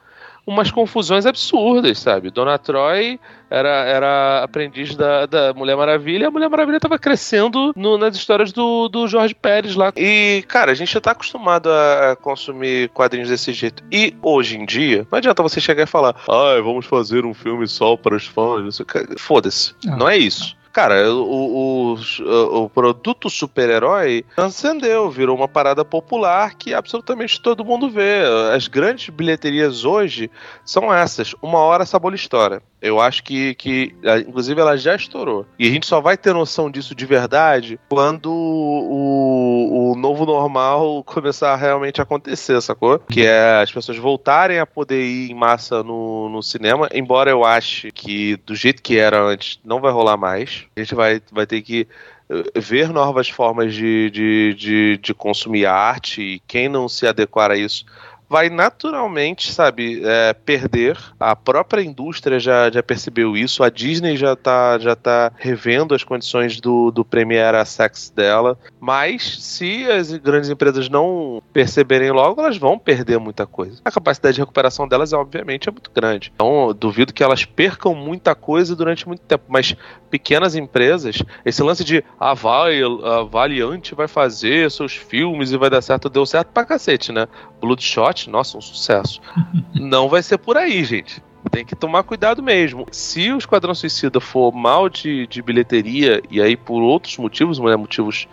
umas 0.50 0.72
confusões 0.72 1.28
absurdas, 1.28 2.00
sabe? 2.00 2.32
Dona 2.32 2.58
Troy 2.58 3.20
era, 3.52 3.70
era 3.86 4.43
aprendiz 4.43 4.95
da, 4.95 5.28
da 5.28 5.54
Mulher 5.54 5.78
Maravilha 5.78 6.24
e 6.24 6.26
a 6.26 6.32
Mulher 6.32 6.50
Maravilha 6.50 6.80
tava 6.80 6.97
crescendo 6.97 7.72
no, 7.76 8.00
nas 8.00 8.16
histórias 8.16 8.52
do, 8.52 8.89
do 8.89 9.08
Jorge 9.08 9.36
Pérez 9.36 9.76
lá. 9.76 9.93
E, 9.95 10.43
cara, 10.47 10.72
a 10.72 10.76
gente 10.76 10.91
já 10.91 11.00
tá 11.00 11.12
acostumado 11.12 11.70
a 11.72 12.16
consumir 12.16 12.89
quadrinhos 12.89 13.30
desse 13.30 13.54
jeito. 13.54 13.84
E 13.91 14.16
hoje 14.24 14.58
em 14.58 14.66
dia, 14.66 15.06
não 15.12 15.20
adianta 15.20 15.43
você 15.43 15.62
chegar 15.62 15.84
e 15.84 15.88
falar, 15.88 16.16
ah, 16.28 16.60
vamos 16.64 16.88
fazer 16.88 17.26
um 17.26 17.34
filme 17.34 17.68
só 17.68 17.95
para 17.95 18.16
os 18.16 18.26
fãs. 18.26 18.82
Foda-se. 19.20 19.76
Não, 19.86 19.97
não 19.97 20.10
é 20.10 20.18
isso. 20.18 20.58
Cara, 20.72 21.11
o, 21.11 21.95
o, 21.95 22.63
o 22.63 22.70
produto 22.70 23.30
super-herói 23.30 24.24
transcendeu, 24.36 25.09
virou 25.09 25.36
uma 25.36 25.47
parada 25.47 25.84
popular 25.84 26.55
que 26.55 26.74
absolutamente 26.74 27.41
todo 27.41 27.65
mundo 27.65 27.89
vê. 27.89 28.22
As 28.55 28.67
grandes 28.67 29.09
bilheterias 29.09 29.84
hoje 29.84 30.30
são 30.63 30.93
essas. 30.93 31.34
Uma 31.41 31.59
hora 31.59 31.84
essa 31.84 31.99
bola 31.99 32.15
estoura. 32.15 32.61
Eu 32.82 32.99
acho 32.99 33.24
que, 33.24 33.55
que, 33.55 33.93
inclusive, 34.26 34.59
ela 34.59 34.78
já 34.78 34.95
estourou. 34.95 35.45
E 35.57 35.67
a 35.67 35.72
gente 35.72 35.86
só 35.86 35.99
vai 35.99 36.15
ter 36.15 36.34
noção 36.34 36.72
disso 36.72 36.95
de 36.95 37.05
verdade 37.05 37.80
quando 37.89 38.32
o, 38.32 39.91
o 39.91 39.95
novo 39.95 40.26
normal 40.26 41.03
começar 41.05 41.53
a 41.53 41.57
realmente 41.57 42.01
acontecer, 42.01 42.61
sacou? 42.61 42.99
Que 42.99 43.26
é 43.26 43.61
as 43.61 43.72
pessoas 43.72 43.97
voltarem 43.97 44.59
a 44.59 44.65
poder 44.65 45.03
ir 45.03 45.32
em 45.32 45.36
massa 45.36 45.84
no, 45.84 46.30
no 46.30 46.41
cinema, 46.41 46.88
embora 46.93 47.30
eu 47.30 47.43
ache 47.43 47.91
que 47.91 48.38
do 48.45 48.55
jeito 48.55 48.82
que 48.82 48.97
era 48.97 49.22
antes 49.22 49.59
não 49.63 49.82
vai 49.82 49.91
rolar 49.91 50.15
mais. 50.15 50.59
A 50.76 50.80
gente 50.80 50.95
vai, 50.95 51.22
vai 51.32 51.45
ter 51.45 51.62
que 51.62 51.88
eh, 52.30 52.60
ver 52.60 52.89
novas 52.89 53.30
formas 53.30 53.74
de, 53.74 54.10
de, 54.10 54.53
de, 54.53 54.97
de 54.97 55.14
consumir 55.14 55.66
arte 55.66 56.22
e 56.22 56.39
quem 56.47 56.70
não 56.70 56.88
se 56.88 57.07
adequar 57.07 57.51
a 57.51 57.57
isso 57.57 57.86
vai 58.30 58.49
naturalmente, 58.49 59.51
sabe, 59.51 60.01
é, 60.05 60.34
perder. 60.34 60.97
A 61.19 61.36
própria 61.36 61.82
indústria 61.82 62.39
já, 62.39 62.69
já 62.69 62.84
percebeu 62.84 63.36
isso. 63.36 63.63
A 63.63 63.69
Disney 63.69 64.15
já 64.15 64.36
tá, 64.36 64.77
já 64.77 64.95
tá 64.95 65.32
revendo 65.36 65.95
as 65.95 66.03
condições 66.03 66.61
do, 66.61 66.91
do 66.91 67.03
Premiere 67.03 67.57
Access 67.57 68.13
dela. 68.13 68.57
Mas 68.80 69.43
se 69.43 69.89
as 69.89 70.13
grandes 70.13 70.49
empresas 70.49 70.88
não 70.88 71.41
perceberem 71.51 72.11
logo, 72.11 72.39
elas 72.39 72.57
vão 72.57 72.77
perder 72.77 73.19
muita 73.19 73.47
coisa. 73.47 73.82
A 73.84 73.91
capacidade 73.91 74.36
de 74.36 74.41
recuperação 74.41 74.88
delas, 74.88 75.11
obviamente, 75.11 75.67
é 75.67 75.71
muito 75.71 75.89
grande. 75.91 76.32
Então, 76.36 76.73
duvido 76.77 77.13
que 77.13 77.23
elas 77.23 77.45
percam 77.45 77.95
muita 77.95 78.36
coisa 78.36 78.75
durante 78.75 79.07
muito 79.07 79.21
tempo. 79.21 79.45
Mas 79.47 79.75
pequenas 80.11 80.55
empresas, 80.55 81.23
esse 81.43 81.63
lance 81.63 81.84
de 81.84 82.03
a, 82.19 82.32
a 82.32 83.23
Valiant 83.23 83.91
vai 83.93 84.07
fazer 84.07 84.69
seus 84.69 84.95
filmes 84.95 85.51
e 85.51 85.57
vai 85.57 85.69
dar 85.69 85.82
certo, 85.82 86.09
deu 86.09 86.25
certo 86.25 86.49
pra 86.49 86.65
cacete, 86.65 87.11
né? 87.11 87.27
Bloodshot, 87.60 88.30
nossa, 88.30 88.57
um 88.57 88.62
sucesso. 88.62 89.22
Não 89.74 90.10
vai 90.10 90.24
ser 90.24 90.38
por 90.38 90.57
aí, 90.57 90.84
gente. 90.84 91.22
Tem 91.51 91.66
que 91.66 91.76
tomar 91.76 92.03
cuidado 92.03 92.43
mesmo. 92.43 92.86
Se 92.91 93.32
o 93.32 93.38
Esquadrão 93.38 93.74
Suicida 93.74 94.20
for 94.20 94.51
mal 94.51 94.89
de, 94.89 95.26
de 95.28 95.41
bilheteria, 95.41 96.22
e 96.30 96.41
aí 96.41 96.55
por 96.55 96.82
outros 96.82 97.18
motivos, 97.18 97.60
né, 97.60 97.76
motivos 97.76 98.28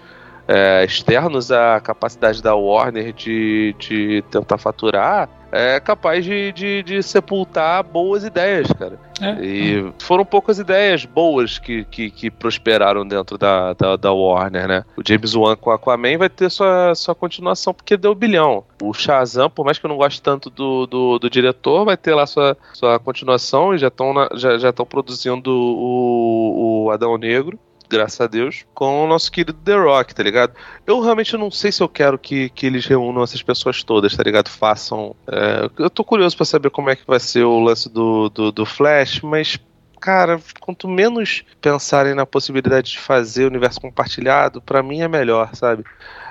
é, 0.48 0.84
externos 0.84 1.50
à 1.50 1.80
capacidade 1.80 2.42
da 2.42 2.54
Warner 2.54 3.12
de, 3.12 3.74
de 3.78 4.24
tentar 4.30 4.58
faturar, 4.58 5.28
é 5.52 5.80
capaz 5.80 6.24
de, 6.24 6.52
de, 6.52 6.82
de 6.82 7.02
sepultar 7.02 7.82
boas 7.82 8.24
ideias, 8.24 8.68
cara. 8.72 8.98
É. 9.20 9.42
E 9.42 9.92
foram 9.98 10.24
poucas 10.24 10.58
ideias 10.58 11.04
boas 11.04 11.58
que, 11.58 11.84
que, 11.84 12.10
que 12.10 12.30
prosperaram 12.30 13.06
dentro 13.06 13.38
da, 13.38 13.72
da, 13.72 13.96
da, 13.96 14.12
Warner, 14.12 14.68
né? 14.68 14.84
O 14.96 15.02
James 15.06 15.34
Wan 15.34 15.56
com 15.56 15.70
Aquaman 15.70 16.18
vai 16.18 16.28
ter 16.28 16.50
sua, 16.50 16.94
sua 16.94 17.14
continuação 17.14 17.72
porque 17.72 17.96
deu 17.96 18.14
bilhão. 18.14 18.64
O 18.82 18.92
Shazam, 18.92 19.48
por 19.48 19.64
mais 19.64 19.78
que 19.78 19.86
eu 19.86 19.88
não 19.88 19.96
goste 19.96 20.20
tanto 20.20 20.50
do, 20.50 20.86
do, 20.86 21.18
do 21.18 21.30
diretor, 21.30 21.84
vai 21.84 21.96
ter 21.96 22.14
lá 22.14 22.26
sua, 22.26 22.56
sua 22.74 22.98
continuação 22.98 23.74
e 23.74 23.78
já 23.78 23.88
estão 23.88 24.12
já, 24.34 24.58
já 24.58 24.72
produzindo 24.72 25.50
o, 25.50 26.84
o 26.84 26.90
Adão 26.90 27.16
Negro 27.16 27.58
graças 27.88 28.20
a 28.20 28.26
Deus, 28.26 28.64
com 28.74 29.04
o 29.04 29.08
nosso 29.08 29.30
querido 29.30 29.52
The 29.52 29.76
Rock, 29.76 30.14
tá 30.14 30.22
ligado? 30.22 30.54
Eu 30.86 31.00
realmente 31.00 31.36
não 31.36 31.50
sei 31.50 31.72
se 31.72 31.82
eu 31.82 31.88
quero 31.88 32.18
que, 32.18 32.48
que 32.50 32.66
eles 32.66 32.86
reúnam 32.86 33.22
essas 33.22 33.42
pessoas 33.42 33.82
todas, 33.82 34.16
tá 34.16 34.22
ligado? 34.22 34.48
Façam. 34.48 35.14
É, 35.26 35.70
eu 35.78 35.90
tô 35.90 36.04
curioso 36.04 36.36
para 36.36 36.46
saber 36.46 36.70
como 36.70 36.90
é 36.90 36.96
que 36.96 37.06
vai 37.06 37.20
ser 37.20 37.44
o 37.44 37.60
lance 37.60 37.88
do, 37.88 38.28
do, 38.28 38.52
do 38.52 38.66
Flash, 38.66 39.20
mas 39.20 39.58
cara, 40.00 40.40
quanto 40.60 40.86
menos 40.86 41.42
pensarem 41.60 42.14
na 42.14 42.24
possibilidade 42.24 42.92
de 42.92 42.98
fazer 42.98 43.44
o 43.44 43.48
universo 43.48 43.80
compartilhado, 43.80 44.60
para 44.62 44.82
mim 44.82 45.00
é 45.00 45.08
melhor, 45.08 45.50
sabe? 45.54 45.84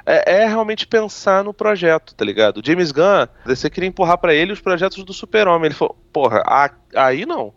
É, 0.05 0.43
é, 0.43 0.47
realmente 0.47 0.85
pensar 0.85 1.43
no 1.43 1.53
projeto, 1.53 2.13
tá 2.13 2.23
ligado? 2.23 2.61
James 2.63 2.91
Gunn, 2.91 3.27
você 3.45 3.69
queria 3.69 3.89
empurrar 3.89 4.17
para 4.17 4.33
ele 4.33 4.53
os 4.53 4.61
projetos 4.61 5.03
do 5.03 5.13
Super-Homem. 5.13 5.65
Ele 5.65 5.75
falou, 5.75 5.97
porra, 6.13 6.43
aí 6.95 7.25
não. 7.25 7.53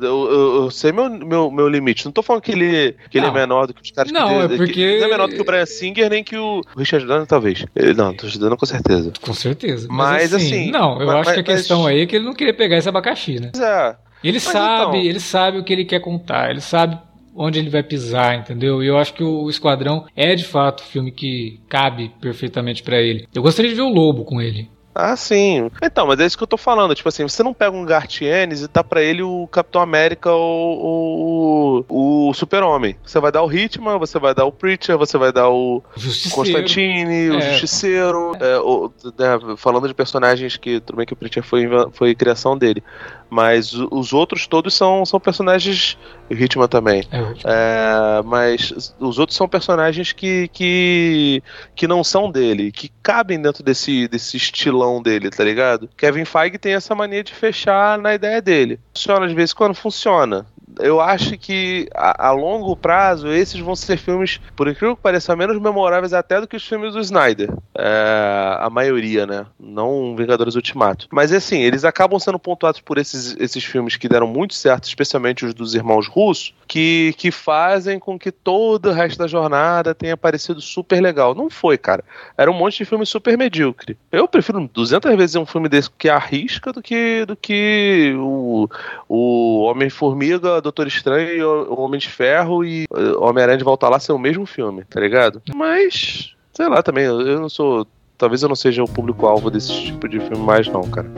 Eu, 0.00 0.30
eu, 0.30 0.54
eu, 0.62 0.70
sei 0.70 0.92
meu, 0.92 1.10
meu, 1.10 1.50
meu 1.50 1.68
limite. 1.68 2.04
Não 2.04 2.12
tô 2.12 2.22
falando 2.22 2.42
que 2.42 2.52
ele, 2.52 2.94
que 3.10 3.18
ele 3.18 3.26
é 3.26 3.30
menor 3.30 3.66
do 3.66 3.74
que 3.74 3.82
os 3.82 3.90
caras 3.90 4.12
não, 4.12 4.28
que 4.28 4.54
é 4.54 4.56
porque... 4.56 4.98
Não 4.98 5.06
é 5.06 5.10
menor 5.10 5.28
do 5.28 5.34
que 5.34 5.40
o 5.40 5.44
Brian 5.44 5.66
Singer, 5.66 6.08
nem 6.08 6.22
que 6.22 6.36
o 6.36 6.62
Richard 6.76 7.06
Donner, 7.06 7.26
talvez. 7.26 7.64
Não, 7.96 8.14
tô 8.14 8.26
ajudando 8.26 8.56
com 8.56 8.66
certeza. 8.66 9.12
Com 9.20 9.34
certeza. 9.34 9.88
Mas, 9.90 10.08
mas 10.10 10.34
assim, 10.34 10.46
assim, 10.46 10.70
Não, 10.70 11.00
eu 11.00 11.06
mas, 11.06 11.16
acho 11.16 11.34
que 11.34 11.40
a 11.40 11.54
questão 11.54 11.86
aí 11.86 12.02
é 12.02 12.06
que 12.06 12.16
ele 12.16 12.24
não 12.24 12.34
queria 12.34 12.54
pegar 12.54 12.76
esse 12.76 12.88
abacaxi, 12.88 13.40
né? 13.40 13.52
É. 13.60 13.96
Ele 14.22 14.40
sabe, 14.40 14.98
então... 14.98 15.08
ele 15.08 15.20
sabe 15.20 15.58
o 15.58 15.64
que 15.64 15.72
ele 15.72 15.84
quer 15.84 16.00
contar, 16.00 16.50
ele 16.50 16.60
sabe 16.60 16.98
onde 17.34 17.58
ele 17.60 17.70
vai 17.70 17.84
pisar, 17.84 18.36
entendeu? 18.36 18.82
E 18.82 18.88
eu 18.88 18.98
acho 18.98 19.14
que 19.14 19.22
o 19.22 19.48
Esquadrão 19.48 20.06
é 20.16 20.34
de 20.34 20.44
fato 20.44 20.80
o 20.80 20.86
filme 20.86 21.12
que 21.12 21.60
cabe 21.68 22.10
perfeitamente 22.20 22.82
para 22.82 23.00
ele. 23.00 23.28
Eu 23.32 23.42
gostaria 23.42 23.70
de 23.70 23.76
ver 23.76 23.82
o 23.82 23.88
Lobo 23.88 24.24
com 24.24 24.40
ele. 24.40 24.68
Ah, 25.00 25.14
sim. 25.14 25.70
Então, 25.80 26.08
mas 26.08 26.18
é 26.18 26.26
isso 26.26 26.36
que 26.36 26.42
eu 26.42 26.48
tô 26.48 26.56
falando. 26.56 26.92
Tipo 26.92 27.08
assim, 27.08 27.22
você 27.22 27.40
não 27.40 27.54
pega 27.54 27.70
um 27.70 27.84
Gartienes 27.84 28.62
e 28.62 28.68
dá 28.68 28.82
pra 28.82 29.00
ele 29.00 29.22
o 29.22 29.46
Capitão 29.46 29.80
América 29.80 30.32
ou 30.32 31.84
o, 31.88 32.28
o 32.28 32.34
Super-Homem. 32.34 32.96
Você 33.04 33.20
vai 33.20 33.30
dar 33.30 33.44
o 33.44 33.52
Hitman, 33.52 33.96
você 33.96 34.18
vai 34.18 34.34
dar 34.34 34.44
o 34.44 34.50
Preacher, 34.50 34.98
você 34.98 35.16
vai 35.16 35.32
dar 35.32 35.50
o 35.50 35.80
Justiceiro. 35.96 36.34
Constantine, 36.34 37.26
é. 37.28 37.30
o 37.30 37.40
Justiceiro. 37.40 38.32
É, 38.40 38.58
o, 38.58 38.90
é, 39.20 39.56
falando 39.56 39.86
de 39.86 39.94
personagens 39.94 40.56
que, 40.56 40.80
tudo 40.80 40.96
bem 40.96 41.06
que 41.06 41.12
o 41.12 41.16
Preacher 41.16 41.44
foi, 41.44 41.68
foi 41.92 42.12
criação 42.16 42.58
dele. 42.58 42.82
Mas 43.30 43.74
os 43.74 44.12
outros 44.12 44.48
todos 44.48 44.74
são, 44.74 45.06
são 45.06 45.20
personagens. 45.20 45.96
O 46.28 46.34
Hitman 46.34 46.66
também. 46.66 47.06
É, 47.12 47.18
é, 47.44 48.22
mas 48.24 48.94
os 48.98 49.18
outros 49.18 49.36
são 49.36 49.46
personagens 49.46 50.12
que, 50.12 50.48
que, 50.48 51.42
que 51.76 51.86
não 51.86 52.02
são 52.02 52.30
dele, 52.30 52.72
que 52.72 52.90
cabem 53.02 53.40
dentro 53.40 53.62
desse, 53.62 54.08
desse 54.08 54.36
estilão 54.36 54.87
dele, 55.02 55.30
tá 55.30 55.44
ligado? 55.44 55.88
Kevin 55.96 56.24
Feige 56.24 56.58
tem 56.58 56.72
essa 56.72 56.94
mania 56.94 57.22
de 57.22 57.34
fechar 57.34 57.98
na 57.98 58.14
ideia 58.14 58.40
dele. 58.40 58.80
Funciona 58.94 59.28
de 59.28 59.34
vez 59.34 59.50
em 59.50 59.54
quando? 59.54 59.74
Funciona 59.74 60.46
eu 60.78 61.00
acho 61.00 61.36
que 61.36 61.88
a, 61.94 62.28
a, 62.28 62.32
longo 62.32 62.76
prazo 62.76 63.28
esses 63.28 63.60
vão 63.60 63.74
ser 63.74 63.96
filmes, 63.96 64.40
por 64.56 64.68
incrível 64.68 64.96
que 64.96 65.02
pareça, 65.02 65.34
menos 65.36 65.60
memoráveis 65.60 66.12
até 66.12 66.40
do 66.40 66.46
que 66.46 66.56
os 66.56 66.66
filmes 66.66 66.94
do 66.94 67.00
Snyder. 67.00 67.52
É, 67.76 68.56
a 68.58 68.70
maioria, 68.70 69.26
né? 69.26 69.46
Não 69.58 70.14
Vingadores 70.16 70.54
Ultimato. 70.54 71.06
Mas 71.10 71.32
assim, 71.32 71.60
eles 71.60 71.84
acabam 71.84 72.18
sendo 72.18 72.38
pontuados 72.38 72.80
por 72.80 72.98
esses, 72.98 73.36
esses 73.38 73.64
filmes 73.64 73.96
que 73.96 74.08
deram 74.08 74.26
muito 74.26 74.54
certo, 74.54 74.84
especialmente 74.84 75.44
os 75.44 75.54
dos 75.54 75.74
irmãos 75.74 76.06
russos, 76.06 76.54
que, 76.66 77.14
que 77.16 77.30
fazem 77.30 77.98
com 77.98 78.18
que 78.18 78.30
todo 78.30 78.90
o 78.90 78.92
resto 78.92 79.18
da 79.18 79.26
jornada 79.26 79.94
tenha 79.94 80.16
parecido 80.16 80.60
super 80.60 81.00
legal. 81.00 81.34
Não 81.34 81.50
foi, 81.50 81.78
cara. 81.78 82.04
Era 82.36 82.50
um 82.50 82.54
monte 82.54 82.78
de 82.78 82.84
filme 82.84 83.04
super 83.06 83.36
medíocre. 83.36 83.96
Eu 84.12 84.28
prefiro 84.28 84.68
200 84.72 85.16
vezes 85.16 85.36
um 85.36 85.46
filme 85.46 85.68
desse 85.68 85.90
que 85.90 86.08
arrisca 86.08 86.72
do 86.72 86.82
que, 86.82 87.24
do 87.24 87.34
que 87.36 88.14
o, 88.18 88.68
o 89.08 89.62
Homem-Formiga 89.62 90.60
Doutor 90.68 90.86
Estranho, 90.86 91.72
o 91.72 91.80
Homem 91.80 91.98
de 91.98 92.08
Ferro 92.08 92.64
e 92.64 92.86
Homem-Aranha 93.18 93.58
de 93.58 93.64
Volta 93.64 93.88
lá 93.88 93.98
ser 93.98 94.12
o 94.12 94.18
mesmo 94.18 94.44
filme, 94.46 94.84
tá 94.84 95.00
ligado? 95.00 95.42
Mas, 95.54 96.34
sei 96.52 96.68
lá 96.68 96.82
também, 96.82 97.04
eu 97.04 97.40
não 97.40 97.48
sou. 97.48 97.86
Talvez 98.16 98.42
eu 98.42 98.48
não 98.48 98.56
seja 98.56 98.82
o 98.82 98.88
público-alvo 98.88 99.50
desse 99.50 99.72
tipo 99.84 100.08
de 100.08 100.18
filme 100.20 100.44
mais, 100.44 100.66
não, 100.68 100.82
cara. 100.82 101.08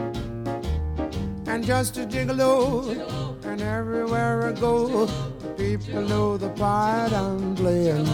and 1.51 1.64
just 1.64 1.96
a 1.98 2.07
gigolo. 2.07 2.90
And 3.44 3.61
everywhere 3.61 4.48
I 4.48 4.53
go, 4.53 5.09
people 5.57 6.03
know 6.03 6.36
the 6.36 6.48
part 6.51 7.12
I'm 7.12 7.57
playing. 7.57 8.07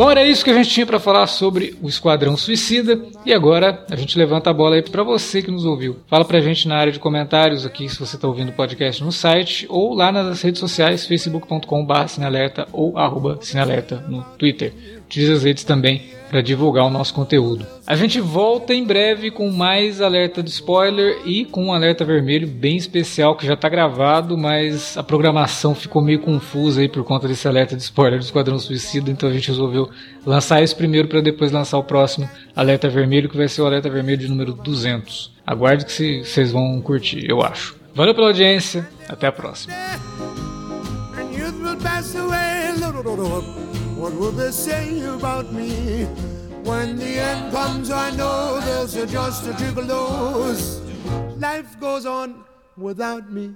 Bom, 0.00 0.10
era 0.10 0.24
isso 0.24 0.42
que 0.42 0.48
a 0.48 0.54
gente 0.54 0.70
tinha 0.70 0.86
para 0.86 0.98
falar 0.98 1.26
sobre 1.26 1.76
o 1.82 1.86
Esquadrão 1.86 2.34
Suicida. 2.34 2.98
E 3.26 3.34
agora 3.34 3.84
a 3.90 3.94
gente 3.96 4.16
levanta 4.16 4.48
a 4.48 4.52
bola 4.54 4.76
aí 4.76 4.82
para 4.82 5.02
você 5.02 5.42
que 5.42 5.50
nos 5.50 5.66
ouviu. 5.66 5.98
Fala 6.06 6.24
pra 6.24 6.40
gente 6.40 6.66
na 6.66 6.78
área 6.78 6.90
de 6.90 6.98
comentários 6.98 7.66
aqui 7.66 7.86
se 7.86 8.00
você 8.00 8.16
tá 8.16 8.26
ouvindo 8.26 8.48
o 8.48 8.54
podcast 8.54 9.04
no 9.04 9.12
site 9.12 9.66
ou 9.68 9.92
lá 9.92 10.10
nas 10.10 10.40
redes 10.40 10.58
sociais, 10.58 11.06
facebook.com.br 11.06 12.06
sinalerta 12.08 12.66
ou 12.72 12.96
arroba 12.96 13.38
no 14.08 14.22
Twitter. 14.38 14.72
Utilize 15.10 15.32
as 15.32 15.42
redes 15.42 15.64
também 15.64 16.02
para 16.30 16.40
divulgar 16.40 16.86
o 16.86 16.90
nosso 16.90 17.12
conteúdo. 17.12 17.66
A 17.84 17.96
gente 17.96 18.20
volta 18.20 18.72
em 18.72 18.84
breve 18.84 19.32
com 19.32 19.50
mais 19.50 20.00
alerta 20.00 20.40
de 20.40 20.50
spoiler 20.50 21.22
e 21.26 21.44
com 21.44 21.64
um 21.64 21.72
alerta 21.72 22.04
vermelho 22.04 22.46
bem 22.46 22.76
especial 22.76 23.34
que 23.36 23.44
já 23.44 23.54
está 23.54 23.68
gravado, 23.68 24.38
mas 24.38 24.96
a 24.96 25.02
programação 25.02 25.74
ficou 25.74 26.00
meio 26.00 26.20
confusa 26.20 26.80
aí 26.80 26.88
por 26.88 27.02
conta 27.02 27.26
desse 27.26 27.48
alerta 27.48 27.74
de 27.74 27.82
spoiler 27.82 28.20
do 28.20 28.22
Esquadrão 28.22 28.60
Suicida, 28.60 29.10
então 29.10 29.28
a 29.28 29.32
gente 29.32 29.48
resolveu 29.48 29.90
lançar 30.24 30.62
esse 30.62 30.76
primeiro 30.76 31.08
para 31.08 31.20
depois 31.20 31.50
lançar 31.50 31.78
o 31.78 31.82
próximo 31.82 32.30
alerta 32.54 32.88
vermelho, 32.88 33.28
que 33.28 33.36
vai 33.36 33.48
ser 33.48 33.62
o 33.62 33.66
alerta 33.66 33.90
vermelho 33.90 34.18
de 34.18 34.28
número 34.28 34.52
200. 34.52 35.32
Aguarde 35.44 35.84
que 35.84 36.22
vocês 36.22 36.52
vão 36.52 36.80
curtir, 36.80 37.28
eu 37.28 37.42
acho. 37.42 37.74
Valeu 37.92 38.14
pela 38.14 38.28
audiência, 38.28 38.88
até 39.08 39.26
a 39.26 39.32
próxima. 39.32 39.74
What 44.00 44.14
will 44.14 44.32
they 44.32 44.50
say 44.50 45.04
about 45.04 45.52
me? 45.52 46.04
When 46.64 46.96
the 46.96 47.18
end 47.20 47.52
comes, 47.52 47.90
I 47.90 48.08
know 48.16 48.58
they'll 48.60 48.88
suggest 48.88 49.46
a 49.46 49.52
gigolo. 49.52 50.08
Life 51.38 51.78
goes 51.78 52.06
on 52.06 52.42
without 52.78 53.30
me. 53.30 53.54